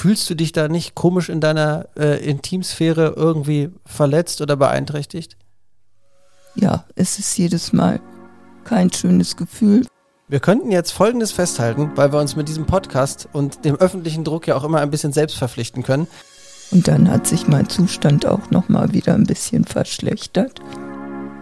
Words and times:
Fühlst 0.00 0.30
du 0.30 0.34
dich 0.34 0.52
da 0.52 0.68
nicht 0.68 0.94
komisch 0.94 1.28
in 1.28 1.42
deiner 1.42 1.86
äh, 1.94 2.26
Intimsphäre 2.26 3.12
irgendwie 3.16 3.68
verletzt 3.84 4.40
oder 4.40 4.56
beeinträchtigt? 4.56 5.36
Ja, 6.54 6.86
es 6.94 7.18
ist 7.18 7.36
jedes 7.36 7.74
Mal 7.74 8.00
kein 8.64 8.90
schönes 8.90 9.36
Gefühl. 9.36 9.86
Wir 10.26 10.40
könnten 10.40 10.70
jetzt 10.70 10.92
Folgendes 10.92 11.32
festhalten, 11.32 11.90
weil 11.96 12.14
wir 12.14 12.18
uns 12.18 12.34
mit 12.34 12.48
diesem 12.48 12.64
Podcast 12.64 13.28
und 13.34 13.66
dem 13.66 13.76
öffentlichen 13.76 14.24
Druck 14.24 14.46
ja 14.46 14.56
auch 14.56 14.64
immer 14.64 14.80
ein 14.80 14.90
bisschen 14.90 15.12
selbst 15.12 15.36
verpflichten 15.36 15.82
können. 15.82 16.06
Und 16.70 16.88
dann 16.88 17.10
hat 17.10 17.26
sich 17.26 17.46
mein 17.46 17.68
Zustand 17.68 18.24
auch 18.24 18.50
nochmal 18.50 18.94
wieder 18.94 19.12
ein 19.12 19.26
bisschen 19.26 19.66
verschlechtert. 19.66 20.62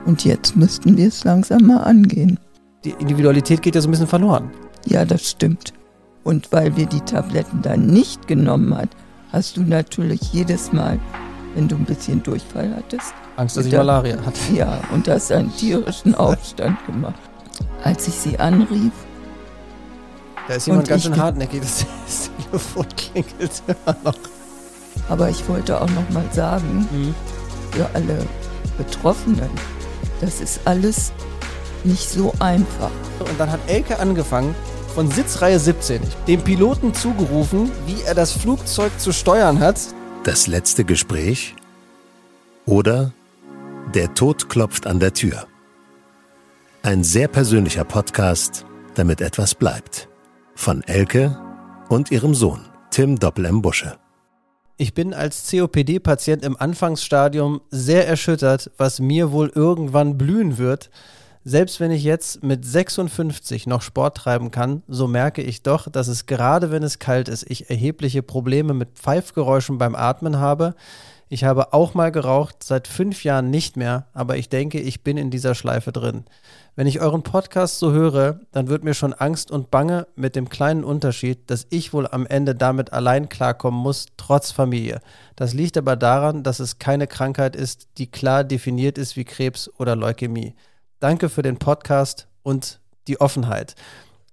Und 0.05 0.25
jetzt 0.25 0.57
müssten 0.57 0.97
wir 0.97 1.07
es 1.07 1.23
langsam 1.23 1.65
mal 1.65 1.85
angehen. 1.85 2.41
Die 2.85 2.91
Individualität 2.99 3.63
geht 3.63 3.77
ja 3.77 3.81
so 3.81 3.87
ein 3.87 3.93
bisschen 3.93 4.09
verloren. 4.09 4.51
Ja, 4.85 5.05
das 5.05 5.31
stimmt. 5.31 5.75
Und 6.29 6.53
weil 6.53 6.77
wir 6.77 6.85
die 6.85 7.01
Tabletten 7.01 7.63
dann 7.63 7.87
nicht 7.87 8.29
genommen 8.29 8.77
hat, 8.77 8.91
hast 9.33 9.57
du 9.57 9.63
natürlich 9.63 10.21
jedes 10.30 10.75
Mal, 10.75 11.01
wenn 11.55 11.69
du 11.69 11.77
ein 11.77 11.87
bisschen 11.87 12.23
Durchfall 12.23 12.71
hattest, 12.77 13.15
Angst, 13.37 13.57
dass 13.57 13.65
ich 13.65 13.73
Malaria 13.73 14.19
hatte. 14.23 14.38
Ja, 14.52 14.79
und 14.93 15.09
hast 15.09 15.33
einen 15.33 15.51
tierischen 15.57 16.15
Aufstand 16.15 16.85
gemacht. 16.85 17.19
Als 17.83 18.07
ich 18.09 18.12
sie 18.12 18.38
anrief. 18.38 18.93
Da 20.49 20.55
ist 20.57 20.66
jemand 20.66 20.87
ganz 20.87 21.05
schön 21.05 21.16
hartnäckig, 21.16 21.61
das 22.07 22.30
Telefon 22.45 22.87
klingelt 22.95 23.63
immer 23.66 23.97
noch. 24.05 24.19
Aber 25.09 25.30
ich 25.30 25.49
wollte 25.49 25.80
auch 25.80 25.88
noch 25.88 26.10
mal 26.10 26.29
sagen, 26.33 26.87
mhm. 26.93 27.15
für 27.71 27.88
alle 27.95 28.19
Betroffenen, 28.77 29.49
das 30.21 30.43
ist 30.43 30.60
alles 30.66 31.10
nicht 31.85 32.10
so 32.10 32.35
einfach. 32.38 32.91
Und 33.19 33.41
dann 33.41 33.51
hat 33.51 33.60
Elke 33.66 33.99
angefangen, 33.99 34.55
von 34.98 35.12
Sitzreihe 35.12 35.61
17 35.61 36.01
dem 36.27 36.43
Piloten 36.43 36.93
zugerufen, 36.93 37.70
wie 37.87 38.02
er 38.02 38.16
das 38.16 38.33
Flugzeug 38.33 38.91
zu 38.98 39.12
steuern 39.12 39.61
hat. 39.61 39.79
Das 40.24 40.48
letzte 40.48 40.84
Gespräch 40.84 41.55
oder 42.66 43.13
der 43.95 44.13
Tod 44.15 44.49
klopft 44.49 44.88
an 44.88 44.99
der 44.99 45.15
Tür. 45.15 45.46
Ein 46.82 47.04
sehr 47.04 47.29
persönlicher 47.29 47.85
Podcast, 47.85 48.66
damit 48.96 49.21
etwas 49.21 49.54
bleibt. 49.54 50.09
Von 50.57 50.82
Elke 50.82 51.38
und 51.88 52.10
ihrem 52.10 52.35
Sohn, 52.35 52.66
Tim 52.91 53.21
Doppel-M. 53.21 53.63
Busche. 53.63 53.99
Ich 54.79 54.95
bin 54.95 55.15
als 55.15 55.49
COPD-Patient 55.49 56.45
im 56.45 56.57
Anfangsstadium 56.57 57.60
sehr 57.71 58.09
erschüttert, 58.09 58.73
was 58.79 58.99
mir 58.99 59.30
wohl 59.30 59.52
irgendwann 59.54 60.19
blühen 60.19 60.59
wird. 60.59 60.91
Selbst 61.51 61.80
wenn 61.80 61.91
ich 61.91 62.04
jetzt 62.04 62.45
mit 62.45 62.66
56 62.66 63.66
noch 63.66 63.80
Sport 63.80 64.19
treiben 64.19 64.50
kann, 64.50 64.82
so 64.87 65.09
merke 65.09 65.41
ich 65.41 65.62
doch, 65.62 65.88
dass 65.88 66.06
es 66.06 66.27
gerade 66.27 66.71
wenn 66.71 66.82
es 66.82 66.99
kalt 66.99 67.27
ist, 67.27 67.50
ich 67.50 67.71
erhebliche 67.71 68.22
Probleme 68.22 68.75
mit 68.75 68.99
Pfeifgeräuschen 68.99 69.78
beim 69.78 69.94
Atmen 69.94 70.37
habe. 70.37 70.75
Ich 71.31 71.44
habe 71.44 71.72
auch 71.72 71.94
mal 71.94 72.12
geraucht, 72.12 72.56
seit 72.62 72.87
fünf 72.87 73.25
Jahren 73.25 73.49
nicht 73.49 73.78
mehr, 73.78 74.09
aber 74.12 74.37
ich 74.37 74.50
denke, 74.50 74.78
ich 74.78 75.03
bin 75.03 75.16
in 75.16 75.31
dieser 75.31 75.54
Schleife 75.54 75.91
drin. 75.91 76.26
Wenn 76.76 76.87
ich 76.87 77.00
euren 77.00 77.22
Podcast 77.22 77.78
so 77.78 77.93
höre, 77.93 78.41
dann 78.53 78.69
wird 78.69 78.84
mir 78.84 78.93
schon 78.93 79.15
Angst 79.15 79.50
und 79.50 79.71
Bange 79.71 80.06
mit 80.16 80.37
dem 80.37 80.50
kleinen 80.50 80.84
Unterschied, 80.84 81.50
dass 81.50 81.66
ich 81.71 81.94
wohl 81.94 82.06
am 82.06 82.26
Ende 82.26 82.54
damit 82.54 82.93
allein 82.93 83.31
klarkommen 83.31 83.81
muss, 83.81 84.04
trotz 84.19 84.50
Familie. 84.50 85.00
Das 85.34 85.54
liegt 85.54 85.78
aber 85.78 85.97
daran, 85.97 86.43
dass 86.43 86.60
es 86.60 86.78
keine 86.78 87.06
Krankheit 87.06 87.56
ist, 87.56 87.88
die 87.97 88.10
klar 88.10 88.44
definiert 88.44 88.99
ist 88.99 89.16
wie 89.16 89.25
Krebs 89.25 89.71
oder 89.78 89.97
Leukämie. 89.97 90.54
Danke 91.00 91.28
für 91.28 91.43
den 91.43 91.59
Podcast 91.59 92.27
und 92.43 92.81
die 93.06 93.21
Offenheit. 93.21 93.77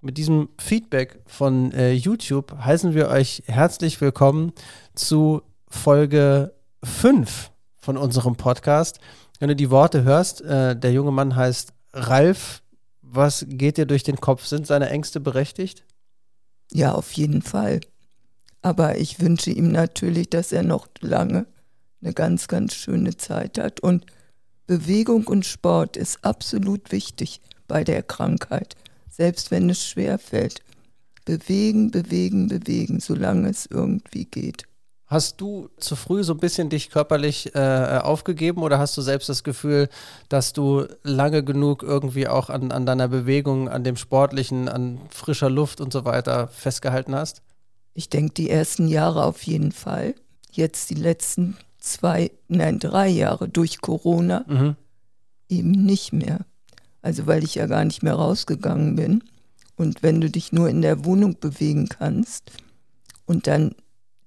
Mit 0.02 0.18
diesem 0.18 0.50
Feedback 0.58 1.20
von 1.28 1.72
äh, 1.74 1.92
YouTube 1.92 2.58
heißen 2.58 2.96
wir 2.96 3.10
euch 3.10 3.44
herzlich 3.46 4.02
willkommen 4.02 4.52
zu 4.96 5.44
Folge 5.68 6.56
5 6.84 7.52
von 7.78 7.98
unserem 7.98 8.36
Podcast. 8.36 9.00
Wenn 9.38 9.50
du 9.50 9.56
die 9.56 9.70
Worte 9.70 10.04
hörst, 10.04 10.42
äh, 10.42 10.76
der 10.76 10.92
junge 10.92 11.12
Mann 11.12 11.36
heißt 11.36 11.72
Ralf, 11.94 12.64
was 13.04 13.46
geht 13.48 13.78
dir 13.78 13.86
durch 13.86 14.02
den 14.02 14.20
Kopf? 14.20 14.48
Sind 14.48 14.66
seine 14.66 14.90
Ängste 14.90 15.20
berechtigt? 15.20 15.84
Ja, 16.72 16.94
auf 16.94 17.12
jeden 17.12 17.44
Fall. 17.44 17.82
Aber 18.64 18.98
ich 18.98 19.20
wünsche 19.20 19.52
ihm 19.52 19.72
natürlich, 19.72 20.32
dass 20.32 20.52
er 20.52 20.64
noch 20.64 20.88
lange 21.00 21.46
eine 22.02 22.14
ganz, 22.14 22.48
ganz 22.48 22.74
schöne 22.74 23.18
Zeit 23.18 23.60
hat. 23.60 23.82
Und 23.82 24.08
Bewegung 24.68 25.28
und 25.28 25.46
Sport 25.46 25.96
ist 25.96 26.26
absolut 26.26 26.92
wichtig 26.92 27.42
bei 27.68 27.84
der 27.84 28.02
Krankheit, 28.02 28.76
selbst 29.10 29.52
wenn 29.52 29.70
es 29.70 29.86
schwer 29.86 30.18
fällt. 30.18 30.62
Bewegen, 31.24 31.92
bewegen, 31.92 32.48
bewegen, 32.48 33.00
solange 33.00 33.50
es 33.50 33.68
irgendwie 33.68 34.26
geht. 34.26 34.64
Hast 35.08 35.40
du 35.40 35.70
zu 35.78 35.96
früh 35.96 36.24
so 36.24 36.34
ein 36.34 36.40
bisschen 36.40 36.70
dich 36.70 36.90
körperlich 36.90 37.54
äh, 37.54 38.00
aufgegeben 38.02 38.64
oder 38.64 38.80
hast 38.80 38.98
du 38.98 39.02
selbst 39.02 39.30
das 39.30 39.44
Gefühl, 39.44 39.88
dass 40.30 40.52
du 40.52 40.88
lange 41.04 41.44
genug 41.44 41.84
irgendwie 41.84 42.28
auch 42.28 42.50
an, 42.50 42.72
an 42.72 42.88
deiner 42.88 43.08
Bewegung, 43.08 43.70
an 43.70 43.84
dem 43.84 43.98
Sportlichen, 43.98 44.68
an 44.68 45.00
frischer 45.12 45.52
Luft 45.52 45.80
und 45.80 45.94
so 45.94 46.06
weiter 46.06 46.48
festgehalten 46.48 47.14
hast? 47.14 47.44
Ich 47.94 48.10
denke, 48.10 48.34
die 48.34 48.50
ersten 48.50 48.88
Jahre 48.88 49.26
auf 49.26 49.44
jeden 49.44 49.72
Fall. 49.72 50.16
Jetzt 50.52 50.90
die 50.90 50.96
letzten 50.96 51.56
zwei, 51.86 52.32
nein, 52.48 52.80
drei 52.80 53.08
Jahre 53.08 53.48
durch 53.48 53.82
Corona 53.82 54.46
mhm. 54.48 54.76
eben 55.50 55.72
nicht 55.72 56.14
mehr. 56.14 56.46
Also 57.02 57.28
weil 57.28 57.44
ich 57.44 57.56
ja 57.56 57.68
gar 57.68 57.86
nicht 57.86 58.04
mehr 58.04 58.16
rausgegangen 58.16 58.96
bin. 58.96 59.24
Und 59.76 60.04
wenn 60.04 60.22
du 60.22 60.30
dich 60.30 60.52
nur 60.52 60.70
in 60.70 60.82
der 60.82 61.06
Wohnung 61.06 61.40
bewegen 61.40 61.90
kannst 61.90 62.52
und 63.26 63.48
dann 63.48 63.76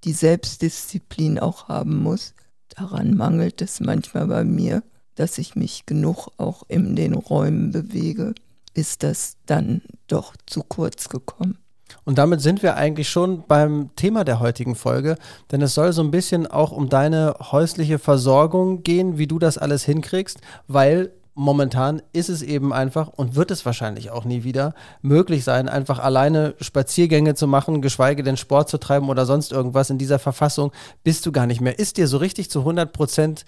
die 0.03 0.13
Selbstdisziplin 0.13 1.39
auch 1.39 1.67
haben 1.67 2.01
muss. 2.01 2.33
Daran 2.69 3.15
mangelt 3.15 3.61
es 3.61 3.79
manchmal 3.79 4.27
bei 4.27 4.43
mir, 4.43 4.83
dass 5.15 5.37
ich 5.37 5.55
mich 5.55 5.85
genug 5.85 6.29
auch 6.37 6.63
in 6.67 6.95
den 6.95 7.13
Räumen 7.13 7.71
bewege, 7.71 8.33
ist 8.73 9.03
das 9.03 9.37
dann 9.45 9.81
doch 10.07 10.35
zu 10.45 10.63
kurz 10.63 11.09
gekommen. 11.09 11.57
Und 12.05 12.17
damit 12.17 12.41
sind 12.41 12.63
wir 12.63 12.75
eigentlich 12.75 13.09
schon 13.09 13.43
beim 13.47 13.89
Thema 13.95 14.23
der 14.23 14.39
heutigen 14.39 14.75
Folge, 14.75 15.15
denn 15.51 15.61
es 15.61 15.73
soll 15.73 15.93
so 15.93 16.01
ein 16.01 16.11
bisschen 16.11 16.47
auch 16.47 16.71
um 16.71 16.89
deine 16.89 17.35
häusliche 17.51 17.99
Versorgung 17.99 18.83
gehen, 18.83 19.17
wie 19.17 19.27
du 19.27 19.39
das 19.39 19.57
alles 19.57 19.83
hinkriegst, 19.83 20.39
weil 20.67 21.11
momentan 21.39 22.01
ist 22.11 22.27
es 22.27 22.41
eben 22.41 22.73
einfach 22.73 23.07
und 23.07 23.35
wird 23.35 23.49
es 23.49 23.65
wahrscheinlich 23.65 24.11
auch 24.11 24.25
nie 24.25 24.43
wieder 24.43 24.73
möglich 25.01 25.45
sein, 25.45 25.69
einfach 25.69 25.99
alleine 25.99 26.53
Spaziergänge 26.59 27.33
zu 27.33 27.47
machen, 27.47 27.81
geschweige 27.81 28.23
denn 28.23 28.35
Sport 28.35 28.67
zu 28.69 28.77
treiben 28.77 29.07
oder 29.07 29.25
sonst 29.25 29.53
irgendwas. 29.53 29.89
In 29.89 29.97
dieser 29.97 30.19
Verfassung 30.19 30.71
bist 31.03 31.25
du 31.25 31.31
gar 31.31 31.47
nicht 31.47 31.61
mehr. 31.61 31.79
Ist 31.79 31.95
dir 31.95 32.07
so 32.07 32.17
richtig 32.17 32.49
zu 32.49 32.59
100 32.59 32.91
Prozent 32.91 33.45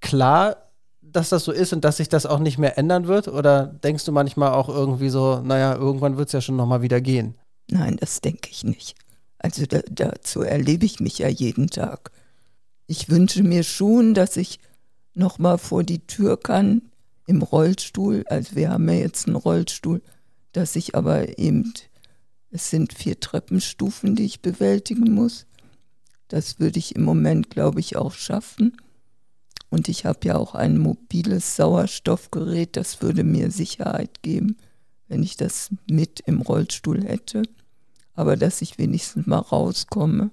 klar, 0.00 0.56
dass 1.02 1.30
das 1.30 1.44
so 1.44 1.50
ist 1.50 1.72
und 1.72 1.84
dass 1.84 1.96
sich 1.96 2.08
das 2.08 2.26
auch 2.26 2.38
nicht 2.38 2.58
mehr 2.58 2.78
ändern 2.78 3.08
wird? 3.08 3.26
Oder 3.26 3.66
denkst 3.66 4.04
du 4.04 4.12
manchmal 4.12 4.52
auch 4.52 4.68
irgendwie 4.68 5.08
so, 5.08 5.40
naja, 5.42 5.74
irgendwann 5.74 6.18
wird 6.18 6.28
es 6.28 6.32
ja 6.32 6.40
schon 6.40 6.56
nochmal 6.56 6.82
wieder 6.82 7.00
gehen? 7.00 7.34
Nein, 7.68 7.96
das 7.96 8.20
denke 8.20 8.48
ich 8.50 8.64
nicht. 8.64 8.94
Also 9.38 9.66
da, 9.66 9.80
dazu 9.90 10.42
erlebe 10.42 10.86
ich 10.86 11.00
mich 11.00 11.18
ja 11.18 11.28
jeden 11.28 11.68
Tag. 11.68 12.10
Ich 12.86 13.08
wünsche 13.08 13.42
mir 13.42 13.64
schon, 13.64 14.14
dass 14.14 14.36
ich 14.36 14.60
nochmal 15.14 15.58
vor 15.58 15.82
die 15.82 16.06
Tür 16.06 16.38
kann, 16.38 16.82
im 17.26 17.42
Rollstuhl. 17.42 18.24
Also 18.28 18.54
wir 18.54 18.70
haben 18.70 18.88
ja 18.88 18.94
jetzt 18.94 19.26
einen 19.26 19.36
Rollstuhl, 19.36 20.02
dass 20.52 20.76
ich 20.76 20.94
aber 20.94 21.38
eben, 21.38 21.74
es 22.50 22.70
sind 22.70 22.92
vier 22.92 23.18
Treppenstufen, 23.18 24.14
die 24.16 24.24
ich 24.24 24.42
bewältigen 24.42 25.12
muss. 25.12 25.46
Das 26.28 26.58
würde 26.60 26.78
ich 26.78 26.94
im 26.96 27.02
Moment, 27.02 27.50
glaube 27.50 27.80
ich, 27.80 27.96
auch 27.96 28.12
schaffen. 28.12 28.76
Und 29.68 29.88
ich 29.88 30.06
habe 30.06 30.20
ja 30.24 30.36
auch 30.36 30.54
ein 30.54 30.78
mobiles 30.78 31.56
Sauerstoffgerät, 31.56 32.76
das 32.76 33.02
würde 33.02 33.24
mir 33.24 33.50
Sicherheit 33.50 34.22
geben, 34.22 34.56
wenn 35.08 35.22
ich 35.22 35.36
das 35.36 35.70
mit 35.88 36.20
im 36.20 36.40
Rollstuhl 36.40 37.04
hätte. 37.04 37.42
Aber 38.14 38.36
dass 38.36 38.62
ich 38.62 38.78
wenigstens 38.78 39.26
mal 39.26 39.38
rauskomme 39.38 40.30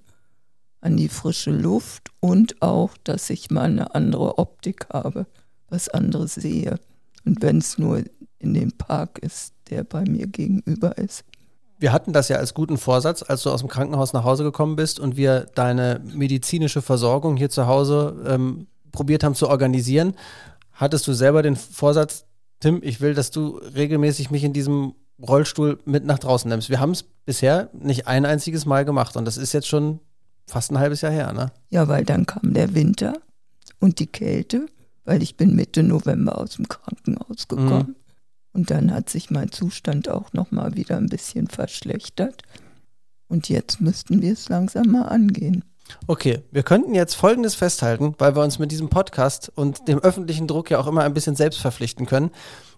an 0.82 0.98
die 0.98 1.10
frische 1.10 1.52
Luft 1.52 2.12
und 2.20 2.62
auch, 2.62 2.98
dass 3.04 3.30
ich 3.30 3.52
mal 3.52 3.66
eine 3.66 3.96
andere 3.96 4.38
Optik 4.38 4.88
habe 4.92 5.25
was 5.74 5.90
anderes 5.90 6.36
sehe. 6.36 6.80
Und 7.25 7.42
wenn 7.42 7.58
es 7.58 7.78
nur 7.78 8.04
in 8.40 8.54
dem 8.54 8.72
Park 8.72 9.20
ist, 9.20 9.54
der 9.70 9.84
bei 9.84 10.04
mir 10.04 10.28
gegenüber 10.28 10.98
ist. 10.98 11.24
Wir 11.80 11.92
hatten 11.92 12.14
das 12.14 12.30
ja 12.30 12.38
als 12.38 12.54
guten 12.54 12.78
Vorsatz, 12.78 13.24
als 13.24 13.44
du 13.44 13.50
aus 13.50 13.62
dem 13.62 13.69
Krankenhaus 13.69 14.14
nach 14.14 14.24
Hause 14.24 14.44
gekommen 14.44 14.76
bist 14.78 15.00
und 15.00 15.18
wir 15.18 15.48
deine 15.56 16.02
medizinische 16.14 16.81
Versorgung 16.81 17.36
hier 17.36 17.50
zu 17.50 17.68
Hause 17.68 18.24
ähm, 18.26 18.68
probiert 18.92 19.24
haben 19.24 19.36
zu 19.36 19.50
organisieren. 19.50 20.14
Hattest 20.72 21.08
du 21.08 21.14
selber 21.14 21.42
den 21.42 21.56
Vorsatz, 21.56 22.26
Tim, 22.63 22.80
ich 22.83 23.01
will, 23.01 23.13
dass 23.13 23.30
du 23.30 23.57
regelmäßig 23.57 24.31
mich 24.31 24.44
in 24.44 24.54
diesem 24.54 24.95
Rollstuhl 25.21 25.80
mit 25.86 26.06
nach 26.06 26.19
draußen 26.19 26.50
nimmst. 26.50 26.69
Wir 26.69 26.80
haben 26.80 26.92
es 26.92 27.04
bisher 27.04 27.69
nicht 27.74 28.07
ein 28.07 28.25
einziges 28.25 28.65
Mal 28.65 28.86
gemacht 28.86 29.15
und 29.15 29.25
das 29.25 29.38
ist 29.38 29.54
jetzt 29.54 29.68
schon 29.68 30.00
fast 30.48 30.71
ein 30.71 30.80
halbes 30.80 31.01
Jahr 31.01 31.12
her, 31.12 31.33
ne? 31.33 31.51
Ja, 31.69 31.88
weil 31.88 32.04
dann 32.04 32.25
kam 32.25 32.54
der 32.54 32.74
Winter 32.74 33.13
und 33.80 34.00
die 34.00 34.07
Kälte 34.07 34.68
weil 35.06 35.21
ich 35.21 35.36
bin 35.36 35.56
Mitte 35.56 35.83
November 35.83 36.38
aus 36.38 36.56
dem 36.56 36.68
Krankenhaus 36.68 37.48
gekommen. 37.48 37.89
Mhm. 37.89 37.95
Und 38.54 38.71
dann 38.71 38.94
hat 38.94 39.09
sich 39.09 39.31
mein 39.31 39.51
Zustand 39.51 40.09
auch 40.09 40.31
noch 40.33 40.51
mal 40.51 40.75
wieder 40.75 40.98
ein 40.98 41.09
bisschen 41.09 41.48
verschlechtert. 41.48 42.44
Und 43.27 43.50
jetzt 43.50 43.81
müssten 43.81 44.21
wir 44.21 44.33
es 44.33 44.48
langsam 44.50 44.92
mal 44.92 45.04
angehen. 45.04 45.66
Okay, 46.07 46.44
wir 46.51 46.63
könnten 46.63 46.94
jetzt 46.95 47.15
Folgendes 47.15 47.56
festhalten, 47.56 48.15
weil 48.18 48.35
wir 48.35 48.44
uns 48.44 48.59
mit 48.59 48.71
diesem 48.71 48.89
Podcast 48.89 49.51
und 49.56 49.88
dem 49.88 50.00
öffentlichen 50.00 50.47
Druck 50.47 50.69
ja 50.69 50.80
auch 50.80 50.88
immer 50.88 51.03
ein 51.03 51.13
bisschen 51.13 51.35
selbst 51.35 51.59
verpflichten 51.59 52.06
können, 52.06 52.31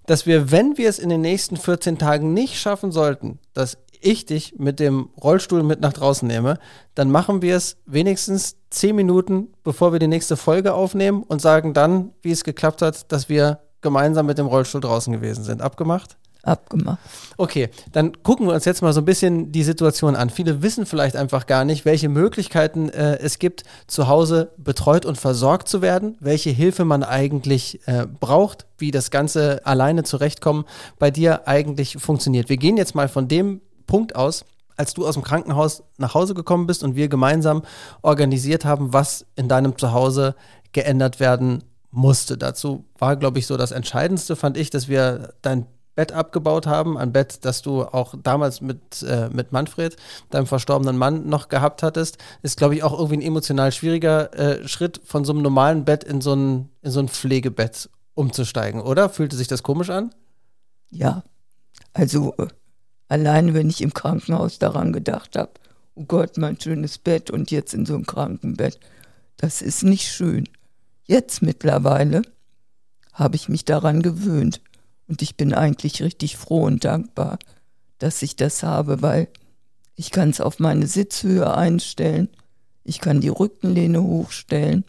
dass 0.05 0.25
wir, 0.25 0.51
wenn 0.51 0.77
wir 0.77 0.89
es 0.89 0.99
in 0.99 1.09
den 1.09 1.21
nächsten 1.21 1.57
14 1.57 1.97
Tagen 1.97 2.33
nicht 2.33 2.59
schaffen 2.59 2.91
sollten, 2.91 3.39
dass 3.53 3.77
ich 4.01 4.25
dich 4.25 4.55
mit 4.57 4.79
dem 4.79 5.09
Rollstuhl 5.21 5.63
mit 5.63 5.81
nach 5.81 5.93
draußen 5.93 6.27
nehme, 6.27 6.59
dann 6.93 7.09
machen 7.09 7.41
wir 7.41 7.55
es 7.55 7.77
wenigstens 7.85 8.57
10 8.69 8.95
Minuten, 8.95 9.53
bevor 9.63 9.93
wir 9.93 9.99
die 9.99 10.07
nächste 10.07 10.37
Folge 10.37 10.73
aufnehmen 10.73 11.23
und 11.23 11.41
sagen 11.41 11.73
dann, 11.73 12.11
wie 12.21 12.31
es 12.31 12.43
geklappt 12.43 12.81
hat, 12.81 13.11
dass 13.11 13.29
wir 13.29 13.59
gemeinsam 13.81 14.25
mit 14.25 14.37
dem 14.37 14.47
Rollstuhl 14.47 14.81
draußen 14.81 15.11
gewesen 15.13 15.43
sind. 15.43 15.61
Abgemacht? 15.61 16.17
Abgemacht. 16.45 16.99
Okay, 17.37 17.69
dann 17.91 18.21
gucken 18.23 18.47
wir 18.47 18.53
uns 18.53 18.65
jetzt 18.65 18.81
mal 18.81 18.93
so 18.93 19.01
ein 19.01 19.05
bisschen 19.05 19.51
die 19.51 19.63
Situation 19.63 20.15
an. 20.15 20.29
Viele 20.29 20.61
wissen 20.61 20.85
vielleicht 20.85 21.15
einfach 21.15 21.47
gar 21.47 21.65
nicht, 21.65 21.85
welche 21.85 22.07
Möglichkeiten 22.09 22.89
äh, 22.89 23.17
es 23.17 23.39
gibt, 23.39 23.63
zu 23.87 24.07
Hause 24.07 24.51
betreut 24.57 25.05
und 25.05 25.17
versorgt 25.17 25.67
zu 25.67 25.81
werden, 25.81 26.17
welche 26.19 26.51
Hilfe 26.51 26.85
man 26.85 27.03
eigentlich 27.03 27.85
äh, 27.87 28.05
braucht, 28.05 28.65
wie 28.77 28.91
das 28.91 29.11
Ganze 29.11 29.65
alleine 29.65 30.03
zurechtkommen 30.03 30.65
bei 30.99 31.11
dir 31.11 31.47
eigentlich 31.47 31.97
funktioniert. 31.97 32.49
Wir 32.49 32.57
gehen 32.57 32.77
jetzt 32.77 32.95
mal 32.95 33.07
von 33.07 33.27
dem 33.27 33.61
Punkt 33.87 34.15
aus, 34.15 34.45
als 34.77 34.93
du 34.93 35.07
aus 35.07 35.15
dem 35.15 35.23
Krankenhaus 35.23 35.83
nach 35.97 36.13
Hause 36.13 36.33
gekommen 36.33 36.67
bist 36.67 36.83
und 36.83 36.95
wir 36.95 37.07
gemeinsam 37.07 37.63
organisiert 38.01 38.65
haben, 38.65 38.93
was 38.93 39.25
in 39.35 39.47
deinem 39.47 39.77
Zuhause 39.77 40.35
geändert 40.73 41.19
werden 41.19 41.63
musste. 41.91 42.37
Dazu 42.37 42.85
war, 42.99 43.15
glaube 43.15 43.39
ich, 43.39 43.47
so 43.47 43.57
das 43.57 43.71
Entscheidendste, 43.71 44.35
fand 44.35 44.57
ich, 44.57 44.69
dass 44.69 44.89
wir 44.89 45.33
dein 45.41 45.65
Bett 45.95 46.11
abgebaut 46.11 46.67
haben, 46.67 46.97
ein 46.97 47.11
Bett, 47.13 47.39
das 47.45 47.61
du 47.61 47.83
auch 47.83 48.15
damals 48.21 48.61
mit, 48.61 49.01
äh, 49.03 49.29
mit 49.29 49.51
Manfred, 49.51 49.95
deinem 50.29 50.45
verstorbenen 50.45 50.97
Mann, 50.97 51.27
noch 51.27 51.47
gehabt 51.47 51.83
hattest, 51.83 52.17
ist, 52.41 52.57
glaube 52.57 52.75
ich, 52.75 52.83
auch 52.83 52.93
irgendwie 52.93 53.17
ein 53.17 53.21
emotional 53.21 53.71
schwieriger 53.71 54.33
äh, 54.33 54.67
Schritt, 54.67 55.01
von 55.05 55.23
so 55.23 55.31
einem 55.31 55.41
normalen 55.41 55.85
Bett 55.85 56.03
in 56.03 56.21
so 56.21 56.35
ein, 56.35 56.69
in 56.81 56.91
so 56.91 56.99
ein 56.99 57.07
Pflegebett 57.07 57.89
umzusteigen, 58.13 58.81
oder? 58.81 59.09
Fühlte 59.09 59.35
sich 59.35 59.47
das 59.47 59.63
komisch 59.63 59.89
an? 59.89 60.13
Ja, 60.89 61.23
also 61.93 62.35
äh, 62.37 62.47
allein 63.07 63.53
wenn 63.53 63.69
ich 63.69 63.81
im 63.81 63.93
Krankenhaus 63.93 64.59
daran 64.59 64.93
gedacht 64.93 65.37
habe, 65.37 65.51
oh 65.95 66.03
Gott, 66.05 66.37
mein 66.37 66.59
schönes 66.59 66.97
Bett 66.97 67.31
und 67.31 67.51
jetzt 67.51 67.73
in 67.73 67.85
so 67.85 67.95
ein 67.95 68.05
Krankenbett, 68.05 68.79
das 69.37 69.61
ist 69.61 69.83
nicht 69.83 70.07
schön. 70.07 70.47
Jetzt 71.05 71.41
mittlerweile 71.41 72.23
habe 73.13 73.35
ich 73.35 73.47
mich 73.47 73.63
daran 73.63 74.01
gewöhnt. 74.01 74.61
Und 75.07 75.21
ich 75.21 75.35
bin 75.35 75.53
eigentlich 75.53 76.01
richtig 76.01 76.37
froh 76.37 76.63
und 76.63 76.83
dankbar, 76.83 77.37
dass 77.99 78.21
ich 78.21 78.35
das 78.35 78.63
habe, 78.63 79.01
weil 79.01 79.27
ich 79.95 80.11
kann 80.11 80.29
es 80.29 80.41
auf 80.41 80.59
meine 80.59 80.87
Sitzhöhe 80.87 81.55
einstellen, 81.55 82.29
ich 82.83 82.99
kann 82.99 83.21
die 83.21 83.29
Rückenlehne 83.29 84.01
hochstellen, 84.01 84.83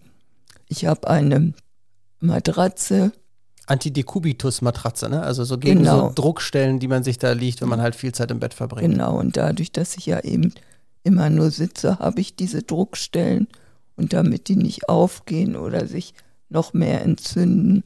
ich 0.69 0.87
habe 0.87 1.09
eine 1.09 1.55
Matratze. 2.21 3.13
Antidekubitus-Matratze, 3.67 5.09
ne? 5.09 5.23
Also 5.23 5.45
so 5.45 5.59
gegen 5.59 5.81
genau. 5.81 6.09
so 6.09 6.13
Druckstellen, 6.15 6.79
die 6.79 6.89
man 6.89 7.03
sich 7.03 7.19
da 7.19 7.33
liegt, 7.33 7.61
wenn 7.61 7.69
man 7.69 7.81
halt 7.81 7.97
viel 7.97 8.13
Zeit 8.13 8.31
im 8.31 8.41
Bett 8.41 8.55
verbringt. 8.55 8.93
Genau, 8.93 9.19
und 9.19 9.37
dadurch, 9.37 9.73
dass 9.73 9.97
ich 9.97 10.07
ja 10.07 10.21
eben 10.21 10.53
immer 11.03 11.31
nur 11.31 11.51
sitze, 11.51 11.99
habe 11.99 12.21
ich 12.21 12.37
diese 12.37 12.63
Druckstellen 12.63 13.49
und 13.97 14.13
damit 14.13 14.49
die 14.49 14.57
nicht 14.57 14.89
aufgehen 14.89 15.57
oder 15.57 15.87
sich 15.87 16.15
noch 16.49 16.75
mehr 16.75 17.03
entzünden, 17.03 17.83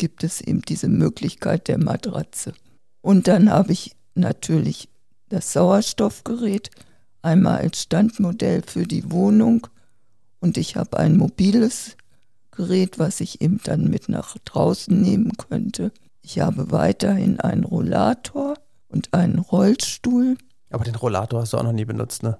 gibt 0.00 0.24
es 0.24 0.40
eben 0.40 0.62
diese 0.62 0.88
Möglichkeit 0.88 1.68
der 1.68 1.76
Matratze. 1.76 2.54
Und 3.02 3.28
dann 3.28 3.50
habe 3.50 3.72
ich 3.72 3.94
natürlich 4.14 4.88
das 5.28 5.52
Sauerstoffgerät, 5.52 6.70
einmal 7.20 7.58
als 7.58 7.82
Standmodell 7.82 8.62
für 8.62 8.84
die 8.86 9.12
Wohnung 9.12 9.66
und 10.40 10.56
ich 10.56 10.76
habe 10.76 10.98
ein 10.98 11.18
mobiles 11.18 11.98
Gerät, 12.50 12.98
was 12.98 13.20
ich 13.20 13.42
eben 13.42 13.60
dann 13.62 13.90
mit 13.90 14.08
nach 14.08 14.38
draußen 14.38 14.98
nehmen 14.98 15.32
könnte. 15.36 15.92
Ich 16.22 16.40
habe 16.40 16.70
weiterhin 16.70 17.38
einen 17.38 17.64
Rollator 17.64 18.54
und 18.88 19.12
einen 19.12 19.38
Rollstuhl. 19.38 20.38
Aber 20.70 20.84
den 20.84 20.94
Rollator 20.94 21.42
hast 21.42 21.52
du 21.52 21.58
auch 21.58 21.62
noch 21.62 21.72
nie 21.72 21.84
benutzt, 21.84 22.22
ne? 22.22 22.38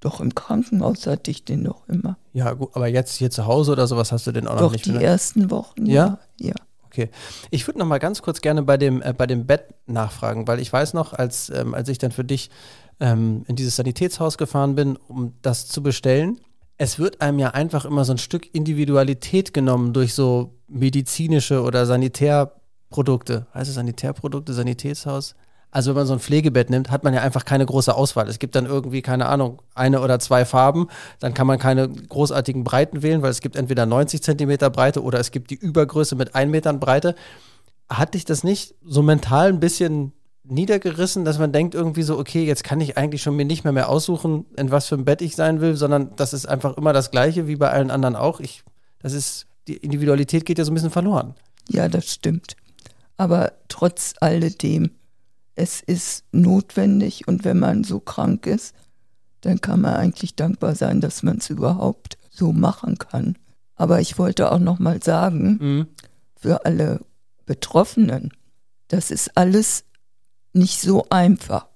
Doch 0.00 0.20
im 0.20 0.34
Krankenhaus 0.34 1.06
hatte 1.06 1.30
ich 1.30 1.44
den 1.44 1.62
noch 1.62 1.86
immer. 1.88 2.16
Ja, 2.32 2.52
gut, 2.54 2.70
aber 2.74 2.88
jetzt 2.88 3.16
hier 3.16 3.30
zu 3.30 3.46
Hause 3.46 3.72
oder 3.72 3.86
sowas 3.86 4.12
hast 4.12 4.26
du 4.26 4.32
den 4.32 4.46
auch 4.46 4.54
Doch, 4.54 4.62
noch 4.62 4.72
nicht 4.72 4.86
die 4.86 4.90
benutzt? 4.90 5.06
ersten 5.06 5.50
Wochen, 5.50 5.86
ja. 5.86 6.18
ja. 6.38 6.54
Okay. 6.86 7.10
Ich 7.50 7.66
würde 7.68 7.78
noch 7.78 7.86
mal 7.86 7.98
ganz 7.98 8.22
kurz 8.22 8.40
gerne 8.40 8.62
bei 8.62 8.76
dem, 8.76 9.02
äh, 9.02 9.12
bei 9.16 9.26
dem 9.26 9.46
Bett 9.46 9.74
nachfragen, 9.86 10.48
weil 10.48 10.58
ich 10.58 10.72
weiß 10.72 10.94
noch, 10.94 11.12
als, 11.12 11.50
ähm, 11.50 11.74
als 11.74 11.88
ich 11.88 11.98
dann 11.98 12.10
für 12.10 12.24
dich 12.24 12.50
ähm, 12.98 13.44
in 13.46 13.56
dieses 13.56 13.76
Sanitätshaus 13.76 14.38
gefahren 14.38 14.74
bin, 14.74 14.96
um 14.96 15.34
das 15.42 15.68
zu 15.68 15.82
bestellen, 15.82 16.40
es 16.78 16.98
wird 16.98 17.20
einem 17.20 17.38
ja 17.38 17.50
einfach 17.50 17.84
immer 17.84 18.04
so 18.06 18.12
ein 18.14 18.18
Stück 18.18 18.54
Individualität 18.54 19.52
genommen 19.52 19.92
durch 19.92 20.14
so 20.14 20.54
medizinische 20.66 21.62
oder 21.62 21.84
Sanitärprodukte. 21.84 23.46
Heißt 23.52 23.68
es 23.68 23.74
Sanitärprodukte, 23.74 24.54
Sanitätshaus? 24.54 25.34
Also 25.70 25.90
wenn 25.90 26.00
man 26.00 26.06
so 26.06 26.12
ein 26.14 26.20
Pflegebett 26.20 26.68
nimmt, 26.70 26.90
hat 26.90 27.04
man 27.04 27.14
ja 27.14 27.20
einfach 27.22 27.44
keine 27.44 27.64
große 27.64 27.94
Auswahl. 27.94 28.28
Es 28.28 28.38
gibt 28.38 28.56
dann 28.56 28.66
irgendwie, 28.66 29.02
keine 29.02 29.26
Ahnung, 29.26 29.62
eine 29.74 30.00
oder 30.00 30.18
zwei 30.18 30.44
Farben. 30.44 30.88
Dann 31.20 31.32
kann 31.32 31.46
man 31.46 31.58
keine 31.58 31.88
großartigen 31.88 32.64
Breiten 32.64 33.02
wählen, 33.02 33.22
weil 33.22 33.30
es 33.30 33.40
gibt 33.40 33.56
entweder 33.56 33.86
90 33.86 34.22
Zentimeter 34.22 34.70
Breite 34.70 35.02
oder 35.02 35.20
es 35.20 35.30
gibt 35.30 35.50
die 35.50 35.54
Übergröße 35.54 36.16
mit 36.16 36.34
1 36.34 36.50
Metern 36.50 36.80
Breite. 36.80 37.14
Hat 37.88 38.14
dich 38.14 38.24
das 38.24 38.42
nicht 38.42 38.74
so 38.84 39.02
mental 39.02 39.48
ein 39.48 39.60
bisschen 39.60 40.12
niedergerissen, 40.42 41.24
dass 41.24 41.38
man 41.38 41.52
denkt 41.52 41.74
irgendwie 41.74 42.02
so, 42.02 42.18
okay, 42.18 42.44
jetzt 42.44 42.64
kann 42.64 42.80
ich 42.80 42.96
eigentlich 42.96 43.22
schon 43.22 43.36
mir 43.36 43.44
nicht 43.44 43.62
mehr 43.62 43.72
mehr 43.72 43.88
aussuchen, 43.88 44.46
in 44.56 44.72
was 44.72 44.88
für 44.88 44.96
ein 44.96 45.04
Bett 45.04 45.22
ich 45.22 45.36
sein 45.36 45.60
will, 45.60 45.76
sondern 45.76 46.16
das 46.16 46.32
ist 46.32 46.46
einfach 46.46 46.76
immer 46.76 46.92
das 46.92 47.12
Gleiche 47.12 47.46
wie 47.46 47.56
bei 47.56 47.70
allen 47.70 47.90
anderen 47.90 48.16
auch. 48.16 48.40
Ich, 48.40 48.64
das 49.00 49.12
ist, 49.12 49.46
die 49.68 49.76
Individualität 49.76 50.44
geht 50.44 50.58
ja 50.58 50.64
so 50.64 50.72
ein 50.72 50.74
bisschen 50.74 50.90
verloren. 50.90 51.34
Ja, 51.68 51.88
das 51.88 52.12
stimmt. 52.12 52.56
Aber 53.16 53.52
trotz 53.68 54.14
alledem 54.20 54.90
es 55.60 55.82
ist 55.82 56.24
notwendig 56.32 57.28
und 57.28 57.44
wenn 57.44 57.58
man 57.58 57.84
so 57.84 58.00
krank 58.00 58.46
ist, 58.46 58.74
dann 59.42 59.60
kann 59.60 59.82
man 59.82 59.94
eigentlich 59.94 60.34
dankbar 60.34 60.74
sein, 60.74 61.02
dass 61.02 61.22
man 61.22 61.36
es 61.36 61.50
überhaupt 61.50 62.16
so 62.30 62.52
machen 62.52 62.96
kann. 62.96 63.36
Aber 63.74 64.00
ich 64.00 64.18
wollte 64.18 64.50
auch 64.52 64.58
noch 64.58 64.78
mal 64.78 65.02
sagen, 65.02 65.58
mhm. 65.60 65.86
für 66.34 66.64
alle 66.64 67.00
Betroffenen, 67.44 68.32
das 68.88 69.10
ist 69.10 69.36
alles 69.36 69.84
nicht 70.54 70.80
so 70.80 71.06
einfach. 71.10 71.68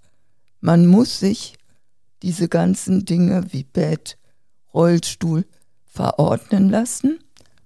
Man 0.60 0.86
muss 0.86 1.18
sich 1.20 1.56
diese 2.22 2.48
ganzen 2.48 3.04
Dinge 3.04 3.52
wie 3.52 3.64
Bett, 3.64 4.16
Rollstuhl 4.72 5.44
verordnen 5.84 6.70
lassen. 6.70 7.18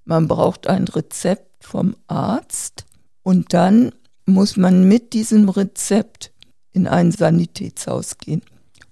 Man 0.05 0.27
braucht 0.27 0.67
ein 0.67 0.89
Rezept 0.89 1.65
vom 1.65 1.95
Arzt 2.09 2.87
und 3.23 3.55
dann 3.55 3.93
muss 4.29 4.57
man 4.57 4.87
mit 4.87 5.13
diesem 5.13 5.49
Rezept 5.49 6.33
in 6.73 6.87
ein 6.87 7.11
Sanitätshaus 7.11 8.19
gehen 8.19 8.43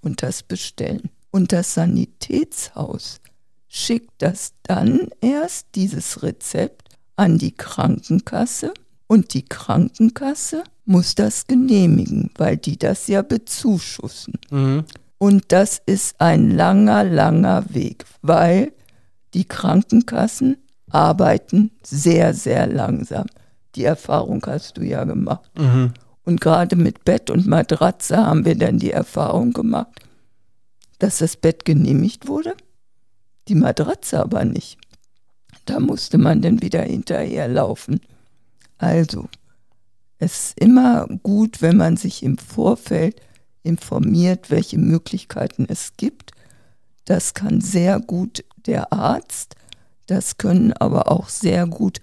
und 0.00 0.22
das 0.22 0.42
bestellen. 0.42 1.10
Und 1.30 1.52
das 1.52 1.74
Sanitätshaus 1.74 3.20
schickt 3.68 4.14
das 4.18 4.54
dann 4.62 5.08
erst, 5.20 5.66
dieses 5.74 6.22
Rezept, 6.22 6.88
an 7.16 7.38
die 7.38 7.52
Krankenkasse 7.52 8.74
und 9.06 9.32
die 9.34 9.44
Krankenkasse 9.44 10.64
muss 10.84 11.14
das 11.14 11.46
genehmigen, 11.46 12.30
weil 12.36 12.56
die 12.56 12.78
das 12.78 13.06
ja 13.06 13.22
bezuschussen. 13.22 14.34
Mhm. 14.50 14.84
Und 15.18 15.44
das 15.48 15.80
ist 15.86 16.20
ein 16.20 16.50
langer, 16.50 17.04
langer 17.04 17.64
Weg, 17.74 18.04
weil 18.22 18.72
die 19.34 19.44
Krankenkassen 19.44 20.58
arbeiten 20.90 21.70
sehr, 21.82 22.34
sehr 22.34 22.66
langsam. 22.66 23.26
Die 23.76 23.84
Erfahrung 23.84 24.42
hast 24.46 24.78
du 24.78 24.82
ja 24.82 25.04
gemacht. 25.04 25.50
Mhm. 25.56 25.92
Und 26.24 26.40
gerade 26.40 26.74
mit 26.74 27.04
Bett 27.04 27.30
und 27.30 27.46
Matratze 27.46 28.16
haben 28.16 28.44
wir 28.44 28.56
dann 28.56 28.78
die 28.78 28.90
Erfahrung 28.90 29.52
gemacht, 29.52 30.00
dass 30.98 31.18
das 31.18 31.36
Bett 31.36 31.64
genehmigt 31.64 32.26
wurde, 32.26 32.54
die 33.48 33.54
Matratze 33.54 34.20
aber 34.20 34.44
nicht. 34.44 34.78
Da 35.66 35.78
musste 35.78 36.18
man 36.18 36.42
dann 36.42 36.62
wieder 36.62 36.82
hinterherlaufen. 36.82 38.00
Also, 38.78 39.28
es 40.18 40.48
ist 40.48 40.60
immer 40.60 41.06
gut, 41.22 41.60
wenn 41.62 41.76
man 41.76 41.96
sich 41.96 42.22
im 42.22 42.38
Vorfeld 42.38 43.20
informiert, 43.62 44.50
welche 44.50 44.78
Möglichkeiten 44.78 45.66
es 45.68 45.92
gibt. 45.96 46.32
Das 47.04 47.34
kann 47.34 47.60
sehr 47.60 48.00
gut 48.00 48.44
der 48.66 48.92
Arzt, 48.92 49.54
das 50.06 50.38
können 50.38 50.72
aber 50.72 51.10
auch 51.10 51.28
sehr 51.28 51.66
gut 51.66 52.00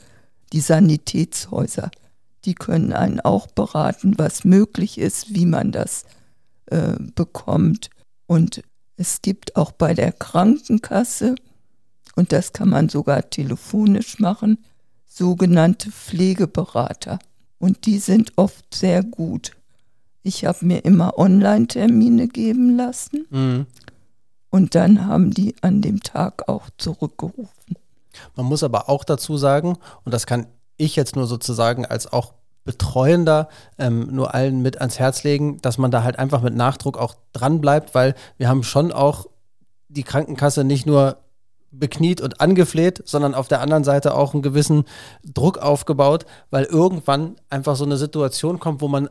die 0.53 0.61
Sanitätshäuser, 0.61 1.91
die 2.45 2.53
können 2.55 2.93
einen 2.93 3.19
auch 3.19 3.47
beraten, 3.47 4.17
was 4.17 4.43
möglich 4.45 4.97
ist, 4.97 5.33
wie 5.33 5.45
man 5.45 5.71
das 5.71 6.05
äh, 6.67 6.93
bekommt. 7.15 7.89
Und 8.27 8.63
es 8.95 9.21
gibt 9.21 9.55
auch 9.55 9.71
bei 9.71 9.93
der 9.93 10.11
Krankenkasse, 10.11 11.35
und 12.15 12.31
das 12.31 12.53
kann 12.53 12.69
man 12.69 12.89
sogar 12.89 13.29
telefonisch 13.31 14.19
machen, 14.19 14.59
sogenannte 15.07 15.89
Pflegeberater. 15.91 17.17
Und 17.57 17.85
die 17.87 17.97
sind 17.97 18.33
oft 18.35 18.75
sehr 18.75 19.03
gut. 19.03 19.53
Ich 20.21 20.45
habe 20.45 20.65
mir 20.65 20.85
immer 20.85 21.17
Online-Termine 21.17 22.27
geben 22.27 22.77
lassen 22.77 23.25
Mhm. 23.31 23.65
und 24.51 24.75
dann 24.75 25.07
haben 25.07 25.31
die 25.31 25.55
an 25.61 25.81
dem 25.81 26.01
Tag 26.01 26.47
auch 26.47 26.69
zurückgerufen. 26.77 27.77
Man 28.35 28.45
muss 28.45 28.63
aber 28.63 28.89
auch 28.89 29.03
dazu 29.03 29.37
sagen, 29.37 29.77
und 30.03 30.13
das 30.13 30.25
kann 30.25 30.47
ich 30.77 30.95
jetzt 30.95 31.15
nur 31.15 31.27
sozusagen 31.27 31.85
als 31.85 32.11
auch 32.11 32.33
Betreuender 32.65 33.49
ähm, 33.77 34.07
nur 34.11 34.33
allen 34.33 34.61
mit 34.61 34.79
ans 34.79 34.97
Herz 34.97 35.23
legen, 35.23 35.59
dass 35.61 35.77
man 35.77 35.91
da 35.91 36.03
halt 36.03 36.17
einfach 36.17 36.41
mit 36.41 36.55
Nachdruck 36.55 36.97
auch 36.97 37.15
dran 37.33 37.59
bleibt, 37.59 37.93
weil 37.93 38.15
wir 38.37 38.47
haben 38.47 38.63
schon 38.63 38.93
auch 38.93 39.27
die 39.89 40.03
Krankenkasse 40.03 40.63
nicht 40.63 40.85
nur 40.85 41.17
bekniet 41.71 42.21
und 42.21 42.39
angefleht, 42.39 43.01
sondern 43.05 43.33
auf 43.33 43.47
der 43.47 43.59
anderen 43.59 43.83
Seite 43.83 44.15
auch 44.15 44.33
einen 44.33 44.43
gewissen 44.43 44.85
Druck 45.25 45.57
aufgebaut, 45.57 46.25
weil 46.51 46.65
irgendwann 46.65 47.35
einfach 47.49 47.75
so 47.75 47.83
eine 47.83 47.97
Situation 47.97 48.59
kommt, 48.59 48.81
wo 48.81 48.87
man 48.87 49.09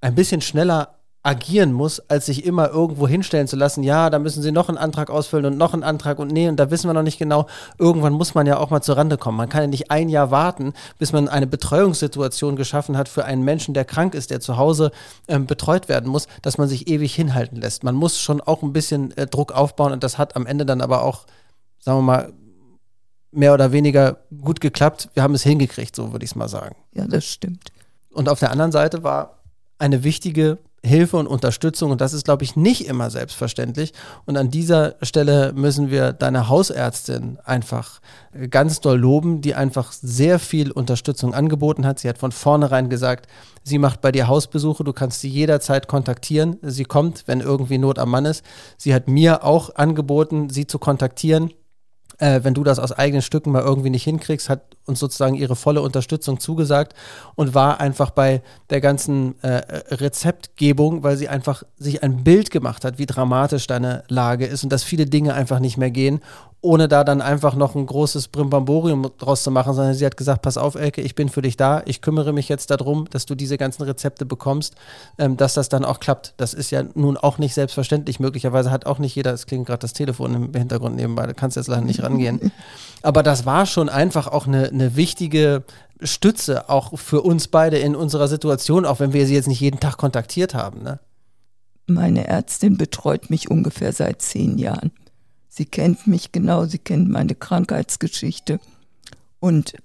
ein 0.00 0.14
bisschen 0.14 0.40
schneller 0.40 0.98
agieren 1.24 1.72
muss, 1.72 2.00
als 2.00 2.26
sich 2.26 2.44
immer 2.44 2.68
irgendwo 2.68 3.08
hinstellen 3.08 3.48
zu 3.48 3.56
lassen, 3.56 3.82
ja, 3.82 4.10
da 4.10 4.18
müssen 4.18 4.42
sie 4.42 4.52
noch 4.52 4.68
einen 4.68 4.76
Antrag 4.76 5.08
ausfüllen 5.08 5.46
und 5.46 5.56
noch 5.56 5.72
einen 5.72 5.82
Antrag 5.82 6.18
und 6.18 6.30
nee, 6.30 6.48
und 6.48 6.56
da 6.56 6.70
wissen 6.70 6.86
wir 6.86 6.92
noch 6.92 7.02
nicht 7.02 7.18
genau. 7.18 7.46
Irgendwann 7.78 8.12
muss 8.12 8.34
man 8.34 8.46
ja 8.46 8.58
auch 8.58 8.68
mal 8.68 8.82
zur 8.82 8.98
Rande 8.98 9.16
kommen. 9.16 9.38
Man 9.38 9.48
kann 9.48 9.62
ja 9.62 9.66
nicht 9.66 9.90
ein 9.90 10.10
Jahr 10.10 10.30
warten, 10.30 10.74
bis 10.98 11.12
man 11.12 11.28
eine 11.28 11.46
Betreuungssituation 11.46 12.56
geschaffen 12.56 12.98
hat 12.98 13.08
für 13.08 13.24
einen 13.24 13.42
Menschen, 13.42 13.72
der 13.72 13.86
krank 13.86 14.14
ist, 14.14 14.30
der 14.30 14.40
zu 14.40 14.58
Hause 14.58 14.92
ähm, 15.26 15.46
betreut 15.46 15.88
werden 15.88 16.10
muss, 16.10 16.28
dass 16.42 16.58
man 16.58 16.68
sich 16.68 16.88
ewig 16.88 17.14
hinhalten 17.14 17.58
lässt. 17.58 17.84
Man 17.84 17.94
muss 17.94 18.20
schon 18.20 18.42
auch 18.42 18.62
ein 18.62 18.74
bisschen 18.74 19.16
äh, 19.16 19.26
Druck 19.26 19.52
aufbauen 19.52 19.92
und 19.92 20.04
das 20.04 20.18
hat 20.18 20.36
am 20.36 20.44
Ende 20.44 20.66
dann 20.66 20.82
aber 20.82 21.02
auch, 21.02 21.24
sagen 21.78 21.98
wir 22.00 22.02
mal, 22.02 22.32
mehr 23.30 23.54
oder 23.54 23.72
weniger 23.72 24.18
gut 24.42 24.60
geklappt. 24.60 25.08
Wir 25.14 25.22
haben 25.22 25.34
es 25.34 25.42
hingekriegt, 25.42 25.96
so 25.96 26.12
würde 26.12 26.24
ich 26.26 26.32
es 26.32 26.36
mal 26.36 26.48
sagen. 26.48 26.76
Ja, 26.92 27.06
das 27.06 27.24
stimmt. 27.24 27.72
Und 28.12 28.28
auf 28.28 28.40
der 28.40 28.50
anderen 28.50 28.72
Seite 28.72 29.02
war 29.02 29.38
eine 29.78 30.04
wichtige 30.04 30.58
Hilfe 30.84 31.16
und 31.16 31.26
Unterstützung 31.26 31.90
und 31.90 32.00
das 32.00 32.12
ist, 32.12 32.24
glaube 32.24 32.44
ich, 32.44 32.56
nicht 32.56 32.86
immer 32.86 33.10
selbstverständlich. 33.10 33.92
Und 34.26 34.36
an 34.36 34.50
dieser 34.50 34.96
Stelle 35.02 35.52
müssen 35.54 35.90
wir 35.90 36.12
deine 36.12 36.48
Hausärztin 36.48 37.38
einfach 37.44 38.00
ganz 38.50 38.80
doll 38.80 38.98
loben, 38.98 39.40
die 39.40 39.54
einfach 39.54 39.92
sehr 39.92 40.38
viel 40.38 40.70
Unterstützung 40.70 41.32
angeboten 41.32 41.86
hat. 41.86 41.98
Sie 41.98 42.08
hat 42.08 42.18
von 42.18 42.32
vornherein 42.32 42.90
gesagt, 42.90 43.26
sie 43.62 43.78
macht 43.78 44.02
bei 44.02 44.12
dir 44.12 44.28
Hausbesuche, 44.28 44.84
du 44.84 44.92
kannst 44.92 45.20
sie 45.20 45.28
jederzeit 45.28 45.88
kontaktieren. 45.88 46.58
Sie 46.62 46.84
kommt, 46.84 47.24
wenn 47.26 47.40
irgendwie 47.40 47.78
Not 47.78 47.98
am 47.98 48.10
Mann 48.10 48.26
ist. 48.26 48.44
Sie 48.76 48.94
hat 48.94 49.08
mir 49.08 49.44
auch 49.44 49.74
angeboten, 49.76 50.50
sie 50.50 50.66
zu 50.66 50.78
kontaktieren 50.78 51.50
äh, 52.18 52.40
wenn 52.42 52.54
du 52.54 52.64
das 52.64 52.78
aus 52.78 52.92
eigenen 52.92 53.22
Stücken 53.22 53.52
mal 53.52 53.62
irgendwie 53.62 53.90
nicht 53.90 54.04
hinkriegst, 54.04 54.48
hat 54.48 54.62
uns 54.86 54.98
sozusagen 54.98 55.34
ihre 55.34 55.56
volle 55.56 55.82
Unterstützung 55.82 56.40
zugesagt 56.40 56.94
und 57.34 57.54
war 57.54 57.80
einfach 57.80 58.10
bei 58.10 58.42
der 58.70 58.80
ganzen 58.80 59.40
äh, 59.42 59.62
Rezeptgebung, 59.94 61.02
weil 61.02 61.16
sie 61.16 61.28
einfach 61.28 61.62
sich 61.78 62.02
ein 62.02 62.24
Bild 62.24 62.50
gemacht 62.50 62.84
hat, 62.84 62.98
wie 62.98 63.06
dramatisch 63.06 63.66
deine 63.66 64.04
Lage 64.08 64.46
ist 64.46 64.64
und 64.64 64.70
dass 64.70 64.84
viele 64.84 65.06
Dinge 65.06 65.34
einfach 65.34 65.58
nicht 65.58 65.76
mehr 65.76 65.90
gehen, 65.90 66.20
ohne 66.64 66.88
da 66.88 67.04
dann 67.04 67.20
einfach 67.20 67.54
noch 67.54 67.74
ein 67.74 67.84
großes 67.84 68.28
Brimbamborium 68.28 69.10
draus 69.18 69.42
zu 69.42 69.50
machen, 69.50 69.74
sondern 69.74 69.92
sie 69.92 70.06
hat 70.06 70.16
gesagt, 70.16 70.40
pass 70.40 70.56
auf, 70.56 70.76
Elke, 70.76 71.02
ich 71.02 71.14
bin 71.14 71.28
für 71.28 71.42
dich 71.42 71.58
da, 71.58 71.82
ich 71.84 72.00
kümmere 72.00 72.32
mich 72.32 72.48
jetzt 72.48 72.70
darum, 72.70 73.04
dass 73.10 73.26
du 73.26 73.34
diese 73.34 73.58
ganzen 73.58 73.82
Rezepte 73.82 74.24
bekommst, 74.24 74.74
ähm, 75.18 75.36
dass 75.36 75.52
das 75.52 75.68
dann 75.68 75.84
auch 75.84 76.00
klappt. 76.00 76.32
Das 76.38 76.54
ist 76.54 76.70
ja 76.70 76.82
nun 76.94 77.18
auch 77.18 77.36
nicht 77.36 77.52
selbstverständlich. 77.52 78.18
Möglicherweise 78.18 78.70
hat 78.70 78.86
auch 78.86 78.98
nicht 78.98 79.14
jeder, 79.14 79.34
es 79.34 79.44
klingt 79.44 79.66
gerade 79.66 79.80
das 79.80 79.92
Telefon 79.92 80.34
im 80.34 80.54
Hintergrund 80.54 80.96
nebenbei, 80.96 81.26
da 81.26 81.34
kannst 81.34 81.56
du 81.56 81.60
jetzt 81.60 81.68
leider 81.68 81.84
nicht 81.84 82.02
rangehen. 82.02 82.50
Aber 83.02 83.22
das 83.22 83.44
war 83.44 83.66
schon 83.66 83.90
einfach 83.90 84.28
auch 84.28 84.46
eine, 84.46 84.68
eine 84.68 84.96
wichtige 84.96 85.64
Stütze, 86.00 86.70
auch 86.70 86.98
für 86.98 87.20
uns 87.20 87.48
beide 87.48 87.76
in 87.76 87.94
unserer 87.94 88.26
Situation, 88.26 88.86
auch 88.86 89.00
wenn 89.00 89.12
wir 89.12 89.26
sie 89.26 89.34
jetzt 89.34 89.48
nicht 89.48 89.60
jeden 89.60 89.80
Tag 89.80 89.98
kontaktiert 89.98 90.54
haben. 90.54 90.82
Ne? 90.82 90.98
Meine 91.86 92.26
Ärztin 92.26 92.78
betreut 92.78 93.28
mich 93.28 93.50
ungefähr 93.50 93.92
seit 93.92 94.22
zehn 94.22 94.56
Jahren. 94.56 94.92
Sie 95.56 95.66
kennt 95.66 96.08
mich 96.08 96.32
genau, 96.32 96.64
sie 96.64 96.80
kennt 96.80 97.08
meine 97.08 97.36
Krankheitsgeschichte. 97.36 98.58
Und 99.38 99.76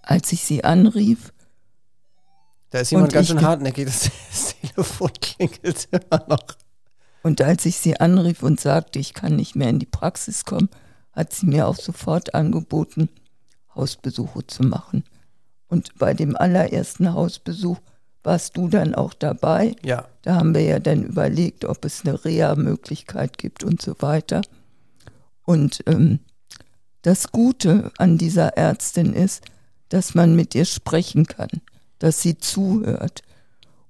als 0.00 0.32
ich 0.32 0.44
sie 0.44 0.64
anrief, 0.64 1.34
Da 2.70 2.78
ist 2.78 2.90
jemand 2.90 3.12
ganz 3.12 3.28
schön 3.28 3.42
hartnäckig, 3.42 3.84
das, 3.84 4.10
das 4.30 4.56
Telefon 4.62 5.10
klingelt 5.20 5.88
immer 5.90 6.24
noch. 6.26 6.56
und 7.22 7.42
als 7.42 7.66
ich 7.66 7.76
sie 7.76 8.00
anrief 8.00 8.42
und 8.42 8.58
sagte, 8.58 8.98
ich 8.98 9.12
kann 9.12 9.36
nicht 9.36 9.56
mehr 9.56 9.68
in 9.68 9.78
die 9.78 9.84
Praxis 9.84 10.46
kommen, 10.46 10.70
hat 11.12 11.34
sie 11.34 11.44
mir 11.44 11.68
auch 11.68 11.76
sofort 11.76 12.34
angeboten, 12.34 13.10
Hausbesuche 13.74 14.46
zu 14.46 14.62
machen. 14.62 15.04
Und 15.68 15.98
bei 15.98 16.14
dem 16.14 16.34
allerersten 16.34 17.12
Hausbesuch 17.12 17.76
warst 18.26 18.56
du 18.56 18.68
dann 18.68 18.94
auch 18.94 19.14
dabei. 19.14 19.76
Ja, 19.84 20.06
Da 20.22 20.34
haben 20.34 20.54
wir 20.54 20.62
ja 20.62 20.80
dann 20.80 21.04
überlegt, 21.04 21.64
ob 21.64 21.84
es 21.84 22.04
eine 22.04 22.24
Reha-Möglichkeit 22.24 23.38
gibt 23.38 23.62
und 23.64 23.80
so 23.80 23.94
weiter. 24.00 24.42
Und 25.44 25.82
ähm, 25.86 26.18
das 27.02 27.30
Gute 27.30 27.92
an 27.98 28.18
dieser 28.18 28.56
Ärztin 28.56 29.12
ist, 29.12 29.44
dass 29.88 30.14
man 30.16 30.34
mit 30.34 30.54
ihr 30.56 30.64
sprechen 30.64 31.26
kann, 31.26 31.48
dass 32.00 32.20
sie 32.20 32.36
zuhört 32.36 33.22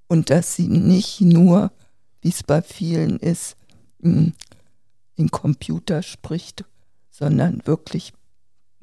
und 0.07 0.29
dass 0.29 0.55
sie 0.55 0.69
nicht 0.69 1.23
nur, 1.23 1.73
wie 2.21 2.29
es 2.29 2.43
bei 2.43 2.61
vielen 2.61 3.19
ist, 3.19 3.57
in 4.01 5.31
Computer 5.31 6.03
spricht, 6.03 6.65
sondern 7.11 7.67
wirklich 7.67 8.13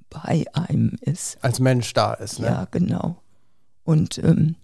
bei 0.09 0.45
einem 0.53 0.97
ist. 1.01 1.37
als 1.43 1.59
Mensch 1.59 1.93
da 1.93 2.15
ist. 2.15 2.39
Ne? 2.39 2.47
Ja, 2.47 2.67
genau. 2.71 3.21
Und 3.83 4.17
ähm, 4.17 4.55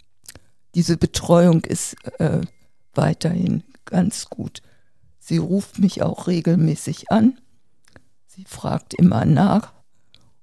diese 0.76 0.98
Betreuung 0.98 1.64
ist 1.66 1.96
äh, 2.20 2.42
weiterhin 2.94 3.64
ganz 3.86 4.30
gut. 4.30 4.62
Sie 5.20 5.38
ruft 5.38 5.80
mich 5.80 6.02
auch 6.02 6.28
regelmäßig 6.28 7.12
an. 7.12 7.40
Sie 8.28 8.46
fragt 8.46 8.94
immer 8.94 9.26
nach. 9.26 9.74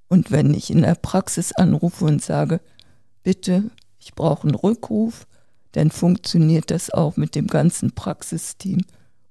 Und 0.09 0.31
wenn 0.31 0.55
ich 0.55 0.71
in 0.71 0.83
der 0.83 0.95
Praxis 0.95 1.53
anrufe 1.53 2.05
und 2.05 2.23
sage, 2.23 2.61
bitte, 3.23 3.71
ich 3.99 4.15
brauche 4.15 4.47
einen 4.47 4.55
Rückruf, 4.55 5.27
dann 5.73 5.91
funktioniert 5.91 6.71
das 6.71 6.91
auch 6.91 7.17
mit 7.17 7.35
dem 7.35 7.49
ganzen 7.49 7.93
Praxisteam 7.93 8.85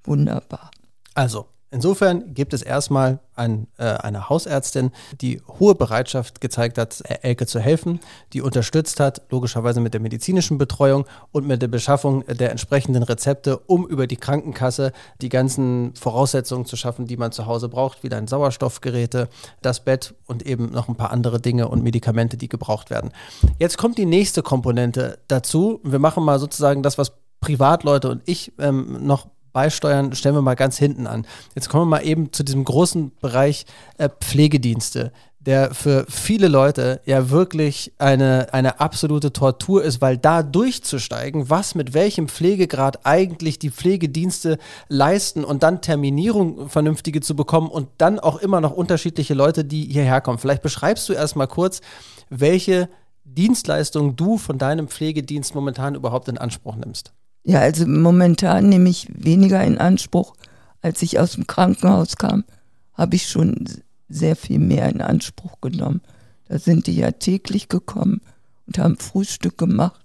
wunderbar. 0.04 0.72
Also, 1.14 1.48
insofern 1.75 2.34
gibt 2.34 2.53
es 2.53 2.62
erstmal 2.62 3.20
ein, 3.36 3.67
äh, 3.77 3.84
eine 3.84 4.29
Hausärztin, 4.29 4.91
die 5.20 5.41
hohe 5.60 5.75
Bereitschaft 5.75 6.39
gezeigt 6.39 6.77
hat, 6.77 7.03
Elke 7.22 7.46
zu 7.46 7.60
helfen, 7.60 8.00
die 8.34 8.41
unterstützt 8.41 9.00
hat, 9.01 9.22
logischerweise 9.29 9.82
mit 9.82 9.94
der 9.94 10.01
medizinischen 10.01 10.58
Betreuung 10.58 11.05
und 11.34 11.46
mit 11.46 11.62
der 11.62 11.67
Beschaffung 11.67 12.25
der 12.27 12.51
entsprechenden 12.51 13.03
Rezepte, 13.03 13.58
um 13.58 13.86
über 13.88 14.08
die 14.08 14.15
Krankenkasse 14.15 14.94
die 15.22 15.29
ganzen 15.29 15.94
Voraussetzungen 15.96 16.65
zu 16.65 16.77
schaffen, 16.77 17.08
die 17.08 17.17
man 17.17 17.34
zu 17.34 17.46
Hause 17.46 17.67
braucht, 17.67 18.03
wie 18.03 18.10
dein 18.10 18.27
Sauerstoffgeräte, 18.27 19.27
das 19.62 19.84
Bett 19.84 20.15
und 20.25 20.46
eben 20.46 20.72
noch 20.72 20.88
ein 20.88 20.96
paar 20.96 21.12
andere 21.12 21.41
Dinge 21.41 21.67
und 21.67 21.84
Medikamente, 21.84 22.38
die 22.38 22.48
gebraucht 22.48 22.89
werden. 22.89 23.12
Jetzt 23.60 23.77
kommt 23.77 23.98
die 23.98 24.05
nächste 24.05 24.41
Komponente 24.41 25.20
dazu. 25.27 25.82
Wir 25.84 26.00
machen 26.00 26.24
mal 26.24 26.39
sozusagen 26.39 26.84
das, 26.84 26.98
was 26.98 27.12
Privatleute 27.41 28.10
und 28.10 28.22
ich 28.25 28.53
ähm, 28.58 29.05
noch 29.05 29.27
beisteuern, 29.56 30.14
stellen 30.14 30.36
wir 30.36 30.42
mal 30.42 30.56
ganz 30.56 30.78
hinten 30.78 31.08
an. 31.08 31.26
Jetzt 31.56 31.70
kommen 31.70 31.84
wir 31.84 31.98
mal 31.98 32.06
eben 32.06 32.34
zu 32.34 32.44
diesem 32.44 32.66
großen 32.66 33.14
Bereich 33.22 33.66
äh, 33.98 34.10
Pflegedienste, 34.10 35.14
der 35.40 35.74
für 35.74 36.06
viele 36.10 36.50
Leute 36.50 37.00
ja 37.06 37.30
wirklich 37.30 37.94
eine, 37.98 38.54
eine 38.54 38.82
absolute 38.82 39.32
Tortur 39.32 39.82
ist, 39.82 40.02
weil 40.02 40.18
da 40.18 40.44
durchzusteigen, 40.44 41.50
was 41.50 41.74
mit 41.74 41.94
welchem 41.94 42.28
Pflegegrad 42.28 43.06
eigentlich 43.06 43.58
die 43.58 43.70
Pflegedienste 43.70 44.58
leisten 44.90 45.46
und 45.46 45.64
dann 45.64 45.82
Terminierung 45.82 46.68
vernünftige 46.68 47.22
zu 47.22 47.34
bekommen 47.38 47.70
und 47.70 47.88
dann 47.98 48.20
auch 48.20 48.38
immer 48.38 48.60
noch 48.60 48.72
unterschiedliche 48.72 49.36
Leute, 49.36 49.64
die 49.64 49.86
hierher 49.86 50.20
kommen. 50.20 50.38
Vielleicht 50.38 50.64
beschreibst 50.64 51.08
du 51.08 51.14
erstmal 51.14 51.48
kurz, 51.48 51.80
welche 52.30 52.90
Dienstleistung 53.24 54.18
du 54.18 54.38
von 54.38 54.58
deinem 54.58 54.90
Pflegedienst 54.90 55.56
momentan 55.56 55.96
überhaupt 55.96 56.28
in 56.28 56.38
Anspruch 56.38 56.76
nimmst. 56.76 57.14
Ja, 57.48 57.60
also 57.60 57.86
momentan 57.86 58.70
nehme 58.70 58.90
ich 58.90 59.08
weniger 59.14 59.64
in 59.64 59.78
Anspruch. 59.78 60.36
Als 60.82 61.04
ich 61.04 61.20
aus 61.20 61.34
dem 61.34 61.46
Krankenhaus 61.46 62.18
kam, 62.18 62.44
habe 62.94 63.16
ich 63.16 63.30
schon 63.30 63.66
sehr 64.10 64.36
viel 64.36 64.58
mehr 64.58 64.90
in 64.90 65.00
Anspruch 65.00 65.62
genommen. 65.62 66.02
Da 66.48 66.58
sind 66.58 66.88
die 66.88 66.96
ja 66.96 67.12
täglich 67.12 67.70
gekommen 67.70 68.22
und 68.66 68.80
haben 68.80 68.98
Frühstück 68.98 69.60
gemacht 69.60 70.02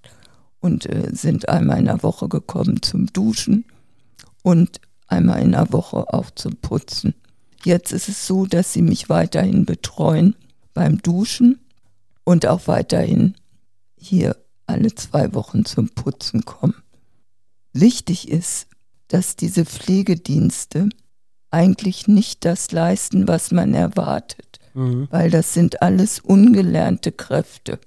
und 0.60 0.84
äh, 0.86 1.08
sind 1.12 1.48
einmal 1.48 1.78
in 1.78 1.86
der 1.86 2.02
Woche 2.02 2.28
gekommen 2.28 2.82
zum 2.82 3.06
Duschen 3.06 3.64
und 4.42 4.80
einmal 5.06 5.40
in 5.40 5.52
der 5.52 5.72
Woche 5.72 6.12
auch 6.12 6.30
zum 6.30 6.56
Putzen. 6.56 7.14
Jetzt 7.64 7.92
ist 7.92 8.08
es 8.10 8.26
so, 8.26 8.44
dass 8.44 8.74
sie 8.74 8.82
mich 8.82 9.08
weiterhin 9.08 9.64
betreuen 9.64 10.36
beim 10.74 11.00
Duschen 11.00 11.58
und 12.24 12.46
auch 12.46 12.68
weiterhin 12.68 13.34
hier 13.96 14.36
alle 14.66 14.94
zwei 14.94 15.32
Wochen 15.34 15.64
zum 15.64 15.88
Putzen 15.88 16.44
kommen. 16.44 16.74
Wichtig 17.72 18.28
ist, 18.28 18.66
dass 19.08 19.36
diese 19.36 19.64
Pflegedienste 19.64 20.88
eigentlich 21.50 22.08
nicht 22.08 22.44
das 22.44 22.70
leisten, 22.72 23.26
was 23.26 23.50
man 23.50 23.74
erwartet, 23.74 24.58
weil 25.10 25.30
das 25.30 25.52
sind 25.52 25.82
alles 25.82 26.20
ungelernte 26.20 27.10
Kräfte. 27.12 27.80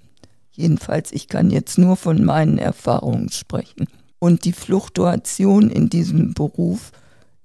Jedenfalls, 0.51 1.11
ich 1.11 1.27
kann 1.27 1.49
jetzt 1.49 1.77
nur 1.77 1.95
von 1.95 2.23
meinen 2.23 2.57
Erfahrungen 2.57 3.29
sprechen. 3.29 3.87
Und 4.19 4.45
die 4.45 4.53
Fluktuation 4.53 5.69
in 5.69 5.89
diesem 5.89 6.33
Beruf 6.33 6.91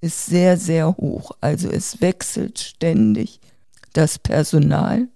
ist 0.00 0.26
sehr, 0.26 0.56
sehr 0.56 0.96
hoch. 0.96 1.32
Also 1.40 1.68
es 1.70 2.00
wechselt 2.00 2.58
ständig 2.58 3.40
das 3.92 4.18
Personal. 4.18 5.08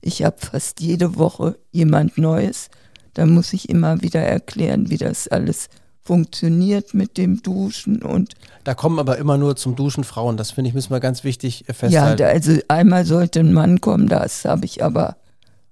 Ich 0.00 0.22
habe 0.22 0.36
fast 0.38 0.80
jede 0.80 1.16
Woche 1.16 1.58
jemand 1.70 2.18
Neues. 2.18 2.68
Da 3.14 3.26
muss 3.26 3.52
ich 3.52 3.68
immer 3.68 4.02
wieder 4.02 4.20
erklären, 4.20 4.90
wie 4.90 4.98
das 4.98 5.28
alles 5.28 5.68
funktioniert 6.08 6.94
mit 6.94 7.18
dem 7.18 7.42
Duschen 7.42 8.02
und 8.02 8.32
da 8.64 8.72
kommen 8.72 8.98
aber 8.98 9.18
immer 9.18 9.36
nur 9.36 9.56
zum 9.56 9.76
Duschen 9.76 10.04
Frauen. 10.04 10.38
Das 10.38 10.52
finde 10.52 10.68
ich 10.68 10.74
müssen 10.74 10.90
wir 10.90 11.00
ganz 11.00 11.22
wichtig 11.22 11.66
festhalten. 11.66 12.22
Ja, 12.22 12.28
also 12.28 12.52
einmal 12.66 13.04
sollte 13.04 13.40
ein 13.40 13.52
Mann 13.52 13.82
kommen, 13.82 14.08
das 14.08 14.46
habe 14.46 14.64
ich 14.64 14.82
aber 14.82 15.18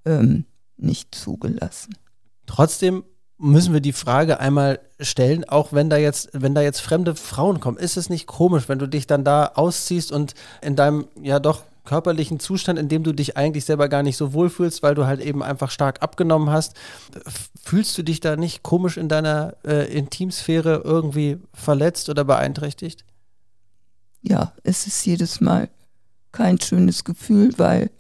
ähm, 0.05 0.45
nicht 0.77 1.15
zugelassen. 1.15 1.97
Trotzdem 2.45 3.05
müssen 3.39 3.73
wir 3.73 3.81
die 3.81 3.95
Frage 3.95 4.39
einmal 4.39 4.79
stellen, 5.01 5.49
auch 5.49 5.73
wenn 5.73 5.89
da 5.89 5.97
jetzt, 5.97 6.29
wenn 6.35 6.55
da 6.55 6.61
jetzt 6.61 6.83
fremde 6.83 7.15
Frauen 7.15 7.59
kommen, 7.59 7.79
ist 7.79 7.97
es 7.97 8.11
nicht 8.11 8.27
komisch, 8.27 8.69
wenn 8.69 8.79
du 8.79 8.87
dich 8.87 9.07
dann 9.07 9.25
da 9.25 9.53
ausziehst 9.55 10.13
und 10.13 10.35
in 10.61 10.77
deinem 10.77 11.07
ja 11.23 11.41
doch 11.41 11.63
körperlichen 11.87 12.39
Zustand, 12.39 12.79
in 12.79 12.91
dem 12.91 13.03
du 13.03 13.13
dich 13.13 13.39
eigentlich 13.39 13.65
selber 13.65 13.89
gar 13.89 14.03
nicht 14.03 14.19
so 14.19 14.35
wohlfühlst, 14.35 14.83
weil 14.83 14.95
du 14.95 15.07
halt 15.07 15.23
eben 15.23 15.43
einfach 15.43 15.71
stark 15.71 16.03
abgenommen 16.03 16.51
hast. 16.51 16.75
Fühlst 17.65 17.97
du 17.97 18.03
dich 18.03 18.21
da 18.21 18.37
nicht 18.37 18.63
komisch 18.63 18.99
in 18.99 19.09
deiner 19.09 19.55
äh, 19.65 19.91
Intimsphäre 19.91 20.83
irgendwie 20.85 21.39
verletzt 21.55 22.11
oder 22.11 22.25
beeinträchtigt? 22.25 23.07
Ja, 24.21 24.53
es 24.63 24.87
ist 24.87 25.07
jedes 25.07 25.41
Mal 25.41 25.71
kein 26.33 26.61
schönes 26.61 27.05
Gefühl, 27.05 27.55
weil 27.57 27.91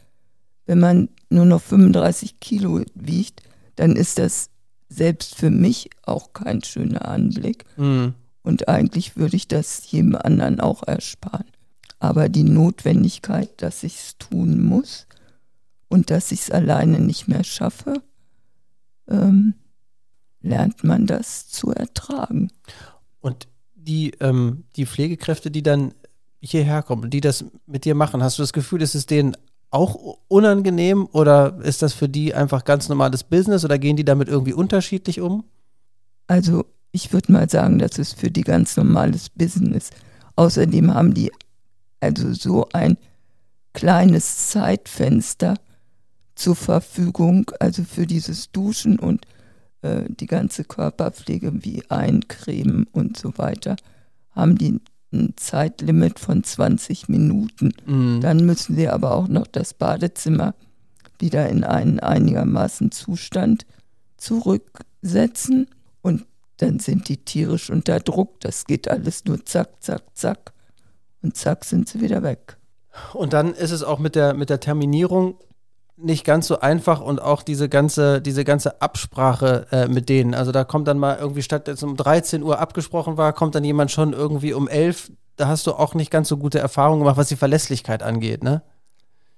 wenn 0.66 0.80
man 0.80 1.08
nur 1.30 1.46
noch 1.46 1.62
35 1.62 2.40
Kilo 2.40 2.82
wiegt, 2.94 3.42
dann 3.76 3.96
ist 3.96 4.18
das 4.18 4.50
selbst 4.88 5.34
für 5.34 5.50
mich 5.50 5.90
auch 6.02 6.32
kein 6.32 6.62
schöner 6.62 7.08
Anblick. 7.08 7.64
Mhm. 7.76 8.14
Und 8.42 8.68
eigentlich 8.68 9.16
würde 9.16 9.36
ich 9.36 9.48
das 9.48 9.90
jedem 9.90 10.14
anderen 10.14 10.60
auch 10.60 10.82
ersparen. 10.84 11.46
Aber 11.98 12.28
die 12.28 12.44
Notwendigkeit, 12.44 13.50
dass 13.62 13.82
ich 13.82 13.96
es 13.96 14.18
tun 14.18 14.62
muss 14.62 15.06
und 15.88 16.10
dass 16.10 16.32
ich 16.32 16.42
es 16.42 16.50
alleine 16.50 17.00
nicht 17.00 17.28
mehr 17.28 17.44
schaffe, 17.44 18.02
ähm, 19.08 19.54
lernt 20.40 20.84
man 20.84 21.06
das 21.06 21.48
zu 21.48 21.72
ertragen. 21.72 22.50
Und 23.20 23.48
die, 23.74 24.12
ähm, 24.20 24.64
die 24.76 24.86
Pflegekräfte, 24.86 25.50
die 25.50 25.62
dann 25.62 25.94
hierher 26.40 26.82
kommen, 26.82 27.10
die 27.10 27.20
das 27.20 27.44
mit 27.66 27.84
dir 27.84 27.94
machen, 27.94 28.22
hast 28.22 28.38
du 28.38 28.42
das 28.42 28.52
Gefühl, 28.52 28.82
ist 28.82 28.94
es 28.94 29.06
denen 29.06 29.36
auch 29.70 30.18
unangenehm 30.28 31.08
oder 31.12 31.58
ist 31.62 31.82
das 31.82 31.92
für 31.92 32.08
die 32.08 32.34
einfach 32.34 32.64
ganz 32.64 32.88
normales 32.88 33.24
Business 33.24 33.64
oder 33.64 33.78
gehen 33.78 33.96
die 33.96 34.04
damit 34.04 34.28
irgendwie 34.28 34.52
unterschiedlich 34.52 35.20
um? 35.20 35.44
Also 36.26 36.64
ich 36.92 37.12
würde 37.12 37.32
mal 37.32 37.48
sagen, 37.48 37.78
das 37.78 37.98
ist 37.98 38.18
für 38.18 38.30
die 38.30 38.42
ganz 38.42 38.76
normales 38.76 39.28
Business. 39.28 39.90
Außerdem 40.36 40.94
haben 40.94 41.14
die 41.14 41.30
also 42.00 42.32
so 42.32 42.68
ein 42.72 42.96
kleines 43.72 44.48
Zeitfenster 44.48 45.56
zur 46.34 46.56
Verfügung, 46.56 47.50
also 47.60 47.84
für 47.84 48.06
dieses 48.06 48.50
Duschen 48.52 48.98
und 48.98 49.26
äh, 49.82 50.04
die 50.08 50.26
ganze 50.26 50.64
Körperpflege 50.64 51.64
wie 51.64 51.82
Eincremen 51.90 52.86
und 52.92 53.16
so 53.16 53.36
weiter, 53.36 53.76
haben 54.30 54.56
die 54.56 54.80
ein 55.12 55.34
Zeitlimit 55.36 56.18
von 56.18 56.44
20 56.44 57.08
Minuten. 57.08 57.72
Mhm. 57.86 58.20
Dann 58.20 58.44
müssen 58.44 58.76
sie 58.76 58.88
aber 58.88 59.14
auch 59.14 59.28
noch 59.28 59.46
das 59.46 59.74
Badezimmer 59.74 60.54
wieder 61.18 61.48
in 61.48 61.64
einen 61.64 62.00
einigermaßen 62.00 62.90
Zustand 62.92 63.66
zurücksetzen 64.18 65.68
und 66.02 66.26
dann 66.58 66.78
sind 66.78 67.08
die 67.08 67.18
tierisch 67.18 67.70
unter 67.70 68.00
Druck. 68.00 68.40
Das 68.40 68.64
geht 68.64 68.88
alles 68.88 69.24
nur 69.24 69.44
zack, 69.44 69.82
zack, 69.82 70.02
zack 70.14 70.52
und 71.26 71.36
zack 71.36 71.64
sind 71.64 71.88
sie 71.88 72.00
wieder 72.00 72.22
weg. 72.22 72.56
Und 73.12 73.32
dann 73.32 73.52
ist 73.52 73.72
es 73.72 73.82
auch 73.82 73.98
mit 73.98 74.14
der, 74.14 74.32
mit 74.32 74.48
der 74.48 74.60
Terminierung 74.60 75.34
nicht 75.96 76.24
ganz 76.24 76.46
so 76.46 76.60
einfach 76.60 77.00
und 77.00 77.20
auch 77.20 77.42
diese 77.42 77.68
ganze, 77.68 78.20
diese 78.20 78.44
ganze 78.44 78.80
Absprache 78.80 79.66
äh, 79.72 79.88
mit 79.88 80.08
denen. 80.08 80.34
Also 80.34 80.52
da 80.52 80.62
kommt 80.62 80.86
dann 80.86 80.98
mal 80.98 81.16
irgendwie 81.18 81.42
statt 81.42 81.66
jetzt 81.66 81.82
um 81.82 81.96
13 81.96 82.42
Uhr 82.42 82.60
abgesprochen 82.60 83.16
war, 83.16 83.32
kommt 83.32 83.54
dann 83.56 83.64
jemand 83.64 83.90
schon 83.90 84.12
irgendwie 84.12 84.52
um 84.52 84.68
11. 84.68 85.10
Da 85.36 85.48
hast 85.48 85.66
du 85.66 85.72
auch 85.72 85.94
nicht 85.94 86.12
ganz 86.12 86.28
so 86.28 86.36
gute 86.36 86.60
Erfahrungen 86.60 87.00
gemacht, 87.00 87.16
was 87.16 87.28
die 87.28 87.36
Verlässlichkeit 87.36 88.02
angeht, 88.02 88.44
ne? 88.44 88.62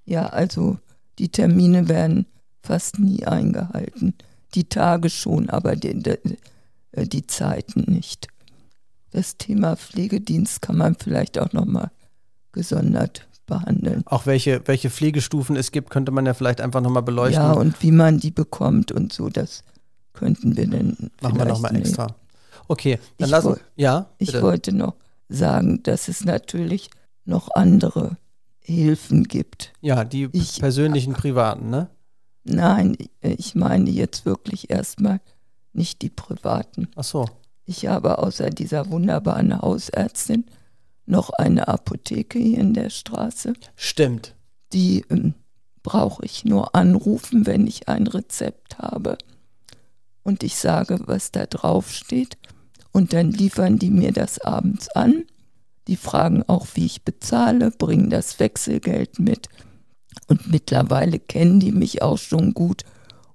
Ja, 0.04 0.26
also 0.26 0.78
die 1.18 1.30
Termine 1.30 1.88
werden 1.88 2.26
fast 2.62 2.98
nie 2.98 3.24
eingehalten. 3.24 4.14
Die 4.54 4.68
Tage 4.68 5.10
schon, 5.10 5.48
aber 5.48 5.74
die, 5.74 6.02
die, 6.02 6.38
äh, 6.92 7.06
die 7.06 7.26
Zeiten 7.26 7.84
nicht. 7.86 8.28
Das 9.10 9.38
Thema 9.38 9.76
Pflegedienst 9.76 10.62
kann 10.62 10.76
man 10.76 10.94
vielleicht 10.94 11.38
auch 11.38 11.52
nochmal 11.52 11.90
gesondert 12.52 13.28
behandeln. 13.46 14.02
Auch 14.06 14.26
welche, 14.26 14.62
welche 14.66 14.90
Pflegestufen 14.90 15.56
es 15.56 15.72
gibt, 15.72 15.90
könnte 15.90 16.12
man 16.12 16.26
ja 16.26 16.34
vielleicht 16.34 16.60
einfach 16.60 16.80
nochmal 16.80 17.02
beleuchten. 17.02 17.42
Ja, 17.42 17.52
und 17.52 17.82
wie 17.82 17.90
man 17.90 18.20
die 18.20 18.30
bekommt 18.30 18.92
und 18.92 19.12
so, 19.12 19.28
das 19.28 19.62
könnten 20.12 20.56
wir 20.56 20.68
dann 20.68 21.10
Machen 21.22 21.38
wir 21.38 21.44
nochmal 21.46 21.74
extra. 21.76 22.14
Okay, 22.68 22.98
dann 23.16 23.30
lassen 23.30 23.50
wir. 23.50 23.60
Ja, 23.76 24.06
bitte. 24.18 24.36
Ich 24.36 24.42
wollte 24.42 24.72
noch 24.72 24.94
sagen, 25.28 25.82
dass 25.82 26.08
es 26.08 26.24
natürlich 26.24 26.90
noch 27.24 27.48
andere 27.54 28.16
Hilfen 28.60 29.24
gibt. 29.24 29.72
Ja, 29.80 30.04
die 30.04 30.28
ich, 30.32 30.60
persönlichen, 30.60 31.14
privaten, 31.14 31.70
ne? 31.70 31.88
Nein, 32.44 32.96
ich 33.20 33.54
meine 33.54 33.90
jetzt 33.90 34.24
wirklich 34.24 34.70
erstmal 34.70 35.20
nicht 35.72 36.02
die 36.02 36.10
privaten. 36.10 36.88
Ach 36.96 37.04
so. 37.04 37.26
Ich 37.68 37.86
habe 37.86 38.16
außer 38.16 38.48
dieser 38.48 38.88
wunderbaren 38.88 39.60
Hausärztin 39.60 40.46
noch 41.04 41.28
eine 41.28 41.68
Apotheke 41.68 42.38
hier 42.38 42.60
in 42.60 42.72
der 42.72 42.88
Straße. 42.88 43.52
Stimmt. 43.76 44.34
Die 44.72 45.04
ähm, 45.10 45.34
brauche 45.82 46.24
ich 46.24 46.46
nur 46.46 46.74
anrufen, 46.74 47.44
wenn 47.44 47.66
ich 47.66 47.86
ein 47.86 48.06
Rezept 48.06 48.78
habe. 48.78 49.18
Und 50.22 50.42
ich 50.42 50.56
sage, 50.56 51.00
was 51.04 51.30
da 51.30 51.44
drauf 51.44 51.92
steht. 51.92 52.38
Und 52.90 53.12
dann 53.12 53.32
liefern 53.32 53.78
die 53.78 53.90
mir 53.90 54.12
das 54.12 54.38
abends 54.38 54.88
an. 54.88 55.24
Die 55.88 55.96
fragen 55.96 56.44
auch, 56.46 56.68
wie 56.72 56.86
ich 56.86 57.02
bezahle, 57.02 57.70
bringen 57.70 58.08
das 58.08 58.40
Wechselgeld 58.40 59.18
mit. 59.18 59.50
Und 60.26 60.50
mittlerweile 60.50 61.18
kennen 61.18 61.60
die 61.60 61.72
mich 61.72 62.00
auch 62.00 62.16
schon 62.16 62.54
gut. 62.54 62.84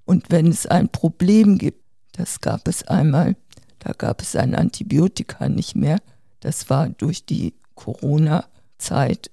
Und 0.05 0.31
wenn 0.31 0.47
es 0.47 0.65
ein 0.65 0.89
Problem 0.89 1.59
gibt, 1.59 1.83
das 2.13 2.41
gab 2.41 2.67
es 2.67 2.83
einmal, 2.87 3.35
da 3.83 3.93
gab 3.93 4.21
es 4.21 4.35
ein 4.35 4.55
Antibiotika 4.55 5.49
nicht 5.49 5.75
mehr. 5.75 5.99
Das 6.39 6.69
war 6.69 6.89
durch 6.89 7.25
die 7.25 7.53
Corona-Zeit 7.75 9.29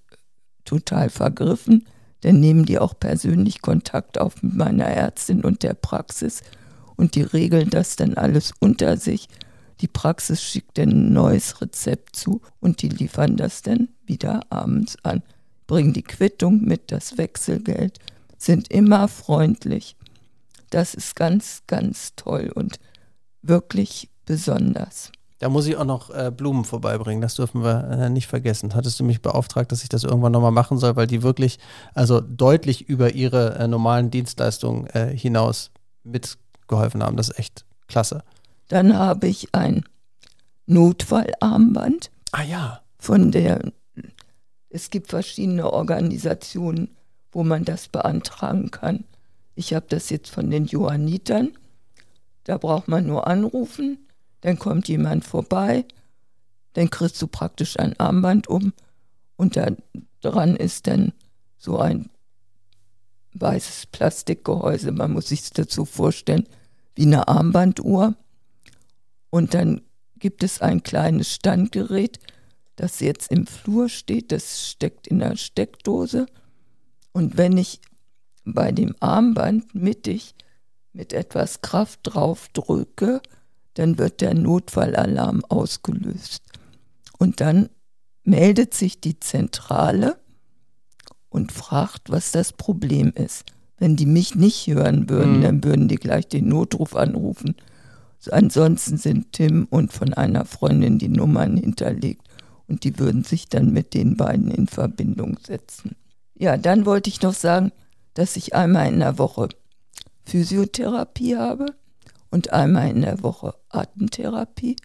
total 0.65 1.11
vergriffen. 1.11 1.87
Dann 2.23 2.41
nehmen 2.41 2.67
die 2.67 2.79
auch 2.79 2.99
persönlich 2.99 3.63
Kontakt 3.63 4.19
auf 4.19 4.43
mit 4.43 4.55
meiner 4.55 4.87
Ärztin 4.87 5.45
und 5.45 5.63
der 5.63 5.75
Praxis 5.75 6.43
und 6.97 7.15
die 7.15 7.23
regeln 7.23 7.71
das 7.71 7.97
dann 7.97 8.15
alles 8.15 8.53
unter 8.61 8.99
sich. 8.99 9.29
Die 9.81 9.89
Praxis 9.89 10.43
schickt 10.43 10.77
dann 10.77 10.91
ein 10.91 11.13
neues 11.15 11.63
Rezept 11.63 12.15
zu 12.15 12.43
und 12.61 12.83
die 12.83 12.91
liefern 12.91 13.39
das 13.39 13.63
dann 13.63 13.89
wieder 14.05 14.43
abends 14.51 14.99
an. 15.03 15.23
Bringen 15.67 15.95
die 15.95 16.03
Quittung 16.03 16.61
mit, 16.61 16.93
das 16.93 17.17
Wechselgeld, 17.17 17.99
sind 18.37 18.71
immer 18.71 19.09
freundlich. 19.09 19.97
Das 20.69 20.93
ist 20.93 21.17
ganz, 21.17 21.63
ganz 21.67 22.13
toll 22.17 22.53
und 22.55 22.79
wirklich 23.41 24.11
besonders. 24.31 25.11
Da 25.41 25.49
muss 25.49 25.67
ich 25.67 25.77
auch 25.77 25.85
noch 25.85 26.11
äh, 26.11 26.31
Blumen 26.31 26.65
vorbeibringen, 26.65 27.21
das 27.21 27.35
dürfen 27.35 27.65
wir 27.65 27.89
äh, 27.91 28.11
nicht 28.11 28.29
vergessen. 28.29 28.77
Hattest 28.77 29.01
du 29.01 29.05
mich 29.05 29.21
beauftragt, 29.21 29.73
dass 29.73 29.83
ich 29.83 29.89
das 29.89 30.05
irgendwann 30.05 30.31
nochmal 30.31 30.53
machen 30.53 30.79
soll, 30.79 30.95
weil 30.95 31.09
die 31.09 31.25
wirklich 31.25 31.59
also 31.95 32.21
deutlich 32.21 32.89
über 32.89 33.13
ihre 33.15 33.57
äh, 33.59 33.67
normalen 33.67 34.13
Dienstleistungen 34.13 34.87
äh, 34.89 35.17
hinaus 35.17 35.73
mitgeholfen 36.05 37.03
haben. 37.03 37.17
Das 37.17 37.31
ist 37.31 37.41
echt 37.41 37.65
klasse. 37.89 38.23
Dann 38.69 38.97
habe 38.97 39.27
ich 39.27 39.53
ein 39.53 39.83
Notfallarmband. 40.67 42.13
Ah 42.31 42.45
ja. 42.45 42.83
Von 43.01 43.33
der, 43.33 43.73
es 44.69 44.91
gibt 44.91 45.09
verschiedene 45.09 45.73
Organisationen, 45.73 46.95
wo 47.33 47.43
man 47.43 47.65
das 47.65 47.89
beantragen 47.89 48.71
kann. 48.71 49.03
Ich 49.57 49.75
habe 49.75 49.87
das 49.89 50.09
jetzt 50.09 50.31
von 50.31 50.51
den 50.51 50.67
Johannitern. 50.67 51.51
Da 52.45 52.59
braucht 52.59 52.87
man 52.87 53.07
nur 53.07 53.27
anrufen 53.27 53.99
dann 54.41 54.59
kommt 54.59 54.89
jemand 54.89 55.25
vorbei, 55.25 55.85
dann 56.75 56.91
kriegst 56.91 57.21
du 57.21 57.27
praktisch 57.27 57.79
ein 57.79 57.99
Armband 57.99 58.49
um 58.49 58.73
und 59.37 59.57
da 59.57 59.69
dran 60.21 60.57
ist 60.57 60.87
dann 60.87 61.13
so 61.59 61.79
ein 61.79 62.11
weißes 63.35 63.87
Plastikgehäuse. 63.87 64.93
Man 64.93 65.13
muss 65.13 65.29
sich 65.29 65.51
dazu 65.51 65.85
vorstellen, 65.85 66.47
wie 66.95 67.07
eine 67.07 67.29
Armbanduhr. 67.29 68.15
Und 69.31 69.55
dann 69.55 69.83
gibt 70.19 70.43
es 70.43 70.61
ein 70.61 70.83
kleines 70.83 71.33
Standgerät, 71.33 72.19
das 72.77 73.01
jetzt 73.01 73.31
im 73.31 73.47
Flur 73.47 73.89
steht. 73.89 74.33
Das 74.33 74.69
steckt 74.69 75.07
in 75.07 75.21
der 75.21 75.37
Steckdose. 75.37 76.27
Und 77.13 77.37
wenn 77.37 77.57
ich 77.57 77.81
bei 78.45 78.73
dem 78.73 78.95
Armband 79.01 79.75
mittig 79.75 80.35
mit 80.93 81.13
etwas 81.13 81.61
Kraft 81.61 82.01
drauf 82.03 82.49
drücke, 82.53 83.21
dann 83.75 83.99
wird 83.99 84.21
der 84.21 84.35
Notfallalarm 84.35 85.45
ausgelöst. 85.49 86.43
Und 87.19 87.41
dann 87.41 87.69
meldet 88.25 88.75
sich 88.75 89.01
die 89.01 89.19
Zentrale 89.21 90.17
und 91.29 91.53
fragt, 91.53 92.11
was 92.11 92.33
das 92.33 92.53
Problem 92.53 93.13
ist. 93.15 93.45
Wenn 93.79 93.97
die 93.97 94.07
mich 94.07 94.35
nicht 94.35 94.67
hören 94.67 95.09
würden, 95.09 95.39
mhm. 95.39 95.43
dann 95.43 95.65
würden 95.65 95.89
die 95.89 95.97
gleich 95.97 96.29
den 96.29 96.49
Notruf 96.49 96.95
anrufen. 96.97 97.57
Ansonsten 98.31 98.99
sind 98.99 99.33
Tim 99.33 99.67
und 99.71 99.93
von 99.93 100.13
einer 100.13 100.45
Freundin 100.45 100.99
die 100.99 101.09
Nummern 101.09 101.57
hinterlegt 101.57 102.27
und 102.67 102.85
die 102.85 102.99
würden 102.99 103.25
sich 103.25 103.49
dann 103.49 103.73
mit 103.73 103.95
den 103.95 104.17
beiden 104.17 104.51
in 104.51 104.67
Verbindung 104.67 105.39
setzen. 105.43 105.97
Ja, 106.35 106.59
dann 106.59 106.85
wollte 106.85 107.09
ich 107.09 107.23
noch 107.23 107.33
sagen, 107.33 107.73
dass 108.15 108.37
ich 108.37 108.55
einmal 108.55 108.93
in 108.93 109.01
der 109.01 109.19
Woche 109.19 109.49
Physiotherapie 110.25 111.37
habe 111.37 111.67
und 112.31 112.53
einmal 112.53 112.91
in 112.91 113.03
der 113.03 113.23
Woche 113.23 113.55
Atemtherapie. 113.69 114.77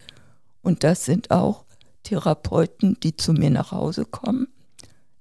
Und 0.62 0.84
das 0.84 1.06
sind 1.06 1.32
auch 1.32 1.66
Therapeuten, 2.04 2.98
die 3.02 3.16
zu 3.16 3.34
mir 3.34 3.50
nach 3.50 3.72
Hause 3.72 4.06
kommen. 4.06 4.48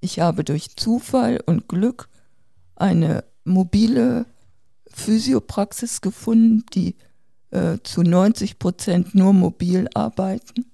Ich 0.01 0.21
habe 0.21 0.45
durch 0.45 0.77
Zufall 0.77 1.41
und 1.45 1.69
Glück 1.69 2.09
eine 2.77 3.25
mobile 3.45 4.27
Physiopraxis 4.87 6.01
gefunden, 6.01 6.65
die 6.75 6.97
äh, 7.51 7.79
zu 7.83 8.03
90 8.03 8.59
Prozent 8.59 9.15
nur 9.15 9.33
mobil 9.33 9.89
arbeiten. 9.95 10.67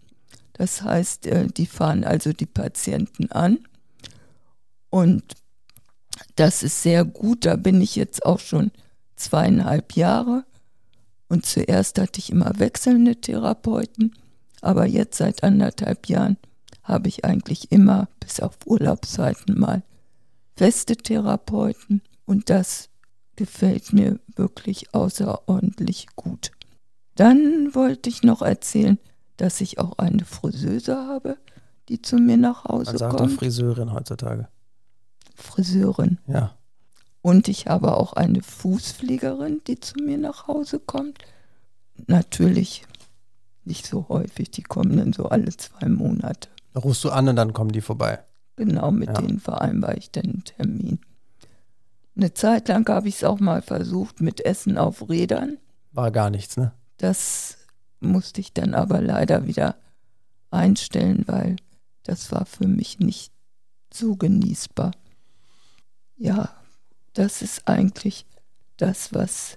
Das 0.52 0.82
heißt, 0.82 1.26
äh, 1.26 1.46
die 1.46 1.66
fahren 1.66 2.04
also 2.04 2.32
die 2.32 2.46
Patienten 2.46 3.30
an. 3.32 3.58
Und 4.90 5.22
das 6.36 6.62
ist 6.62 6.82
sehr 6.82 7.04
gut. 7.04 7.46
Da 7.46 7.56
bin 7.56 7.80
ich 7.80 7.96
jetzt 7.96 8.26
auch 8.26 8.40
schon 8.40 8.70
zweieinhalb 9.16 9.96
Jahre. 9.96 10.44
Und 11.30 11.46
zuerst 11.46 11.98
hatte 12.00 12.18
ich 12.18 12.30
immer 12.30 12.58
wechselnde 12.58 13.16
Therapeuten, 13.16 14.16
aber 14.60 14.84
jetzt 14.84 15.16
seit 15.16 15.44
anderthalb 15.44 16.08
Jahren 16.08 16.36
habe 16.82 17.08
ich 17.08 17.24
eigentlich 17.24 17.70
immer, 17.70 18.08
bis 18.18 18.40
auf 18.40 18.58
Urlaubszeiten 18.66 19.58
mal, 19.58 19.84
feste 20.56 20.96
Therapeuten. 20.96 22.02
Und 22.26 22.50
das 22.50 22.88
gefällt 23.36 23.92
mir 23.92 24.18
wirklich 24.34 24.92
außerordentlich 24.92 26.08
gut. 26.16 26.50
Dann 27.14 27.76
wollte 27.76 28.10
ich 28.10 28.24
noch 28.24 28.42
erzählen, 28.42 28.98
dass 29.36 29.60
ich 29.60 29.78
auch 29.78 29.98
eine 29.98 30.24
Friseuse 30.24 30.96
habe, 30.96 31.36
die 31.88 32.02
zu 32.02 32.16
mir 32.16 32.38
nach 32.38 32.64
Hause 32.64 32.90
Man 32.90 32.98
sagt 32.98 33.16
kommt. 33.16 33.32
Friseurin 33.34 33.92
heutzutage. 33.92 34.48
Friseurin. 35.36 36.18
Ja. 36.26 36.56
Und 37.22 37.48
ich 37.48 37.66
habe 37.66 37.96
auch 37.96 38.14
eine 38.14 38.42
Fußpflegerin, 38.42 39.60
die 39.66 39.78
zu 39.78 39.98
mir 40.02 40.18
nach 40.18 40.46
Hause 40.46 40.78
kommt. 40.78 41.18
Natürlich 42.06 42.86
nicht 43.64 43.86
so 43.86 44.08
häufig, 44.08 44.50
die 44.50 44.62
kommen 44.62 44.96
dann 44.96 45.12
so 45.12 45.26
alle 45.26 45.54
zwei 45.56 45.88
Monate. 45.88 46.48
Da 46.72 46.80
rufst 46.80 47.04
du 47.04 47.10
an 47.10 47.28
und 47.28 47.36
dann 47.36 47.52
kommen 47.52 47.72
die 47.72 47.82
vorbei. 47.82 48.20
Genau, 48.56 48.90
mit 48.90 49.08
ja. 49.08 49.14
denen 49.14 49.40
vereinbare 49.40 49.96
ich 49.96 50.10
dann 50.10 50.24
einen 50.24 50.44
Termin. 50.44 50.98
Eine 52.16 52.34
Zeit 52.34 52.68
lang 52.68 52.88
habe 52.88 53.08
ich 53.08 53.16
es 53.16 53.24
auch 53.24 53.40
mal 53.40 53.62
versucht 53.62 54.20
mit 54.20 54.44
Essen 54.44 54.78
auf 54.78 55.08
Rädern. 55.08 55.58
War 55.92 56.10
gar 56.10 56.30
nichts, 56.30 56.56
ne? 56.56 56.72
Das 56.96 57.58
musste 58.00 58.40
ich 58.40 58.52
dann 58.52 58.74
aber 58.74 59.00
leider 59.00 59.46
wieder 59.46 59.76
einstellen, 60.50 61.24
weil 61.26 61.56
das 62.02 62.32
war 62.32 62.44
für 62.46 62.66
mich 62.66 62.98
nicht 62.98 63.32
so 63.92 64.16
genießbar. 64.16 64.92
Ja, 66.16 66.50
das 67.14 67.42
ist 67.42 67.66
eigentlich 67.66 68.26
das, 68.76 69.12
was 69.12 69.56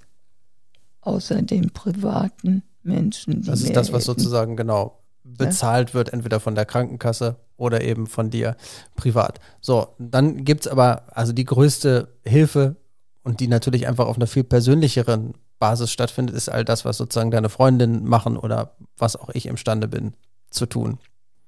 außer 1.01 1.41
den 1.41 1.71
privaten 1.71 2.63
Menschen. 2.83 3.43
Das 3.43 3.61
ist 3.61 3.75
das, 3.75 3.91
was 3.91 4.05
sozusagen 4.05 4.55
genau 4.55 4.99
bezahlt 5.23 5.89
ja. 5.89 5.93
wird, 5.95 6.13
entweder 6.13 6.39
von 6.39 6.55
der 6.55 6.65
Krankenkasse 6.65 7.37
oder 7.55 7.81
eben 7.81 8.07
von 8.07 8.29
dir 8.29 8.55
privat. 8.95 9.39
So, 9.61 9.87
dann 9.97 10.43
gibt 10.43 10.65
es 10.65 10.71
aber, 10.71 11.03
also 11.15 11.33
die 11.33 11.45
größte 11.45 12.09
Hilfe 12.23 12.75
und 13.23 13.39
die 13.39 13.47
natürlich 13.47 13.87
einfach 13.87 14.07
auf 14.07 14.17
einer 14.17 14.27
viel 14.27 14.43
persönlicheren 14.43 15.33
Basis 15.59 15.91
stattfindet, 15.91 16.35
ist 16.35 16.49
all 16.49 16.65
das, 16.65 16.83
was 16.83 16.97
sozusagen 16.97 17.31
deine 17.31 17.49
Freundinnen 17.49 18.03
machen 18.05 18.37
oder 18.37 18.75
was 18.97 19.15
auch 19.15 19.29
ich 19.29 19.45
imstande 19.45 19.87
bin 19.87 20.13
zu 20.49 20.65
tun. 20.65 20.97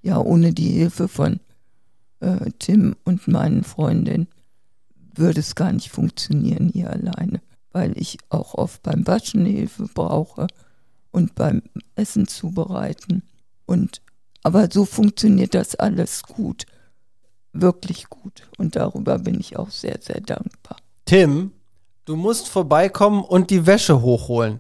Ja, 0.01 0.19
ohne 0.19 0.53
die 0.53 0.69
Hilfe 0.69 1.07
von 1.07 1.39
äh, 2.21 2.51
Tim 2.59 2.95
und 3.03 3.27
meinen 3.27 3.63
Freundinnen 3.63 4.27
würde 5.17 5.39
es 5.39 5.55
gar 5.55 5.71
nicht 5.71 5.89
funktionieren 5.89 6.69
hier 6.73 6.89
alleine, 6.89 7.41
weil 7.71 7.97
ich 7.97 8.17
auch 8.29 8.53
oft 8.55 8.83
beim 8.83 9.05
Waschen 9.07 9.45
Hilfe 9.45 9.87
brauche 9.93 10.47
und 11.11 11.35
beim 11.35 11.61
Essen 11.95 12.27
zubereiten. 12.27 13.23
Und 13.65 14.01
aber 14.43 14.69
so 14.71 14.85
funktioniert 14.85 15.55
das 15.55 15.75
alles 15.75 16.23
gut, 16.23 16.65
wirklich 17.53 18.09
gut. 18.09 18.47
Und 18.57 18.75
darüber 18.75 19.17
bin 19.19 19.39
ich 19.39 19.57
auch 19.57 19.71
sehr, 19.71 19.97
sehr 20.01 20.21
dankbar. 20.21 20.77
Tim, 21.05 21.51
du 22.05 22.15
musst 22.15 22.47
vorbeikommen 22.47 23.23
und 23.23 23.49
die 23.49 23.65
Wäsche 23.65 24.01
hochholen. 24.01 24.59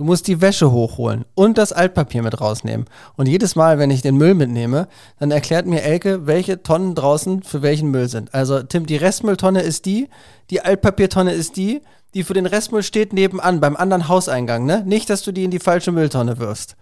Du 0.00 0.06
musst 0.06 0.28
die 0.28 0.40
Wäsche 0.40 0.72
hochholen 0.72 1.26
und 1.34 1.58
das 1.58 1.74
Altpapier 1.74 2.22
mit 2.22 2.40
rausnehmen. 2.40 2.86
Und 3.16 3.28
jedes 3.28 3.54
Mal, 3.54 3.78
wenn 3.78 3.90
ich 3.90 4.00
den 4.00 4.16
Müll 4.16 4.32
mitnehme, 4.32 4.88
dann 5.18 5.30
erklärt 5.30 5.66
mir 5.66 5.82
Elke, 5.82 6.26
welche 6.26 6.62
Tonnen 6.62 6.94
draußen 6.94 7.42
für 7.42 7.60
welchen 7.60 7.90
Müll 7.90 8.08
sind. 8.08 8.32
Also 8.32 8.62
Tim, 8.62 8.86
die 8.86 8.96
Restmülltonne 8.96 9.60
ist 9.60 9.84
die, 9.84 10.08
die 10.48 10.62
Altpapiertonne 10.62 11.34
ist 11.34 11.58
die, 11.58 11.82
die 12.14 12.24
für 12.24 12.32
den 12.32 12.46
Restmüll 12.46 12.82
steht 12.82 13.12
nebenan 13.12 13.60
beim 13.60 13.76
anderen 13.76 14.08
Hauseingang, 14.08 14.64
ne? 14.64 14.82
Nicht, 14.86 15.10
dass 15.10 15.20
du 15.20 15.32
die 15.32 15.44
in 15.44 15.50
die 15.50 15.58
falsche 15.58 15.92
Mülltonne 15.92 16.38
wirfst. 16.38 16.76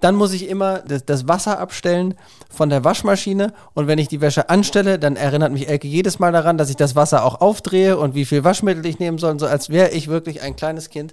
Dann 0.00 0.14
muss 0.14 0.32
ich 0.32 0.48
immer 0.48 0.78
das, 0.78 1.04
das, 1.04 1.28
Wasser 1.28 1.60
abstellen 1.60 2.14
von 2.48 2.70
der 2.70 2.84
Waschmaschine 2.84 3.52
und 3.74 3.86
wenn 3.86 3.98
ich 3.98 4.08
die 4.08 4.22
Wäsche 4.22 4.48
anstelle, 4.48 4.98
dann 4.98 5.16
erinnert 5.16 5.52
mich 5.52 5.68
Elke 5.68 5.88
jedes 5.88 6.18
Mal 6.18 6.32
daran, 6.32 6.56
dass 6.56 6.70
ich 6.70 6.76
das 6.76 6.96
Wasser 6.96 7.24
auch 7.24 7.42
aufdrehe 7.42 7.98
und 7.98 8.14
wie 8.14 8.24
viel 8.24 8.44
Waschmittel 8.44 8.86
ich 8.86 8.98
nehmen 8.98 9.18
soll, 9.18 9.38
so 9.38 9.46
als 9.46 9.68
wäre 9.68 9.90
ich 9.90 10.08
wirklich 10.08 10.40
ein 10.40 10.56
kleines 10.56 10.88
Kind. 10.88 11.12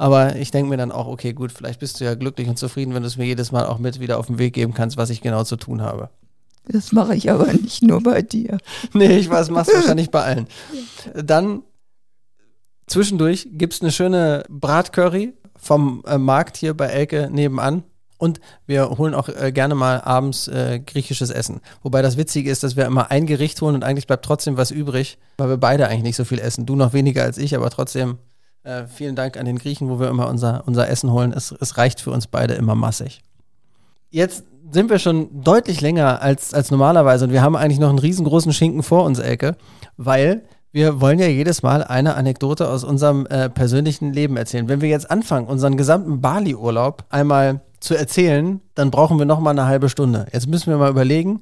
Aber 0.00 0.36
ich 0.36 0.50
denke 0.50 0.70
mir 0.70 0.78
dann 0.78 0.92
auch, 0.92 1.06
okay, 1.08 1.34
gut, 1.34 1.52
vielleicht 1.52 1.78
bist 1.78 2.00
du 2.00 2.06
ja 2.06 2.14
glücklich 2.14 2.48
und 2.48 2.58
zufrieden, 2.58 2.94
wenn 2.94 3.02
du 3.02 3.06
es 3.06 3.18
mir 3.18 3.26
jedes 3.26 3.52
Mal 3.52 3.66
auch 3.66 3.78
mit 3.78 4.00
wieder 4.00 4.18
auf 4.18 4.28
den 4.28 4.38
Weg 4.38 4.54
geben 4.54 4.72
kannst, 4.72 4.96
was 4.96 5.10
ich 5.10 5.20
genau 5.20 5.44
zu 5.44 5.56
tun 5.56 5.82
habe. 5.82 6.08
Das 6.66 6.92
mache 6.92 7.14
ich 7.14 7.30
aber 7.30 7.52
nicht 7.52 7.82
nur 7.82 8.02
bei 8.02 8.22
dir. 8.22 8.56
nee, 8.94 9.18
ich 9.18 9.28
weiß, 9.28 9.50
machst 9.50 9.70
du 9.70 9.74
wahrscheinlich 9.74 10.10
bei 10.10 10.22
allen. 10.22 10.46
Dann 11.14 11.64
zwischendurch 12.86 13.46
gibt 13.52 13.74
es 13.74 13.82
eine 13.82 13.92
schöne 13.92 14.44
Bratcurry 14.48 15.34
vom 15.54 16.02
äh, 16.06 16.16
Markt 16.16 16.56
hier 16.56 16.72
bei 16.72 16.86
Elke 16.86 17.28
nebenan. 17.30 17.82
Und 18.16 18.40
wir 18.64 18.88
holen 18.96 19.12
auch 19.12 19.28
äh, 19.28 19.52
gerne 19.52 19.74
mal 19.74 20.00
abends 20.00 20.48
äh, 20.48 20.80
griechisches 20.80 21.28
Essen. 21.28 21.60
Wobei 21.82 22.00
das 22.00 22.16
Witzige 22.16 22.50
ist, 22.50 22.62
dass 22.62 22.74
wir 22.74 22.86
immer 22.86 23.10
ein 23.10 23.26
Gericht 23.26 23.60
holen 23.60 23.74
und 23.74 23.84
eigentlich 23.84 24.06
bleibt 24.06 24.24
trotzdem 24.24 24.56
was 24.56 24.70
übrig, 24.70 25.18
weil 25.36 25.50
wir 25.50 25.58
beide 25.58 25.88
eigentlich 25.88 26.04
nicht 26.04 26.16
so 26.16 26.24
viel 26.24 26.38
essen. 26.38 26.64
Du 26.64 26.74
noch 26.74 26.94
weniger 26.94 27.22
als 27.22 27.36
ich, 27.36 27.54
aber 27.54 27.68
trotzdem 27.68 28.16
äh, 28.62 28.84
vielen 28.86 29.16
Dank 29.16 29.36
an 29.36 29.46
den 29.46 29.58
Griechen, 29.58 29.88
wo 29.88 30.00
wir 30.00 30.08
immer 30.08 30.28
unser, 30.28 30.64
unser 30.66 30.88
Essen 30.88 31.10
holen. 31.12 31.32
Es, 31.32 31.52
es 31.52 31.76
reicht 31.76 32.00
für 32.00 32.10
uns 32.10 32.26
beide 32.26 32.54
immer 32.54 32.74
massig. 32.74 33.22
Jetzt 34.10 34.44
sind 34.70 34.90
wir 34.90 34.98
schon 34.98 35.42
deutlich 35.42 35.80
länger 35.80 36.22
als, 36.22 36.54
als 36.54 36.70
normalerweise 36.70 37.24
und 37.24 37.32
wir 37.32 37.42
haben 37.42 37.56
eigentlich 37.56 37.78
noch 37.78 37.88
einen 37.88 37.98
riesengroßen 37.98 38.52
Schinken 38.52 38.82
vor 38.82 39.04
uns, 39.04 39.18
Elke, 39.18 39.56
weil 39.96 40.42
wir 40.72 41.00
wollen 41.00 41.18
ja 41.18 41.26
jedes 41.26 41.62
Mal 41.62 41.82
eine 41.82 42.14
Anekdote 42.14 42.68
aus 42.68 42.84
unserem 42.84 43.26
äh, 43.26 43.48
persönlichen 43.48 44.12
Leben 44.12 44.36
erzählen. 44.36 44.68
Wenn 44.68 44.80
wir 44.80 44.88
jetzt 44.88 45.10
anfangen, 45.10 45.48
unseren 45.48 45.76
gesamten 45.76 46.20
Bali-Urlaub 46.20 47.04
einmal 47.08 47.62
zu 47.80 47.96
erzählen, 47.96 48.60
dann 48.74 48.90
brauchen 48.92 49.18
wir 49.18 49.26
noch 49.26 49.40
mal 49.40 49.50
eine 49.50 49.66
halbe 49.66 49.88
Stunde. 49.88 50.26
Jetzt 50.32 50.46
müssen 50.46 50.70
wir 50.70 50.76
mal 50.76 50.90
überlegen, 50.90 51.40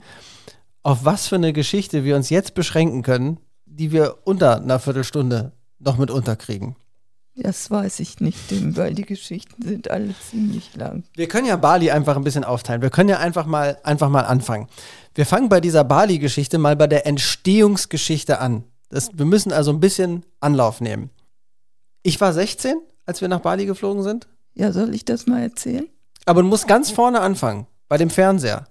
auf 0.83 1.05
was 1.05 1.27
für 1.27 1.35
eine 1.35 1.53
Geschichte 1.53 2.05
wir 2.05 2.17
uns 2.17 2.31
jetzt 2.31 2.55
beschränken 2.55 3.03
können, 3.03 3.39
die 3.67 3.93
wir 3.93 4.17
unter 4.25 4.63
einer 4.63 4.79
Viertelstunde 4.79 5.53
noch 5.79 5.99
mit 5.99 6.11
unterkriegen. 6.11 6.77
Das 7.41 7.71
weiß 7.71 8.01
ich 8.01 8.21
nicht, 8.21 8.77
weil 8.77 8.95
die 8.95 9.05
Geschichten 9.05 9.63
sind 9.63 9.91
alle 9.91 10.13
ziemlich 10.29 10.75
lang. 10.75 11.05
Wir 11.15 11.29
können 11.29 11.47
ja 11.47 11.57
Bali 11.57 11.91
einfach 11.91 12.17
ein 12.17 12.25
bisschen 12.25 12.43
aufteilen. 12.43 12.83
Wir 12.83 12.91
können 12.91 13.09
ja 13.09 13.19
einfach 13.19 13.47
mal, 13.47 13.79
einfach 13.85 14.09
mal 14.09 14.23
anfangen. 14.23 14.67
Wir 15.15 15.25
fangen 15.25 15.49
bei 15.49 15.61
dieser 15.61 15.85
Bali-Geschichte 15.85 16.59
mal 16.59 16.75
bei 16.75 16.89
der 16.89 17.07
Entstehungsgeschichte 17.07 18.41
an. 18.41 18.65
Das, 18.89 19.11
wir 19.15 19.25
müssen 19.25 19.53
also 19.53 19.71
ein 19.71 19.79
bisschen 19.79 20.25
Anlauf 20.41 20.81
nehmen. 20.81 21.11
Ich 22.03 22.21
war 22.21 22.33
16, 22.33 22.81
als 23.07 23.21
wir 23.21 23.29
nach 23.29 23.41
Bali 23.41 23.67
geflogen 23.67 24.03
sind. 24.03 24.27
Ja, 24.55 24.73
soll 24.73 24.95
ich 24.95 25.05
das 25.05 25.27
mal 25.27 25.43
erzählen? 25.43 25.87
Aber 26.25 26.43
du 26.43 26.49
musst 26.49 26.67
ganz 26.67 26.91
vorne 26.91 27.21
anfangen, 27.21 27.67
bei 27.89 27.99
dem 27.99 28.11
Fernseher. 28.11 28.67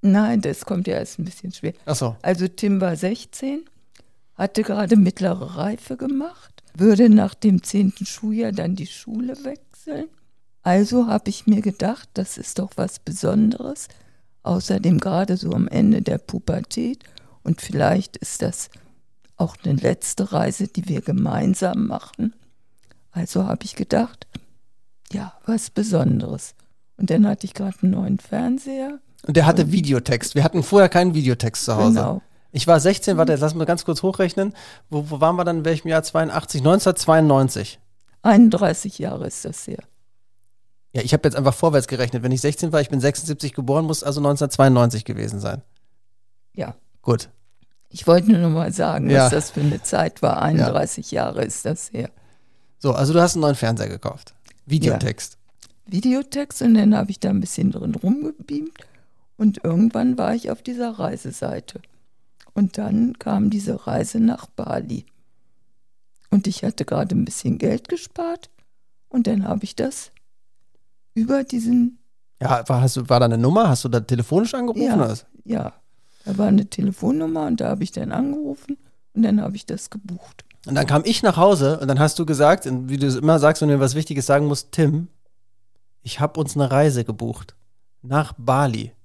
Nein, 0.00 0.40
das 0.40 0.64
kommt 0.64 0.86
ja 0.86 0.94
erst 0.94 1.18
ein 1.18 1.24
bisschen 1.24 1.52
schwer. 1.52 1.74
Ach 1.84 1.96
so. 1.96 2.16
Also 2.22 2.48
Tim 2.48 2.80
war 2.80 2.96
16, 2.96 3.64
hatte 4.36 4.62
gerade 4.62 4.96
mittlere 4.96 5.56
Reife 5.56 5.96
gemacht 5.96 6.55
würde 6.78 7.08
nach 7.08 7.34
dem 7.34 7.62
zehnten 7.62 8.06
Schuljahr 8.06 8.52
dann 8.52 8.76
die 8.76 8.86
Schule 8.86 9.36
wechseln. 9.44 10.08
Also 10.62 11.06
habe 11.06 11.30
ich 11.30 11.46
mir 11.46 11.62
gedacht, 11.62 12.08
das 12.14 12.38
ist 12.38 12.58
doch 12.58 12.72
was 12.76 12.98
Besonderes. 12.98 13.88
Außerdem 14.42 14.98
gerade 14.98 15.36
so 15.36 15.52
am 15.52 15.68
Ende 15.68 16.02
der 16.02 16.18
Pubertät 16.18 17.04
und 17.42 17.60
vielleicht 17.60 18.16
ist 18.16 18.42
das 18.42 18.70
auch 19.36 19.56
eine 19.64 19.74
letzte 19.74 20.32
Reise, 20.32 20.68
die 20.68 20.88
wir 20.88 21.00
gemeinsam 21.00 21.86
machen. 21.86 22.34
Also 23.10 23.44
habe 23.44 23.64
ich 23.64 23.76
gedacht, 23.76 24.26
ja, 25.12 25.34
was 25.46 25.70
Besonderes. 25.70 26.54
Und 26.96 27.10
dann 27.10 27.26
hatte 27.26 27.46
ich 27.46 27.54
gerade 27.54 27.76
einen 27.82 27.92
neuen 27.92 28.18
Fernseher. 28.18 28.98
Und 29.26 29.36
der 29.36 29.46
hatte 29.46 29.70
Videotext. 29.72 30.34
Wir 30.34 30.44
hatten 30.44 30.62
vorher 30.62 30.88
keinen 30.88 31.14
Videotext 31.14 31.64
zu 31.64 31.76
Hause. 31.76 31.94
Genau. 31.94 32.22
Ich 32.56 32.66
war 32.66 32.80
16, 32.80 33.18
warte, 33.18 33.32
jetzt 33.32 33.42
lass 33.42 33.54
mal 33.54 33.66
ganz 33.66 33.84
kurz 33.84 34.02
hochrechnen. 34.02 34.54
Wo, 34.88 35.10
wo 35.10 35.20
waren 35.20 35.36
wir 35.36 35.44
dann 35.44 35.58
in 35.58 35.64
welchem 35.66 35.88
Jahr? 35.88 36.02
82? 36.02 36.62
1992. 36.62 37.78
31 38.22 38.98
Jahre 38.98 39.26
ist 39.26 39.44
das 39.44 39.66
her. 39.66 39.80
Ja, 40.94 41.02
ich 41.02 41.12
habe 41.12 41.28
jetzt 41.28 41.36
einfach 41.36 41.52
vorwärts 41.52 41.86
gerechnet. 41.86 42.22
Wenn 42.22 42.32
ich 42.32 42.40
16 42.40 42.72
war, 42.72 42.80
ich 42.80 42.88
bin 42.88 42.98
76 42.98 43.52
geboren, 43.52 43.84
muss 43.84 44.02
also 44.02 44.20
1992 44.20 45.04
gewesen 45.04 45.38
sein. 45.38 45.60
Ja. 46.54 46.74
Gut. 47.02 47.28
Ich 47.90 48.06
wollte 48.06 48.30
nur 48.32 48.40
noch 48.40 48.48
mal 48.48 48.72
sagen, 48.72 49.10
Ja. 49.10 49.24
was 49.24 49.32
das 49.32 49.50
für 49.50 49.60
eine 49.60 49.82
Zeit 49.82 50.22
war. 50.22 50.40
31 50.40 51.10
Jahre 51.10 51.44
ist 51.44 51.66
das 51.66 51.92
her. 51.92 52.08
So, 52.78 52.92
also 52.92 53.12
du 53.12 53.20
hast 53.20 53.34
einen 53.34 53.42
neuen 53.42 53.54
Fernseher 53.54 53.90
gekauft. 53.90 54.32
Videotext. 54.64 55.36
Videotext 55.84 56.62
und 56.62 56.72
dann 56.72 56.96
habe 56.96 57.10
ich 57.10 57.20
da 57.20 57.28
ein 57.28 57.40
bisschen 57.40 57.70
drin 57.70 57.94
rumgebeamt 57.94 58.78
und 59.36 59.62
irgendwann 59.62 60.16
war 60.16 60.34
ich 60.34 60.50
auf 60.50 60.62
dieser 60.62 60.98
Reiseseite. 60.98 61.80
Und 62.56 62.78
dann 62.78 63.18
kam 63.18 63.50
diese 63.50 63.86
Reise 63.86 64.18
nach 64.18 64.46
Bali. 64.46 65.04
Und 66.30 66.46
ich 66.46 66.64
hatte 66.64 66.86
gerade 66.86 67.14
ein 67.14 67.26
bisschen 67.26 67.58
Geld 67.58 67.90
gespart 67.90 68.48
und 69.10 69.26
dann 69.26 69.46
habe 69.46 69.64
ich 69.64 69.76
das 69.76 70.10
über 71.12 71.44
diesen, 71.44 71.98
Ja, 72.40 72.66
war, 72.66 72.80
hast 72.80 72.96
du, 72.96 73.08
war 73.10 73.20
da 73.20 73.26
eine 73.26 73.36
Nummer? 73.36 73.68
Hast 73.68 73.84
du 73.84 73.90
da 73.90 74.00
telefonisch 74.00 74.54
angerufen? 74.54 74.82
Ja. 74.82 74.96
Oder? 74.96 75.08
was? 75.10 75.26
ja, 75.44 75.74
da 76.24 76.38
war 76.38 76.48
eine 76.48 76.64
Telefonnummer 76.64 77.46
und 77.46 77.60
da 77.60 77.68
habe 77.68 77.84
ich 77.84 77.92
dann 77.92 78.10
angerufen 78.10 78.78
und 79.12 79.22
dann 79.22 79.40
habe 79.42 79.54
ich 79.54 79.66
das 79.66 79.90
gebucht. 79.90 80.46
Und 80.66 80.76
dann 80.76 80.86
kam 80.86 81.02
ich 81.04 81.22
nach 81.22 81.36
Hause 81.36 81.78
und 81.78 81.88
dann 81.88 81.98
hast 81.98 82.18
du 82.18 82.24
gesagt, 82.24 82.66
wie 82.88 82.96
du 82.96 83.06
es 83.06 83.16
immer 83.16 83.38
sagst, 83.38 83.60
wenn 83.60 83.68
du 83.68 83.78
was 83.80 83.94
Wichtiges 83.94 84.24
sagen 84.24 84.46
musst, 84.46 84.72
Tim, 84.72 85.08
ich 86.02 86.20
habe 86.20 86.40
uns 86.40 86.56
eine 86.56 86.70
Reise 86.70 87.04
gebucht 87.04 87.54
nach 88.00 88.32
Bali. 88.38 88.95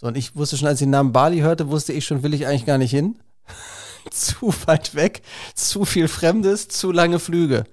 So, 0.00 0.06
und 0.06 0.16
ich 0.16 0.36
wusste 0.36 0.56
schon, 0.56 0.68
als 0.68 0.80
ich 0.80 0.84
den 0.84 0.90
Namen 0.90 1.10
Bali 1.10 1.40
hörte, 1.40 1.70
wusste 1.70 1.92
ich 1.92 2.06
schon, 2.06 2.22
will 2.22 2.32
ich 2.32 2.46
eigentlich 2.46 2.66
gar 2.66 2.78
nicht 2.78 2.92
hin. 2.92 3.16
zu 4.12 4.54
weit 4.66 4.94
weg, 4.94 5.22
zu 5.56 5.84
viel 5.84 6.06
Fremdes, 6.06 6.68
zu 6.68 6.92
lange 6.92 7.18
Flüge. 7.18 7.64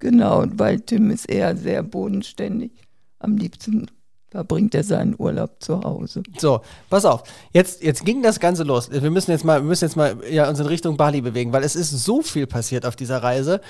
Genau, 0.00 0.42
und 0.42 0.58
weil 0.58 0.80
Tim 0.80 1.10
ist 1.12 1.30
eher 1.30 1.56
sehr 1.56 1.84
bodenständig. 1.84 2.72
Am 3.20 3.36
liebsten 3.36 3.88
verbringt 4.28 4.74
er 4.74 4.82
seinen 4.82 5.14
Urlaub 5.18 5.62
zu 5.62 5.80
Hause. 5.80 6.24
So, 6.36 6.62
pass 6.90 7.04
auf. 7.04 7.22
Jetzt, 7.52 7.80
jetzt 7.80 8.04
ging 8.04 8.22
das 8.22 8.40
Ganze 8.40 8.64
los. 8.64 8.90
Wir 8.90 9.10
müssen 9.12 9.30
jetzt 9.30 9.44
mal, 9.44 9.62
wir 9.62 9.68
müssen 9.68 9.84
jetzt 9.84 9.96
mal 9.96 10.16
ja, 10.28 10.48
uns 10.48 10.58
in 10.58 10.66
Richtung 10.66 10.96
Bali 10.96 11.20
bewegen, 11.20 11.52
weil 11.52 11.62
es 11.62 11.76
ist 11.76 11.90
so 11.90 12.22
viel 12.22 12.48
passiert 12.48 12.86
auf 12.86 12.96
dieser 12.96 13.22
Reise. 13.22 13.60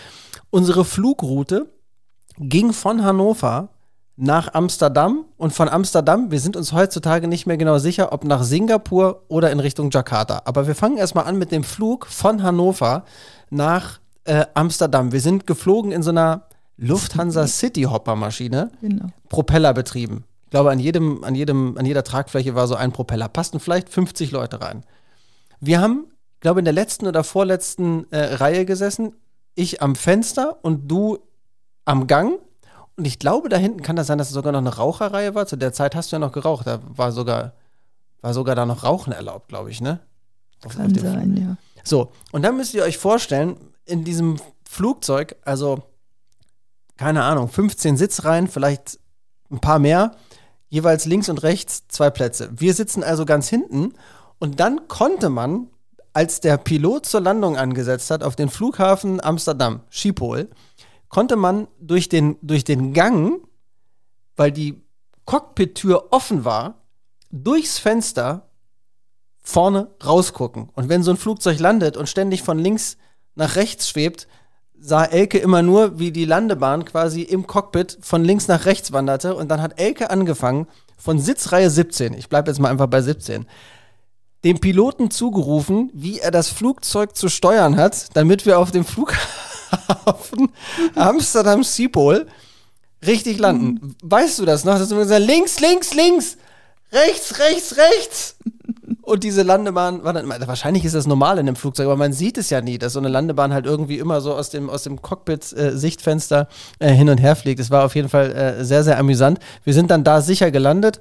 Unsere 0.48 0.86
Flugroute 0.86 1.70
ging 2.38 2.72
von 2.72 3.04
Hannover 3.04 3.68
nach 4.20 4.52
Amsterdam 4.52 5.24
und 5.36 5.52
von 5.52 5.68
Amsterdam, 5.68 6.32
wir 6.32 6.40
sind 6.40 6.56
uns 6.56 6.72
heutzutage 6.72 7.28
nicht 7.28 7.46
mehr 7.46 7.56
genau 7.56 7.78
sicher, 7.78 8.12
ob 8.12 8.24
nach 8.24 8.42
Singapur 8.42 9.22
oder 9.28 9.52
in 9.52 9.60
Richtung 9.60 9.90
Jakarta. 9.90 10.42
Aber 10.44 10.66
wir 10.66 10.74
fangen 10.74 10.96
erstmal 10.96 11.26
an 11.26 11.38
mit 11.38 11.52
dem 11.52 11.62
Flug 11.62 12.06
von 12.06 12.42
Hannover 12.42 13.04
nach 13.50 14.00
äh, 14.24 14.44
Amsterdam. 14.54 15.12
Wir 15.12 15.20
sind 15.20 15.46
geflogen 15.46 15.92
in 15.92 16.02
so 16.02 16.10
einer 16.10 16.48
Lufthansa 16.76 17.46
City 17.46 17.82
Hopper 17.82 18.16
Maschine. 18.16 18.72
Genau. 18.80 19.06
Propeller 19.28 19.72
betrieben. 19.72 20.24
Ich 20.46 20.50
glaube, 20.50 20.72
an 20.72 20.80
jedem, 20.80 21.22
an 21.22 21.36
jedem, 21.36 21.78
an 21.78 21.86
jeder 21.86 22.02
Tragfläche 22.02 22.56
war 22.56 22.66
so 22.66 22.74
ein 22.74 22.90
Propeller. 22.90 23.28
Passten 23.28 23.60
vielleicht 23.60 23.88
50 23.88 24.32
Leute 24.32 24.60
rein. 24.60 24.82
Wir 25.60 25.80
haben, 25.80 26.06
glaube 26.40 26.58
in 26.58 26.64
der 26.64 26.74
letzten 26.74 27.06
oder 27.06 27.22
vorletzten 27.22 28.10
äh, 28.10 28.34
Reihe 28.34 28.64
gesessen. 28.64 29.14
Ich 29.54 29.80
am 29.80 29.94
Fenster 29.94 30.58
und 30.62 30.88
du 30.90 31.18
am 31.84 32.08
Gang. 32.08 32.40
Und 32.98 33.06
ich 33.06 33.18
glaube, 33.20 33.48
da 33.48 33.56
hinten 33.56 33.82
kann 33.82 33.94
das 33.96 34.08
sein, 34.08 34.18
dass 34.18 34.26
es 34.28 34.34
sogar 34.34 34.50
noch 34.52 34.58
eine 34.58 34.74
Raucherreihe 34.74 35.34
war. 35.36 35.46
Zu 35.46 35.56
der 35.56 35.72
Zeit 35.72 35.94
hast 35.94 36.10
du 36.10 36.16
ja 36.16 36.20
noch 36.20 36.32
geraucht. 36.32 36.66
Da 36.66 36.80
war 36.88 37.12
sogar, 37.12 37.52
war 38.22 38.34
sogar 38.34 38.56
da 38.56 38.66
noch 38.66 38.82
Rauchen 38.82 39.12
erlaubt, 39.12 39.48
glaube 39.48 39.70
ich, 39.70 39.80
ne? 39.80 40.00
Auf- 40.66 40.76
Kann 40.76 40.92
sein, 40.92 41.36
ja. 41.36 41.56
so, 41.84 42.10
und 42.32 42.42
dann 42.42 42.56
müsst 42.56 42.74
ihr 42.74 42.82
euch 42.82 42.98
vorstellen, 42.98 43.56
in 43.84 44.02
diesem 44.04 44.38
Flugzeug, 44.68 45.36
also 45.44 45.84
keine 46.96 47.22
Ahnung, 47.22 47.48
15 47.48 47.96
Sitzreihen, 47.96 48.48
vielleicht 48.48 48.98
ein 49.52 49.60
paar 49.60 49.78
mehr, 49.78 50.16
jeweils 50.68 51.04
links 51.04 51.28
und 51.28 51.44
rechts 51.44 51.84
zwei 51.86 52.10
Plätze. 52.10 52.50
Wir 52.52 52.74
sitzen 52.74 53.04
also 53.04 53.24
ganz 53.24 53.48
hinten 53.48 53.94
und 54.40 54.58
dann 54.58 54.88
konnte 54.88 55.30
man, 55.30 55.68
als 56.12 56.40
der 56.40 56.56
Pilot 56.58 57.06
zur 57.06 57.20
Landung 57.20 57.56
angesetzt 57.56 58.10
hat 58.10 58.24
auf 58.24 58.34
den 58.34 58.48
Flughafen 58.48 59.22
Amsterdam, 59.22 59.82
Schiphol, 59.88 60.50
konnte 61.08 61.36
man 61.36 61.68
durch 61.80 62.08
den, 62.08 62.36
durch 62.42 62.64
den 62.64 62.92
Gang, 62.92 63.40
weil 64.36 64.52
die 64.52 64.82
Cockpit-Tür 65.24 66.08
offen 66.10 66.44
war, 66.44 66.82
durchs 67.30 67.78
Fenster 67.78 68.48
vorne 69.42 69.88
rausgucken. 70.04 70.70
Und 70.74 70.88
wenn 70.88 71.02
so 71.02 71.10
ein 71.10 71.16
Flugzeug 71.16 71.58
landet 71.58 71.96
und 71.96 72.08
ständig 72.08 72.42
von 72.42 72.58
links 72.58 72.96
nach 73.34 73.56
rechts 73.56 73.88
schwebt, 73.88 74.28
sah 74.78 75.04
Elke 75.04 75.38
immer 75.38 75.62
nur, 75.62 75.98
wie 75.98 76.12
die 76.12 76.24
Landebahn 76.24 76.84
quasi 76.84 77.22
im 77.22 77.46
Cockpit 77.46 77.98
von 78.00 78.24
links 78.24 78.48
nach 78.48 78.66
rechts 78.66 78.92
wanderte. 78.92 79.34
Und 79.34 79.48
dann 79.48 79.62
hat 79.62 79.80
Elke 79.80 80.10
angefangen, 80.10 80.66
von 80.96 81.18
Sitzreihe 81.18 81.70
17, 81.70 82.14
ich 82.14 82.28
bleibe 82.28 82.50
jetzt 82.50 82.58
mal 82.58 82.70
einfach 82.70 82.88
bei 82.88 83.00
17, 83.00 83.46
dem 84.44 84.58
Piloten 84.60 85.10
zugerufen, 85.10 85.90
wie 85.94 86.18
er 86.18 86.30
das 86.30 86.48
Flugzeug 86.48 87.16
zu 87.16 87.28
steuern 87.28 87.76
hat, 87.76 88.16
damit 88.16 88.46
wir 88.46 88.58
auf 88.58 88.70
dem 88.70 88.84
Flughafen 88.84 89.47
Amsterdam 90.94 91.64
Schiphol 91.64 92.26
richtig 93.06 93.38
landen. 93.38 93.96
Weißt 94.02 94.38
du 94.38 94.44
das 94.44 94.64
noch? 94.64 94.78
Dass 94.78 94.88
du 94.88 94.96
gesagt 94.96 95.24
links, 95.24 95.60
links, 95.60 95.94
links, 95.94 96.36
rechts, 96.92 97.38
rechts, 97.38 97.76
rechts. 97.76 98.36
Und 99.02 99.24
diese 99.24 99.42
Landebahn 99.42 100.04
war 100.04 100.12
dann 100.12 100.28
wahrscheinlich 100.28 100.84
ist 100.84 100.94
das 100.94 101.06
normal 101.06 101.38
in 101.38 101.48
einem 101.48 101.56
Flugzeug, 101.56 101.86
aber 101.86 101.96
man 101.96 102.12
sieht 102.12 102.36
es 102.36 102.50
ja 102.50 102.60
nie, 102.60 102.76
dass 102.76 102.92
so 102.92 102.98
eine 102.98 103.08
Landebahn 103.08 103.54
halt 103.54 103.64
irgendwie 103.64 103.98
immer 103.98 104.20
so 104.20 104.34
aus 104.34 104.50
dem, 104.50 104.68
aus 104.68 104.82
dem 104.82 105.00
Cockpit-Sichtfenster 105.00 106.46
äh, 106.78 106.92
hin 106.92 107.08
und 107.08 107.16
her 107.16 107.34
fliegt. 107.34 107.58
Es 107.58 107.70
war 107.70 107.86
auf 107.86 107.94
jeden 107.94 108.10
Fall 108.10 108.32
äh, 108.32 108.64
sehr, 108.66 108.84
sehr 108.84 108.98
amüsant. 108.98 109.38
Wir 109.64 109.72
sind 109.72 109.90
dann 109.90 110.04
da 110.04 110.20
sicher 110.20 110.50
gelandet 110.50 111.00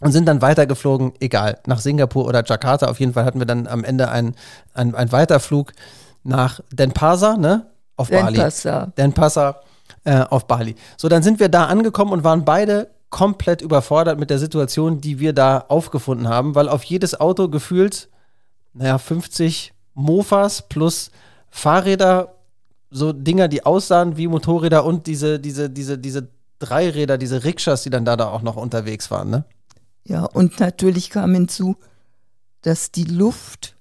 und 0.00 0.10
sind 0.10 0.26
dann 0.26 0.42
weitergeflogen, 0.42 1.12
egal, 1.20 1.60
nach 1.66 1.78
Singapur 1.78 2.26
oder 2.26 2.44
Jakarta. 2.44 2.88
Auf 2.88 2.98
jeden 2.98 3.12
Fall 3.12 3.24
hatten 3.24 3.38
wir 3.38 3.46
dann 3.46 3.68
am 3.68 3.84
Ende 3.84 4.10
einen, 4.10 4.34
einen, 4.74 4.96
einen 4.96 5.12
Weiterflug 5.12 5.72
nach 6.24 6.60
Denpasar, 6.72 7.38
ne? 7.38 7.70
Auf 7.96 8.10
Bali. 8.10 8.34
Denpasar. 8.34 8.92
Denpasar 8.96 9.60
äh, 10.04 10.20
auf 10.20 10.46
Bali. 10.46 10.74
So, 10.96 11.08
dann 11.08 11.22
sind 11.22 11.40
wir 11.40 11.48
da 11.48 11.66
angekommen 11.66 12.12
und 12.12 12.24
waren 12.24 12.44
beide 12.44 12.88
komplett 13.10 13.62
überfordert 13.62 14.18
mit 14.18 14.30
der 14.30 14.38
Situation, 14.38 15.00
die 15.00 15.18
wir 15.18 15.32
da 15.32 15.64
aufgefunden 15.68 16.28
haben, 16.28 16.54
weil 16.54 16.68
auf 16.68 16.84
jedes 16.84 17.18
Auto 17.18 17.48
gefühlt, 17.48 18.08
naja, 18.74 18.98
50 18.98 19.72
Mofas 19.94 20.68
plus 20.68 21.10
Fahrräder, 21.48 22.34
so 22.90 23.12
Dinger, 23.12 23.48
die 23.48 23.64
aussahen 23.64 24.16
wie 24.16 24.26
Motorräder 24.26 24.84
und 24.84 25.06
diese, 25.06 25.40
diese, 25.40 25.70
diese, 25.70 25.98
diese 25.98 26.28
Dreiräder, 26.58 27.18
diese 27.18 27.44
Rikschas, 27.44 27.82
die 27.82 27.90
dann 27.90 28.04
da, 28.04 28.16
da 28.16 28.28
auch 28.28 28.42
noch 28.42 28.56
unterwegs 28.56 29.10
waren, 29.10 29.30
ne? 29.30 29.44
Ja, 30.04 30.24
und 30.24 30.60
natürlich 30.60 31.10
kam 31.10 31.34
hinzu, 31.34 31.76
dass 32.62 32.92
die 32.92 33.04
Luft 33.04 33.75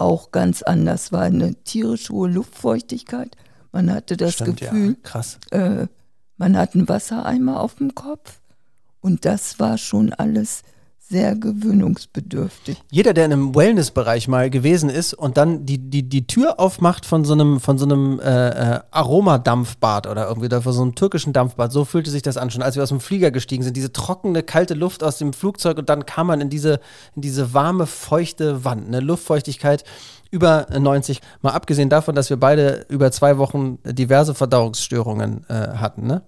auch 0.00 0.30
ganz 0.30 0.62
anders 0.62 1.12
war. 1.12 1.22
Eine 1.22 1.54
tierisch 1.54 2.10
hohe 2.10 2.28
Luftfeuchtigkeit. 2.28 3.36
Man 3.72 3.92
hatte 3.92 4.16
das 4.16 4.34
Stimmt, 4.34 4.60
Gefühl, 4.60 4.96
ja, 5.52 5.82
äh, 5.82 5.86
man 6.36 6.56
hat 6.56 6.74
einen 6.74 6.88
Wassereimer 6.88 7.60
auf 7.60 7.76
dem 7.76 7.94
Kopf. 7.94 8.40
Und 9.00 9.24
das 9.24 9.58
war 9.58 9.78
schon 9.78 10.12
alles 10.12 10.62
sehr 11.08 11.34
gewöhnungsbedürftig. 11.36 12.82
Jeder, 12.90 13.14
der 13.14 13.24
in 13.24 13.32
einem 13.32 13.54
Wellness-Bereich 13.54 14.28
mal 14.28 14.50
gewesen 14.50 14.90
ist 14.90 15.14
und 15.14 15.38
dann 15.38 15.64
die, 15.64 15.78
die, 15.78 16.02
die 16.02 16.26
Tür 16.26 16.60
aufmacht 16.60 17.06
von 17.06 17.24
so 17.24 17.32
einem, 17.32 17.60
von 17.60 17.78
so 17.78 17.86
einem 17.86 18.20
äh, 18.20 18.48
äh, 18.74 18.80
Aromadampfbad 18.90 20.06
oder 20.06 20.28
irgendwie 20.28 20.46
oder 20.46 20.60
von 20.60 20.72
so 20.72 20.82
einem 20.82 20.94
türkischen 20.94 21.32
Dampfbad, 21.32 21.72
so 21.72 21.86
fühlte 21.86 22.10
sich 22.10 22.22
das 22.22 22.36
an, 22.36 22.50
schon 22.50 22.62
als 22.62 22.76
wir 22.76 22.82
aus 22.82 22.90
dem 22.90 23.00
Flieger 23.00 23.30
gestiegen 23.30 23.62
sind. 23.62 23.76
Diese 23.76 23.92
trockene, 23.92 24.42
kalte 24.42 24.74
Luft 24.74 25.02
aus 25.02 25.16
dem 25.16 25.32
Flugzeug 25.32 25.78
und 25.78 25.88
dann 25.88 26.04
kam 26.04 26.26
man 26.26 26.42
in 26.42 26.50
diese, 26.50 26.80
in 27.16 27.22
diese 27.22 27.54
warme, 27.54 27.86
feuchte 27.86 28.64
Wand, 28.64 28.86
eine 28.86 29.00
Luftfeuchtigkeit 29.00 29.84
über 30.30 30.66
90. 30.70 31.20
Mal 31.40 31.52
abgesehen 31.52 31.88
davon, 31.88 32.14
dass 32.14 32.28
wir 32.28 32.36
beide 32.36 32.84
über 32.90 33.10
zwei 33.12 33.38
Wochen 33.38 33.78
diverse 33.84 34.34
Verdauungsstörungen 34.34 35.46
äh, 35.48 35.54
hatten, 35.54 36.06
ne? 36.06 36.22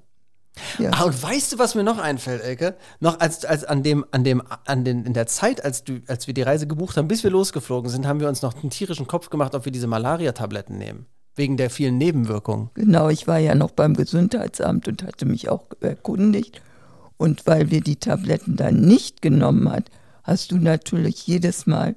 Ja. 0.79 0.90
Ah, 0.92 1.05
und 1.05 1.23
weißt 1.23 1.53
du, 1.53 1.59
was 1.59 1.75
mir 1.75 1.83
noch 1.83 1.99
einfällt, 1.99 2.42
Elke? 2.42 2.77
Noch 3.01 3.20
als, 3.20 3.44
als 3.44 3.64
an 3.64 3.83
dem, 3.83 4.05
an 4.11 4.25
dem, 4.25 4.42
an 4.64 4.85
den, 4.85 5.05
in 5.05 5.12
der 5.12 5.27
Zeit, 5.27 5.64
als 5.64 5.85
du, 5.85 6.01
als 6.07 6.27
wir 6.27 6.35
die 6.35 6.42
Reise 6.42 6.66
gebucht 6.66 6.96
haben, 6.96 7.09
bis 7.09 7.23
wir 7.23 7.31
losgeflogen 7.31 7.90
sind, 7.90 8.07
haben 8.07 8.20
wir 8.20 8.29
uns 8.29 8.42
noch 8.42 8.55
einen 8.55 8.70
tierischen 8.70 9.07
Kopf 9.07 9.31
gemacht, 9.31 9.55
ob 9.55 9.64
wir 9.64 9.73
diese 9.73 9.87
Malaria-Tabletten 9.87 10.79
nehmen. 10.79 11.07
Wegen 11.37 11.57
der 11.57 11.70
vielen 11.70 11.96
Nebenwirkungen. 11.99 12.70
Genau, 12.75 13.09
ich 13.09 13.27
war 13.27 13.38
ja 13.38 13.55
noch 13.55 13.70
beim 13.70 13.94
Gesundheitsamt 13.94 14.88
und 14.88 15.03
hatte 15.05 15.27
mich 15.27 15.49
auch 15.49 15.66
erkundigt. 15.81 16.61
Und 17.16 17.46
weil 17.46 17.70
wir 17.70 17.81
die 17.81 17.96
Tabletten 17.96 18.57
dann 18.57 18.81
nicht 18.81 19.23
genommen 19.23 19.70
hat, 19.70 19.90
hast 20.23 20.53
du 20.53 20.57
natürlich 20.57 21.27
jedes 21.27 21.66
Mal, 21.66 21.94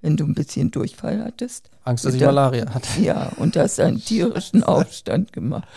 wenn 0.00 0.16
du 0.16 0.24
ein 0.24 0.34
bisschen 0.34 0.70
Durchfall 0.70 1.24
hattest, 1.24 1.70
Angst, 1.84 2.04
dass 2.04 2.14
ich 2.14 2.22
Malaria 2.22 2.72
hatte. 2.72 2.88
Ja, 3.00 3.30
und 3.36 3.56
hast 3.56 3.78
einen 3.78 4.02
tierischen 4.02 4.62
Aufstand 4.64 5.32
gemacht. 5.32 5.68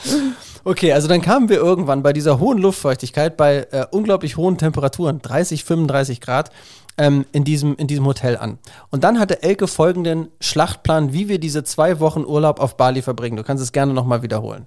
Okay, 0.64 0.94
also 0.94 1.08
dann 1.08 1.22
kamen 1.22 1.50
wir 1.50 1.58
irgendwann 1.58 2.02
bei 2.04 2.14
dieser 2.14 2.40
hohen 2.40 2.58
Luftfeuchtigkeit, 2.58 3.38
bei 3.38 3.68
äh, 3.72 3.86
unglaublich 3.92 4.38
hohen 4.38 4.58
Temperaturen, 4.58 5.22
30, 5.22 5.64
35 5.64 6.22
Grad, 6.22 6.52
ähm, 6.98 7.26
in, 7.32 7.44
diesem, 7.44 7.76
in 7.76 7.88
diesem 7.88 8.06
Hotel 8.06 8.38
an. 8.38 8.58
Und 8.90 9.04
dann 9.04 9.20
hatte 9.20 9.44
Elke 9.44 9.68
folgenden 9.68 10.30
Schlachtplan, 10.40 11.14
wie 11.14 11.28
wir 11.28 11.40
diese 11.40 11.64
zwei 11.64 12.00
Wochen 12.00 12.24
Urlaub 12.26 12.60
auf 12.60 12.78
Bali 12.78 13.02
verbringen. 13.02 13.38
Du 13.38 13.44
kannst 13.44 13.64
es 13.64 13.72
gerne 13.72 13.94
nochmal 13.94 14.24
wiederholen. 14.24 14.66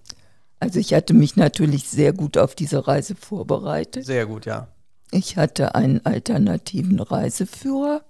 Also 0.61 0.79
ich 0.79 0.93
hatte 0.93 1.15
mich 1.15 1.37
natürlich 1.37 1.89
sehr 1.89 2.13
gut 2.13 2.37
auf 2.37 2.55
diese 2.55 2.87
Reise 2.87 3.15
vorbereitet. 3.15 4.05
Sehr 4.05 4.27
gut, 4.27 4.45
ja. 4.45 4.69
Ich 5.11 5.37
hatte 5.37 5.75
einen 5.75 6.05
alternativen 6.05 7.01
Reiseführer 7.01 8.03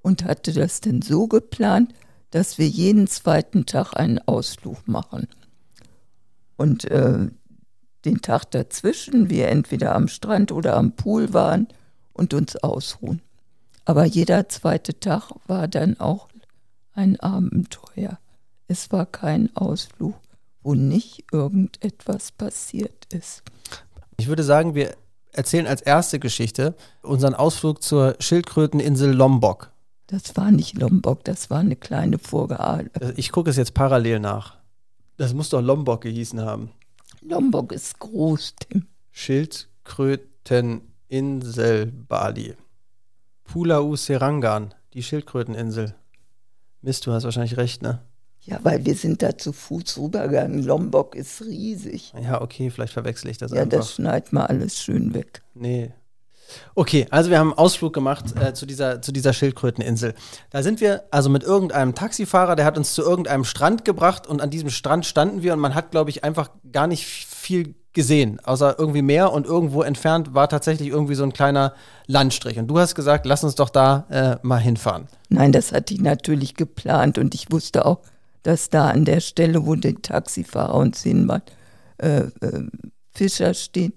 und 0.00 0.24
hatte 0.24 0.52
das 0.52 0.80
denn 0.80 1.02
so 1.02 1.28
geplant, 1.28 1.92
dass 2.32 2.58
wir 2.58 2.66
jeden 2.66 3.06
zweiten 3.06 3.66
Tag 3.66 3.94
einen 3.94 4.18
Ausflug 4.18 4.88
machen. 4.88 5.28
Und 6.56 6.84
äh, 6.86 7.28
den 8.04 8.20
Tag 8.20 8.50
dazwischen 8.50 9.30
wir 9.30 9.48
entweder 9.48 9.94
am 9.94 10.08
Strand 10.08 10.50
oder 10.50 10.76
am 10.76 10.92
Pool 10.92 11.32
waren 11.32 11.68
und 12.12 12.34
uns 12.34 12.56
ausruhen. 12.56 13.20
Aber 13.84 14.04
jeder 14.04 14.48
zweite 14.48 14.98
Tag 14.98 15.30
war 15.46 15.68
dann 15.68 16.00
auch 16.00 16.28
ein 16.94 17.18
Abenteuer. 17.20 18.18
Es 18.66 18.90
war 18.92 19.06
kein 19.06 19.54
Ausflug, 19.56 20.14
wo 20.62 20.74
nicht 20.74 21.24
irgendetwas 21.32 22.32
passiert 22.32 23.06
ist. 23.12 23.42
Ich 24.16 24.28
würde 24.28 24.44
sagen, 24.44 24.74
wir 24.74 24.94
erzählen 25.32 25.66
als 25.66 25.82
erste 25.82 26.18
Geschichte 26.18 26.74
unseren 27.02 27.34
Ausflug 27.34 27.82
zur 27.82 28.16
Schildkröteninsel 28.20 29.12
Lombok. 29.12 29.71
Das 30.12 30.36
war 30.36 30.50
nicht 30.50 30.78
Lombok, 30.78 31.24
das 31.24 31.48
war 31.48 31.60
eine 31.60 31.74
kleine 31.74 32.18
Vorgeale. 32.18 32.90
Also 33.00 33.14
Ich 33.16 33.32
gucke 33.32 33.48
es 33.48 33.56
jetzt 33.56 33.72
parallel 33.72 34.20
nach. 34.20 34.58
Das 35.16 35.32
muss 35.32 35.48
doch 35.48 35.62
Lombok 35.62 36.02
gehießen 36.02 36.42
haben. 36.42 36.70
Lombok 37.22 37.72
ist 37.72 37.98
groß, 37.98 38.56
Tim. 38.60 38.84
Schildkröteninsel 39.10 41.86
Bali. 41.86 42.54
Pulau 43.44 43.96
Serangan, 43.96 44.74
die 44.92 45.02
Schildkröteninsel. 45.02 45.94
Mist, 46.82 47.06
du 47.06 47.12
hast 47.12 47.24
wahrscheinlich 47.24 47.56
recht, 47.56 47.80
ne? 47.82 48.02
Ja, 48.42 48.58
weil 48.64 48.84
wir 48.84 48.94
sind 48.96 49.22
da 49.22 49.38
zu 49.38 49.52
Fuß 49.54 49.96
rübergegangen. 49.98 50.62
Lombok 50.62 51.14
ist 51.14 51.40
riesig. 51.42 52.12
Ja, 52.22 52.42
okay, 52.42 52.68
vielleicht 52.70 52.92
verwechsel 52.92 53.30
ich 53.30 53.38
das 53.38 53.52
Ja, 53.52 53.62
einfach. 53.62 53.78
das 53.78 53.94
schneidet 53.94 54.30
mal 54.32 54.44
alles 54.46 54.82
schön 54.82 55.14
weg. 55.14 55.42
Nee. 55.54 55.92
Okay, 56.74 57.06
also 57.10 57.30
wir 57.30 57.38
haben 57.38 57.50
einen 57.50 57.58
Ausflug 57.58 57.92
gemacht 57.92 58.26
äh, 58.40 58.54
zu, 58.54 58.66
dieser, 58.66 59.02
zu 59.02 59.12
dieser 59.12 59.32
Schildkröteninsel. 59.32 60.14
Da 60.50 60.62
sind 60.62 60.80
wir 60.80 61.04
also 61.10 61.30
mit 61.30 61.42
irgendeinem 61.42 61.94
Taxifahrer, 61.94 62.56
der 62.56 62.64
hat 62.64 62.78
uns 62.78 62.94
zu 62.94 63.02
irgendeinem 63.02 63.44
Strand 63.44 63.84
gebracht 63.84 64.26
und 64.26 64.40
an 64.40 64.50
diesem 64.50 64.70
Strand 64.70 65.06
standen 65.06 65.42
wir 65.42 65.52
und 65.52 65.60
man 65.60 65.74
hat, 65.74 65.90
glaube 65.90 66.10
ich, 66.10 66.24
einfach 66.24 66.50
gar 66.72 66.86
nicht 66.86 67.06
viel 67.06 67.74
gesehen, 67.92 68.40
außer 68.42 68.76
irgendwie 68.78 69.02
Meer 69.02 69.32
und 69.32 69.46
irgendwo 69.46 69.82
entfernt 69.82 70.34
war 70.34 70.48
tatsächlich 70.48 70.88
irgendwie 70.88 71.14
so 71.14 71.24
ein 71.24 71.32
kleiner 71.32 71.74
Landstrich. 72.06 72.58
Und 72.58 72.68
du 72.68 72.78
hast 72.78 72.94
gesagt, 72.94 73.26
lass 73.26 73.44
uns 73.44 73.54
doch 73.54 73.68
da 73.68 74.06
äh, 74.10 74.46
mal 74.46 74.58
hinfahren. 74.58 75.08
Nein, 75.28 75.52
das 75.52 75.72
hatte 75.72 75.94
ich 75.94 76.00
natürlich 76.00 76.54
geplant 76.54 77.18
und 77.18 77.34
ich 77.34 77.50
wusste 77.50 77.84
auch, 77.84 78.00
dass 78.42 78.70
da 78.70 78.88
an 78.88 79.04
der 79.04 79.20
Stelle, 79.20 79.66
wo 79.66 79.74
der 79.74 80.00
Taxifahrer 80.00 80.74
uns 80.74 81.02
hinmacht, 81.02 81.52
äh, 81.98 82.22
äh, 82.40 82.66
Fischer 83.12 83.54
stehen, 83.54 83.92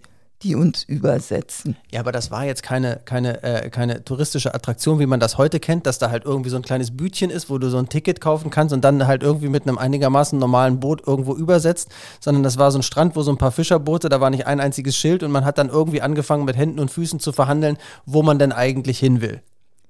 die 0.45 0.53
uns 0.53 0.83
übersetzen. 0.83 1.75
Ja, 1.91 2.01
aber 2.01 2.11
das 2.11 2.29
war 2.29 2.45
jetzt 2.45 2.61
keine, 2.61 3.01
keine, 3.03 3.41
äh, 3.41 3.69
keine 3.71 4.05
touristische 4.05 4.53
Attraktion, 4.53 4.99
wie 4.99 5.07
man 5.07 5.19
das 5.19 5.39
heute 5.39 5.59
kennt, 5.59 5.87
dass 5.87 5.97
da 5.97 6.11
halt 6.11 6.23
irgendwie 6.23 6.51
so 6.51 6.55
ein 6.55 6.61
kleines 6.61 6.95
Bütchen 6.95 7.31
ist, 7.31 7.49
wo 7.49 7.57
du 7.57 7.69
so 7.71 7.79
ein 7.79 7.89
Ticket 7.89 8.21
kaufen 8.21 8.51
kannst 8.51 8.71
und 8.71 8.81
dann 8.81 9.07
halt 9.07 9.23
irgendwie 9.23 9.49
mit 9.49 9.63
einem 9.63 9.79
einigermaßen 9.79 10.37
normalen 10.37 10.79
Boot 10.79 11.01
irgendwo 11.07 11.33
übersetzt, 11.33 11.89
sondern 12.19 12.43
das 12.43 12.59
war 12.59 12.71
so 12.71 12.77
ein 12.77 12.83
Strand, 12.83 13.15
wo 13.15 13.23
so 13.23 13.31
ein 13.31 13.39
paar 13.39 13.51
Fischerboote, 13.51 14.07
da 14.07 14.21
war 14.21 14.29
nicht 14.29 14.45
ein 14.45 14.59
einziges 14.59 14.95
Schild 14.95 15.23
und 15.23 15.31
man 15.31 15.45
hat 15.45 15.57
dann 15.57 15.69
irgendwie 15.69 16.03
angefangen 16.03 16.45
mit 16.45 16.55
Händen 16.55 16.79
und 16.79 16.91
Füßen 16.91 17.19
zu 17.19 17.31
verhandeln, 17.31 17.77
wo 18.05 18.21
man 18.21 18.37
denn 18.37 18.51
eigentlich 18.51 18.99
hin 18.99 19.21
will. 19.21 19.41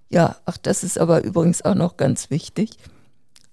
Ja, 0.09 0.37
ach, 0.45 0.57
das 0.57 0.85
ist 0.85 0.97
aber 0.97 1.21
übrigens 1.25 1.63
auch 1.65 1.75
noch 1.75 1.97
ganz 1.97 2.29
wichtig, 2.29 2.77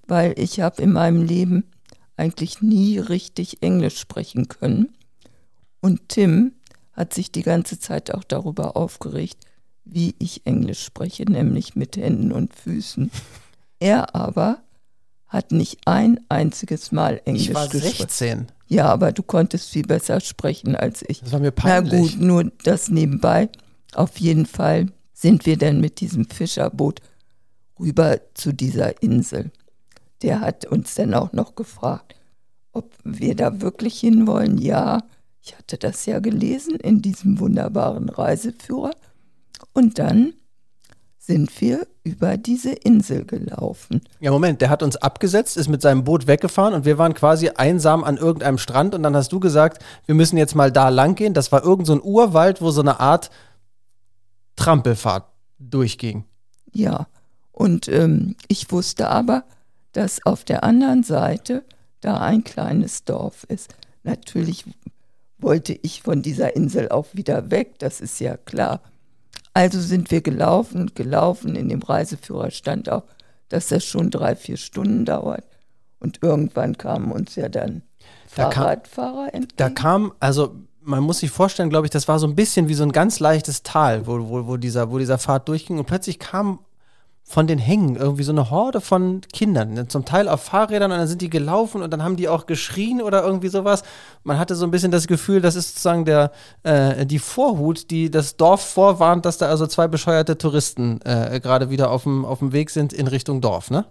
weil 0.07 0.39
ich 0.39 0.61
habe 0.61 0.81
in 0.81 0.93
meinem 0.93 1.25
Leben 1.25 1.65
eigentlich 2.17 2.63
nie 2.63 3.01
richtig 3.01 3.61
Englisch 3.61 3.99
sprechen 3.99 4.47
können. 4.47 4.95
Und 5.81 6.09
Tim 6.09 6.53
hat 6.93 7.15
sich 7.15 7.33
die 7.33 7.43
ganze 7.43 7.79
Zeit 7.79 8.13
auch 8.15 8.25
darüber 8.25 8.77
aufgeregt, 8.77 9.39
wie 9.85 10.15
ich 10.19 10.47
Englisch 10.47 10.85
spreche, 10.85 11.25
nämlich 11.25 11.75
mit 11.75 11.97
Händen 11.97 12.33
und 12.33 12.55
Füßen. 12.55 13.11
Er 13.81 14.15
aber 14.15 14.63
hat 15.27 15.51
nicht 15.51 15.81
ein 15.87 16.21
einziges 16.29 16.93
Mal 16.93 17.21
Englisch 17.25 17.49
Ich 17.49 17.55
war 17.55 17.67
gesprochen. 17.69 17.97
16. 18.09 18.47
Ja, 18.69 18.87
aber 18.87 19.13
du 19.13 19.23
konntest 19.23 19.71
viel 19.71 19.87
besser 19.87 20.21
sprechen 20.21 20.77
als 20.77 21.03
ich. 21.09 21.21
Das 21.21 21.33
war 21.33 21.41
mir 21.41 21.53
Na 21.57 21.63
peinlich. 21.63 22.13
gut, 22.13 22.21
nur 22.21 22.45
das 22.65 22.91
nebenbei. 22.91 23.49
Auf 23.95 24.19
jeden 24.19 24.47
Fall 24.47 24.87
sind 25.13 25.47
wir 25.47 25.57
dann 25.57 25.81
mit 25.81 26.01
diesem 26.01 26.29
Fischerboot 26.29 27.01
rüber 27.79 28.21
zu 28.35 28.53
dieser 28.53 29.03
Insel. 29.03 29.51
Der 30.23 30.41
hat 30.41 30.67
uns 30.67 30.95
dann 30.95 31.15
auch 31.15 31.33
noch 31.33 31.55
gefragt, 31.55 32.15
ob 32.73 32.93
wir 33.05 33.35
da 33.35 33.61
wirklich 33.61 33.99
hinwollen. 34.01 34.59
Ja, 34.59 35.03
ich 35.43 35.57
hatte 35.57 35.77
das 35.77 36.07
ja 36.07 36.21
gelesen 36.21 36.77
in 36.77 37.03
diesem 37.03 37.41
wunderbaren 37.41 38.09
Reiseführer. 38.09 38.93
Und 39.73 39.99
dann 39.99 40.35
sind 41.19 41.61
wir 41.61 41.87
über 42.05 42.37
diese 42.37 42.73
Insel 42.73 43.25
gelaufen. 43.25 44.03
Ja, 44.21 44.31
Moment, 44.31 44.61
der 44.61 44.71
hat 44.71 44.83
uns 44.83 44.97
abgesetzt, 44.97 45.57
ist 45.57 45.69
mit 45.69 45.83
seinem 45.83 46.05
Boot 46.05 46.27
weggefahren 46.27 46.75
und 46.75 46.85
wir 46.85 46.99
waren 46.99 47.15
quasi 47.15 47.49
einsam 47.51 48.03
an 48.03 48.17
irgendeinem 48.17 48.59
Strand 48.59 48.95
und 48.95 49.03
dann 49.03 49.15
hast 49.15 49.33
du 49.33 49.39
gesagt, 49.41 49.85
wir 50.07 50.15
müssen 50.15 50.37
jetzt 50.37 50.55
mal 50.55 50.73
da 50.73 50.89
lang 50.89 51.15
gehen. 51.15 51.35
Das 51.35 51.53
war 51.53 51.63
irgend 51.63 51.87
so 51.87 51.93
ein 51.93 52.03
Urwald, 52.03 52.61
wo 52.61 52.71
so 52.71 52.81
eine 52.81 52.99
Art 53.01 53.31
Trampelfahrt 54.57 55.27
durchging. 55.59 56.25
Ja, 56.73 57.07
und 57.53 57.89
ähm, 57.89 58.37
ich 58.49 58.71
wusste 58.73 59.09
aber, 59.09 59.45
dass 59.93 60.25
auf 60.25 60.45
der 60.45 60.65
anderen 60.65 61.03
Seite 61.03 61.65
da 62.01 62.19
ein 62.19 62.43
kleines 62.43 63.05
Dorf 63.05 63.45
ist. 63.45 63.75
Natürlich 64.03 64.65
wollte 65.43 65.79
ich 65.83 66.03
von 66.03 66.23
dieser 66.23 66.55
Insel 66.57 66.89
auch 66.91 67.07
wieder 67.13 67.51
weg, 67.51 67.79
das 67.79 68.01
ist 68.01 68.21
ja 68.21 68.37
klar. 68.37 68.81
Also 69.55 69.81
sind 69.81 70.11
wir 70.11 70.23
gelaufen 70.23 70.81
und 70.81 70.95
gelaufen. 70.95 71.57
In 71.57 71.69
dem 71.69 71.83
Reiseführer 71.83 72.51
stand 72.51 72.89
auch, 72.91 73.05
dass 73.49 73.69
das 73.69 73.85
schon 73.85 74.11
drei, 74.11 74.35
vier 74.35 74.57
Stunden 74.57 75.05
dauert. 75.05 75.45
Und 76.01 76.21
irgendwann 76.23 76.79
kamen 76.79 77.13
uns 77.13 77.37
ja 77.37 77.49
dann 77.49 77.83
Da 78.35 78.45
kam- 78.45 78.53
Fahrradfahrer 78.65 79.35
entgegen. 79.35 79.55
Da 79.57 79.69
kam, 79.71 80.13
also 80.21 80.55
man 80.81 81.03
muss 81.03 81.19
sich 81.21 81.31
vorstellen, 81.31 81.71
glaube 81.71 81.87
ich, 81.87 81.91
das 81.91 82.09
war 82.09 82.19
so 82.19 82.27
ein 82.27 82.35
bisschen 82.35 82.69
wie 82.69 82.75
so 82.75 82.83
ein 82.83 82.93
ganz 82.93 83.21
leichtes 83.21 83.63
Tal, 83.63 84.07
wo, 84.07 84.29
wo, 84.29 84.47
wo, 84.47 84.57
dieser, 84.57 84.91
wo 84.91 84.99
dieser 84.99 85.19
Pfad 85.19 85.49
durchging 85.49 85.79
und 85.79 85.87
plötzlich 85.87 86.19
kam 86.19 86.59
von 87.25 87.47
den 87.47 87.59
Hängen 87.59 87.97
irgendwie 87.97 88.25
so 88.25 88.33
eine 88.33 88.51
Horde 88.51 88.81
von 88.81 89.21
Kindern, 89.33 89.75
ne, 89.75 89.89
zum 89.89 90.05
Teil 90.05 90.29
auf 90.29 90.43
Fahrrädern 90.43 90.93
und 90.93 90.99
dann 90.99 91.07
sind 91.07 91.23
die 91.23 91.31
gelaufen 91.31 91.81
und 91.81 91.91
dann 91.91 92.03
haben 92.03 92.17
die 92.17 92.29
auch 92.29 92.47
geschrien 92.47 93.01
oder 93.01 93.23
irgendwie 93.25 93.49
sowas. 93.49 93.85
Man 94.23 94.39
hatte 94.39 94.55
so 94.55 94.67
ein 94.67 94.71
bisschen 94.71 94.91
das 94.91 95.07
Gefühl, 95.07 95.41
das 95.41 95.55
ist 95.55 95.69
sozusagen 95.69 96.05
der, 96.05 96.33
äh, 96.63 97.07
die 97.07 97.19
Vorhut, 97.19 97.91
die 97.91 98.11
das 98.11 98.37
Dorf 98.37 98.61
vorwarnt, 98.61 99.25
dass 99.25 99.39
da 99.39 99.49
also 99.49 99.67
zwei 99.67 99.89
bescheuerte 99.89 100.37
Touristen 100.37 101.01
äh, 101.03 101.41
gerade 101.43 101.71
wieder 101.71 101.91
auf 101.91 102.03
dem, 102.03 102.25
auf 102.25 102.41
dem 102.41 102.53
Weg 102.53 102.71
sind 102.71 102.93
in 102.93 103.07
Richtung 103.07 103.41
Dorf, 103.41 103.71
ne? 103.71 103.87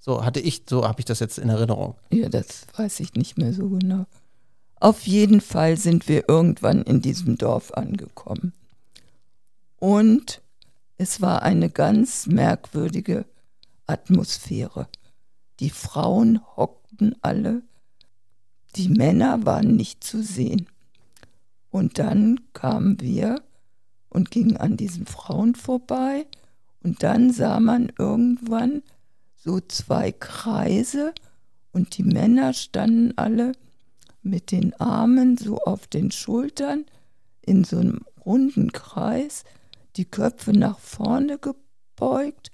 So 0.00 0.24
hatte 0.24 0.40
ich, 0.40 0.62
so 0.68 0.86
habe 0.86 1.00
ich 1.00 1.04
das 1.04 1.20
jetzt 1.20 1.38
in 1.38 1.48
Erinnerung. 1.48 1.94
Ja, 2.10 2.28
das 2.28 2.66
weiß 2.76 3.00
ich 3.00 3.14
nicht 3.14 3.36
mehr 3.36 3.52
so 3.52 3.68
genau. 3.68 4.06
Auf 4.80 5.06
jeden 5.06 5.40
Fall 5.40 5.76
sind 5.76 6.08
wir 6.08 6.28
irgendwann 6.28 6.82
in 6.82 7.02
diesem 7.02 7.36
Dorf 7.36 7.72
angekommen. 7.72 8.52
Und 9.80 10.40
es 10.98 11.20
war 11.20 11.42
eine 11.42 11.70
ganz 11.70 12.26
merkwürdige 12.26 13.24
Atmosphäre. 13.86 14.88
Die 15.60 15.70
Frauen 15.70 16.40
hockten 16.56 17.14
alle, 17.22 17.62
die 18.76 18.88
Männer 18.88 19.46
waren 19.46 19.76
nicht 19.76 20.04
zu 20.04 20.22
sehen. 20.22 20.68
Und 21.70 21.98
dann 21.98 22.40
kamen 22.52 23.00
wir 23.00 23.42
und 24.08 24.30
gingen 24.30 24.56
an 24.56 24.76
diesen 24.76 25.06
Frauen 25.06 25.54
vorbei 25.54 26.26
und 26.82 27.02
dann 27.02 27.32
sah 27.32 27.60
man 27.60 27.92
irgendwann 27.98 28.82
so 29.36 29.60
zwei 29.60 30.12
Kreise 30.12 31.12
und 31.72 31.96
die 31.96 32.02
Männer 32.02 32.52
standen 32.54 33.16
alle 33.16 33.52
mit 34.22 34.50
den 34.50 34.74
Armen 34.80 35.36
so 35.36 35.58
auf 35.58 35.86
den 35.86 36.10
Schultern 36.10 36.86
in 37.42 37.64
so 37.64 37.78
einem 37.78 38.00
runden 38.24 38.72
Kreis, 38.72 39.44
die 39.96 40.04
Köpfe 40.04 40.52
nach 40.52 40.78
vorne 40.78 41.38
gebeugt. 41.38 42.50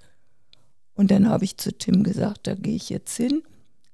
Und 0.94 1.10
dann 1.10 1.28
habe 1.28 1.44
ich 1.44 1.56
zu 1.58 1.76
Tim 1.76 2.02
gesagt, 2.02 2.46
da 2.46 2.54
gehe 2.54 2.76
ich 2.76 2.88
jetzt 2.88 3.16
hin. 3.16 3.42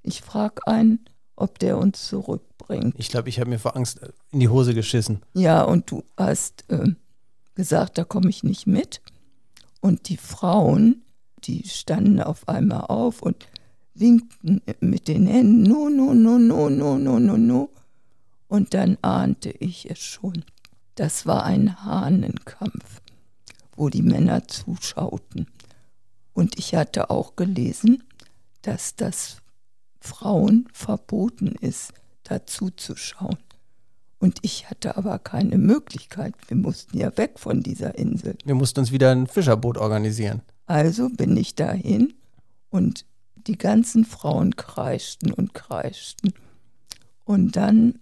Ich 0.02 0.20
frage 0.20 0.66
einen, 0.66 1.04
ob 1.36 1.58
der 1.58 1.78
uns 1.78 2.06
zurückbringt. 2.06 2.94
Ich 2.98 3.08
glaube, 3.08 3.28
ich 3.28 3.40
habe 3.40 3.50
mir 3.50 3.58
vor 3.58 3.76
Angst 3.76 4.00
in 4.30 4.40
die 4.40 4.48
Hose 4.48 4.74
geschissen. 4.74 5.22
Ja, 5.34 5.62
und 5.62 5.90
du 5.90 6.04
hast 6.16 6.64
ähm, 6.68 6.96
gesagt, 7.54 7.98
da 7.98 8.04
komme 8.04 8.28
ich 8.28 8.44
nicht 8.44 8.66
mit. 8.66 9.00
Und 9.80 10.08
die 10.08 10.18
Frauen, 10.18 11.02
die 11.44 11.66
standen 11.66 12.20
auf 12.20 12.48
einmal 12.48 12.82
auf 12.82 13.22
und 13.22 13.46
winkten 13.94 14.62
mit 14.80 15.08
den 15.08 15.26
Händen, 15.26 15.62
no, 15.62 15.88
no, 15.88 16.12
no, 16.14 16.38
no, 16.38 16.68
no, 16.68 16.98
no, 16.98 17.18
no, 17.18 17.36
no. 17.36 17.70
Und 18.48 18.74
dann 18.74 18.98
ahnte 19.02 19.50
ich 19.50 19.90
es 19.90 19.98
schon. 19.98 20.44
Das 20.96 21.24
war 21.24 21.44
ein 21.44 21.84
Hahnenkampf, 21.84 23.00
wo 23.80 23.88
die 23.88 24.02
Männer 24.02 24.46
zuschauten. 24.46 25.46
Und 26.34 26.58
ich 26.58 26.74
hatte 26.74 27.08
auch 27.08 27.34
gelesen, 27.34 28.04
dass 28.60 28.94
das 28.94 29.38
Frauen 30.00 30.68
verboten 30.72 31.56
ist, 31.60 31.94
dazu 32.22 32.68
zu 32.68 32.94
schauen. 32.94 33.38
Und 34.18 34.38
ich 34.42 34.68
hatte 34.68 34.98
aber 34.98 35.18
keine 35.18 35.56
Möglichkeit. 35.56 36.34
Wir 36.48 36.58
mussten 36.58 36.98
ja 36.98 37.16
weg 37.16 37.38
von 37.38 37.62
dieser 37.62 37.96
Insel. 37.96 38.36
Wir 38.44 38.54
mussten 38.54 38.80
uns 38.80 38.92
wieder 38.92 39.12
ein 39.12 39.26
Fischerboot 39.26 39.78
organisieren. 39.78 40.42
Also 40.66 41.08
bin 41.08 41.34
ich 41.38 41.54
dahin 41.54 42.12
und 42.68 43.06
die 43.34 43.56
ganzen 43.56 44.04
Frauen 44.04 44.56
kreischten 44.56 45.32
und 45.32 45.54
kreischten. 45.54 46.34
Und 47.24 47.56
dann 47.56 47.98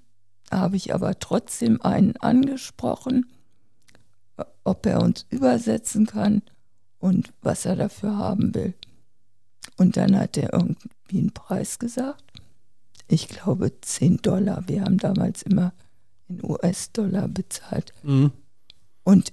habe 0.50 0.74
ich 0.74 0.92
aber 0.92 1.20
trotzdem 1.20 1.80
einen 1.82 2.16
angesprochen, 2.16 3.26
ob 4.64 4.86
er 4.86 5.02
uns 5.02 5.26
übersetzen 5.30 6.06
kann 6.06 6.42
und 6.98 7.32
was 7.42 7.64
er 7.64 7.76
dafür 7.76 8.16
haben 8.16 8.54
will. 8.54 8.74
Und 9.76 9.96
dann 9.96 10.18
hat 10.18 10.36
er 10.36 10.52
irgendwie 10.52 11.18
einen 11.18 11.32
Preis 11.32 11.78
gesagt. 11.78 12.22
Ich 13.06 13.28
glaube 13.28 13.72
10 13.80 14.18
Dollar. 14.18 14.64
Wir 14.66 14.82
haben 14.82 14.98
damals 14.98 15.42
immer 15.42 15.72
in 16.28 16.44
US-Dollar 16.44 17.28
bezahlt. 17.28 17.92
Mhm. 18.02 18.32
Und 19.04 19.32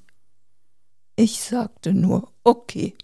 ich 1.15 1.41
sagte 1.41 1.93
nur, 1.93 2.31
okay. 2.43 2.95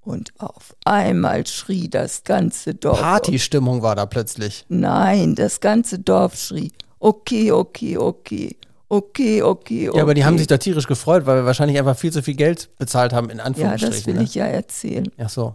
Und 0.00 0.32
auf 0.38 0.74
einmal 0.84 1.46
schrie 1.46 1.88
das 1.88 2.24
ganze 2.24 2.74
Dorf. 2.74 3.00
Partystimmung 3.00 3.82
war 3.82 3.94
da 3.94 4.06
plötzlich. 4.06 4.64
Nein, 4.68 5.34
das 5.34 5.60
ganze 5.60 5.98
Dorf 5.98 6.36
schrie, 6.36 6.72
okay, 6.98 7.52
okay, 7.52 7.98
okay. 7.98 8.56
Okay, 8.90 9.42
okay, 9.42 9.88
okay. 9.88 9.96
Ja, 9.96 10.02
aber 10.02 10.14
die 10.14 10.24
haben 10.24 10.38
sich 10.38 10.46
da 10.46 10.56
tierisch 10.56 10.86
gefreut, 10.86 11.26
weil 11.26 11.36
wir 11.36 11.44
wahrscheinlich 11.44 11.78
einfach 11.78 11.96
viel 11.96 12.12
zu 12.12 12.22
viel 12.22 12.34
Geld 12.36 12.74
bezahlt 12.78 13.12
haben, 13.12 13.28
in 13.28 13.38
Ja, 13.38 13.44
Anführungsstrichen. 13.44 13.94
das 13.96 14.06
will 14.06 14.14
ne? 14.14 14.22
ich 14.22 14.34
ja 14.34 14.46
erzählen. 14.46 15.10
Ach 15.18 15.28
so. 15.28 15.54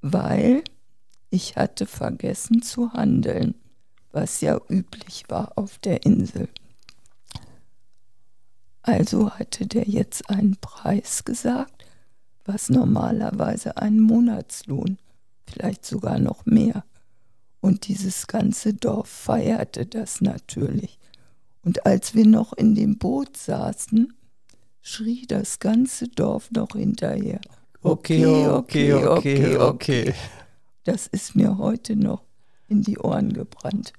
Weil 0.00 0.64
ich 1.30 1.56
hatte 1.56 1.86
vergessen 1.86 2.62
zu 2.62 2.92
handeln, 2.92 3.54
was 4.10 4.40
ja 4.40 4.58
üblich 4.68 5.24
war 5.28 5.52
auf 5.56 5.78
der 5.78 6.04
Insel. 6.04 6.48
Also 8.82 9.30
hatte 9.30 9.66
der 9.66 9.84
jetzt 9.84 10.28
einen 10.30 10.56
Preis 10.60 11.24
gesagt, 11.24 11.84
was 12.44 12.70
normalerweise 12.70 13.76
ein 13.76 14.00
Monatslohn, 14.00 14.98
vielleicht 15.48 15.84
sogar 15.84 16.18
noch 16.18 16.46
mehr. 16.46 16.84
Und 17.60 17.88
dieses 17.88 18.26
ganze 18.28 18.74
Dorf 18.74 19.08
feierte 19.08 19.86
das 19.86 20.20
natürlich. 20.20 20.98
Und 21.66 21.84
als 21.84 22.14
wir 22.14 22.24
noch 22.24 22.52
in 22.52 22.76
dem 22.76 22.96
Boot 22.96 23.36
saßen, 23.36 24.14
schrie 24.82 25.26
das 25.26 25.58
ganze 25.58 26.06
Dorf 26.06 26.48
noch 26.52 26.76
hinterher. 26.76 27.40
Okay, 27.82 28.24
okay, 28.46 28.94
okay, 28.94 29.56
okay. 29.56 30.14
Das 30.84 31.08
ist 31.08 31.34
mir 31.34 31.58
heute 31.58 31.96
noch 31.96 32.22
in 32.68 32.82
die 32.82 32.98
Ohren 32.98 33.32
gebrannt. 33.32 33.92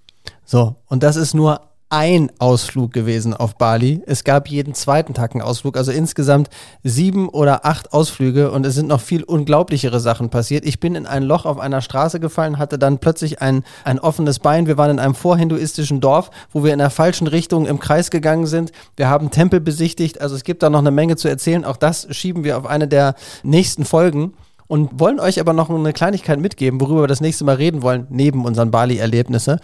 So, 0.45 0.77
und 0.87 1.03
das 1.03 1.17
ist 1.17 1.33
nur 1.33 1.59
ein 1.89 2.31
Ausflug 2.39 2.91
gewesen 2.91 3.33
auf 3.33 3.57
Bali. 3.57 4.01
Es 4.05 4.25
gab 4.25 4.49
jeden 4.49 4.73
zweiten 4.73 5.13
Tag 5.13 5.33
einen 5.33 5.41
Ausflug, 5.41 5.77
also 5.77 5.91
insgesamt 5.91 6.49
sieben 6.83 7.29
oder 7.29 7.65
acht 7.65 7.93
Ausflüge 7.93 8.51
und 8.51 8.65
es 8.65 8.75
sind 8.75 8.87
noch 8.87 8.99
viel 8.99 9.23
unglaublichere 9.23 10.01
Sachen 10.01 10.29
passiert. 10.29 10.65
Ich 10.65 10.81
bin 10.81 10.95
in 10.95 11.05
ein 11.05 11.23
Loch 11.23 11.45
auf 11.45 11.59
einer 11.59 11.81
Straße 11.81 12.19
gefallen, 12.19 12.57
hatte 12.57 12.77
dann 12.77 12.99
plötzlich 12.99 13.41
ein, 13.41 13.63
ein 13.85 13.99
offenes 13.99 14.39
Bein. 14.39 14.67
Wir 14.67 14.77
waren 14.77 14.91
in 14.91 14.99
einem 14.99 15.15
vorhinduistischen 15.15 16.01
Dorf, 16.01 16.29
wo 16.51 16.63
wir 16.63 16.73
in 16.73 16.79
der 16.79 16.89
falschen 16.89 17.27
Richtung 17.27 17.65
im 17.65 17.79
Kreis 17.79 18.11
gegangen 18.11 18.47
sind. 18.47 18.73
Wir 18.97 19.07
haben 19.07 19.31
Tempel 19.31 19.61
besichtigt, 19.61 20.19
also 20.19 20.35
es 20.35 20.43
gibt 20.43 20.63
da 20.63 20.69
noch 20.69 20.79
eine 20.79 20.91
Menge 20.91 21.15
zu 21.15 21.29
erzählen. 21.29 21.63
Auch 21.63 21.77
das 21.77 22.07
schieben 22.11 22.43
wir 22.43 22.57
auf 22.57 22.65
eine 22.65 22.89
der 22.89 23.15
nächsten 23.43 23.85
Folgen 23.85 24.33
und 24.67 24.99
wollen 24.99 25.21
euch 25.21 25.39
aber 25.39 25.53
noch 25.53 25.69
eine 25.69 25.93
Kleinigkeit 25.93 26.39
mitgeben, 26.39 26.81
worüber 26.81 27.03
wir 27.03 27.07
das 27.07 27.21
nächste 27.21 27.45
Mal 27.45 27.55
reden 27.55 27.81
wollen, 27.81 28.07
neben 28.09 28.43
unseren 28.43 28.71
Bali-Erlebnisse. 28.71 29.59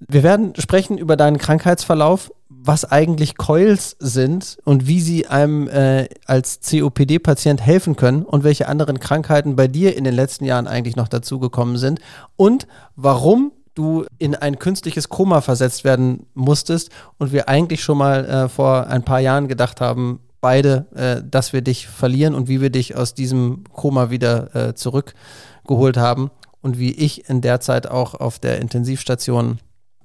Wir 0.00 0.22
werden 0.22 0.52
sprechen 0.58 0.96
über 0.96 1.16
deinen 1.16 1.38
Krankheitsverlauf, 1.38 2.30
was 2.48 2.84
eigentlich 2.84 3.36
Coils 3.36 3.96
sind 3.98 4.58
und 4.64 4.86
wie 4.86 5.00
sie 5.00 5.26
einem 5.26 5.68
äh, 5.68 6.08
als 6.26 6.60
COPD-Patient 6.68 7.60
helfen 7.60 7.96
können 7.96 8.22
und 8.22 8.44
welche 8.44 8.68
anderen 8.68 9.00
Krankheiten 9.00 9.56
bei 9.56 9.68
dir 9.68 9.96
in 9.96 10.04
den 10.04 10.14
letzten 10.14 10.44
Jahren 10.44 10.66
eigentlich 10.66 10.96
noch 10.96 11.08
dazugekommen 11.08 11.78
sind 11.78 12.00
und 12.36 12.66
warum 12.96 13.52
du 13.74 14.04
in 14.18 14.34
ein 14.34 14.58
künstliches 14.58 15.08
Koma 15.08 15.40
versetzt 15.40 15.84
werden 15.84 16.26
musstest 16.34 16.90
und 17.18 17.32
wir 17.32 17.48
eigentlich 17.48 17.82
schon 17.82 17.98
mal 17.98 18.24
äh, 18.24 18.48
vor 18.48 18.88
ein 18.88 19.04
paar 19.04 19.20
Jahren 19.20 19.46
gedacht 19.46 19.80
haben, 19.80 20.20
beide, 20.40 20.86
äh, 20.94 21.22
dass 21.28 21.52
wir 21.52 21.62
dich 21.62 21.86
verlieren 21.86 22.34
und 22.34 22.48
wie 22.48 22.60
wir 22.60 22.70
dich 22.70 22.96
aus 22.96 23.14
diesem 23.14 23.64
Koma 23.72 24.10
wieder 24.10 24.54
äh, 24.54 24.74
zurückgeholt 24.74 25.96
haben 25.96 26.30
und 26.60 26.78
wie 26.78 26.92
ich 26.92 27.28
in 27.30 27.40
der 27.40 27.60
Zeit 27.60 27.88
auch 27.88 28.14
auf 28.14 28.38
der 28.38 28.60
Intensivstation 28.60 29.58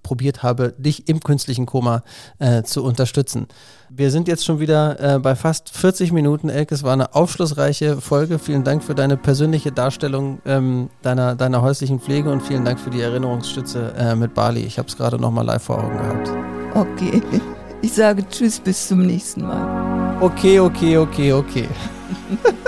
probiert 0.03 0.43
habe, 0.43 0.73
dich 0.77 1.07
im 1.07 1.21
künstlichen 1.21 1.65
Koma 1.65 2.03
äh, 2.39 2.63
zu 2.63 2.83
unterstützen. 2.83 3.47
Wir 3.89 4.11
sind 4.11 4.27
jetzt 4.27 4.43
schon 4.43 4.59
wieder 4.59 5.15
äh, 5.15 5.19
bei 5.19 5.35
fast 5.35 5.69
40 5.69 6.11
Minuten, 6.11 6.49
Elke. 6.49 6.73
Es 6.75 6.83
war 6.83 6.93
eine 6.93 7.15
aufschlussreiche 7.15 8.01
Folge. 8.01 8.39
Vielen 8.39 8.63
Dank 8.63 8.83
für 8.83 8.95
deine 8.95 9.17
persönliche 9.17 9.71
Darstellung 9.71 10.39
ähm, 10.45 10.89
deiner, 11.01 11.35
deiner 11.35 11.61
häuslichen 11.61 11.99
Pflege 11.99 12.31
und 12.31 12.41
vielen 12.41 12.65
Dank 12.65 12.79
für 12.79 12.89
die 12.89 13.01
Erinnerungsstütze 13.01 13.93
äh, 13.97 14.15
mit 14.15 14.33
Bali. 14.33 14.61
Ich 14.61 14.77
habe 14.77 14.87
es 14.87 14.97
gerade 14.97 15.19
nochmal 15.19 15.45
live 15.45 15.63
vor 15.63 15.83
Augen 15.83 15.97
gehabt. 15.97 16.29
Okay, 16.73 17.21
ich 17.81 17.93
sage 17.93 18.27
Tschüss, 18.27 18.59
bis 18.59 18.87
zum 18.87 19.05
nächsten 19.05 19.41
Mal. 19.41 20.17
Okay, 20.21 20.59
okay, 20.59 20.97
okay, 20.97 21.33
okay. 21.33 21.67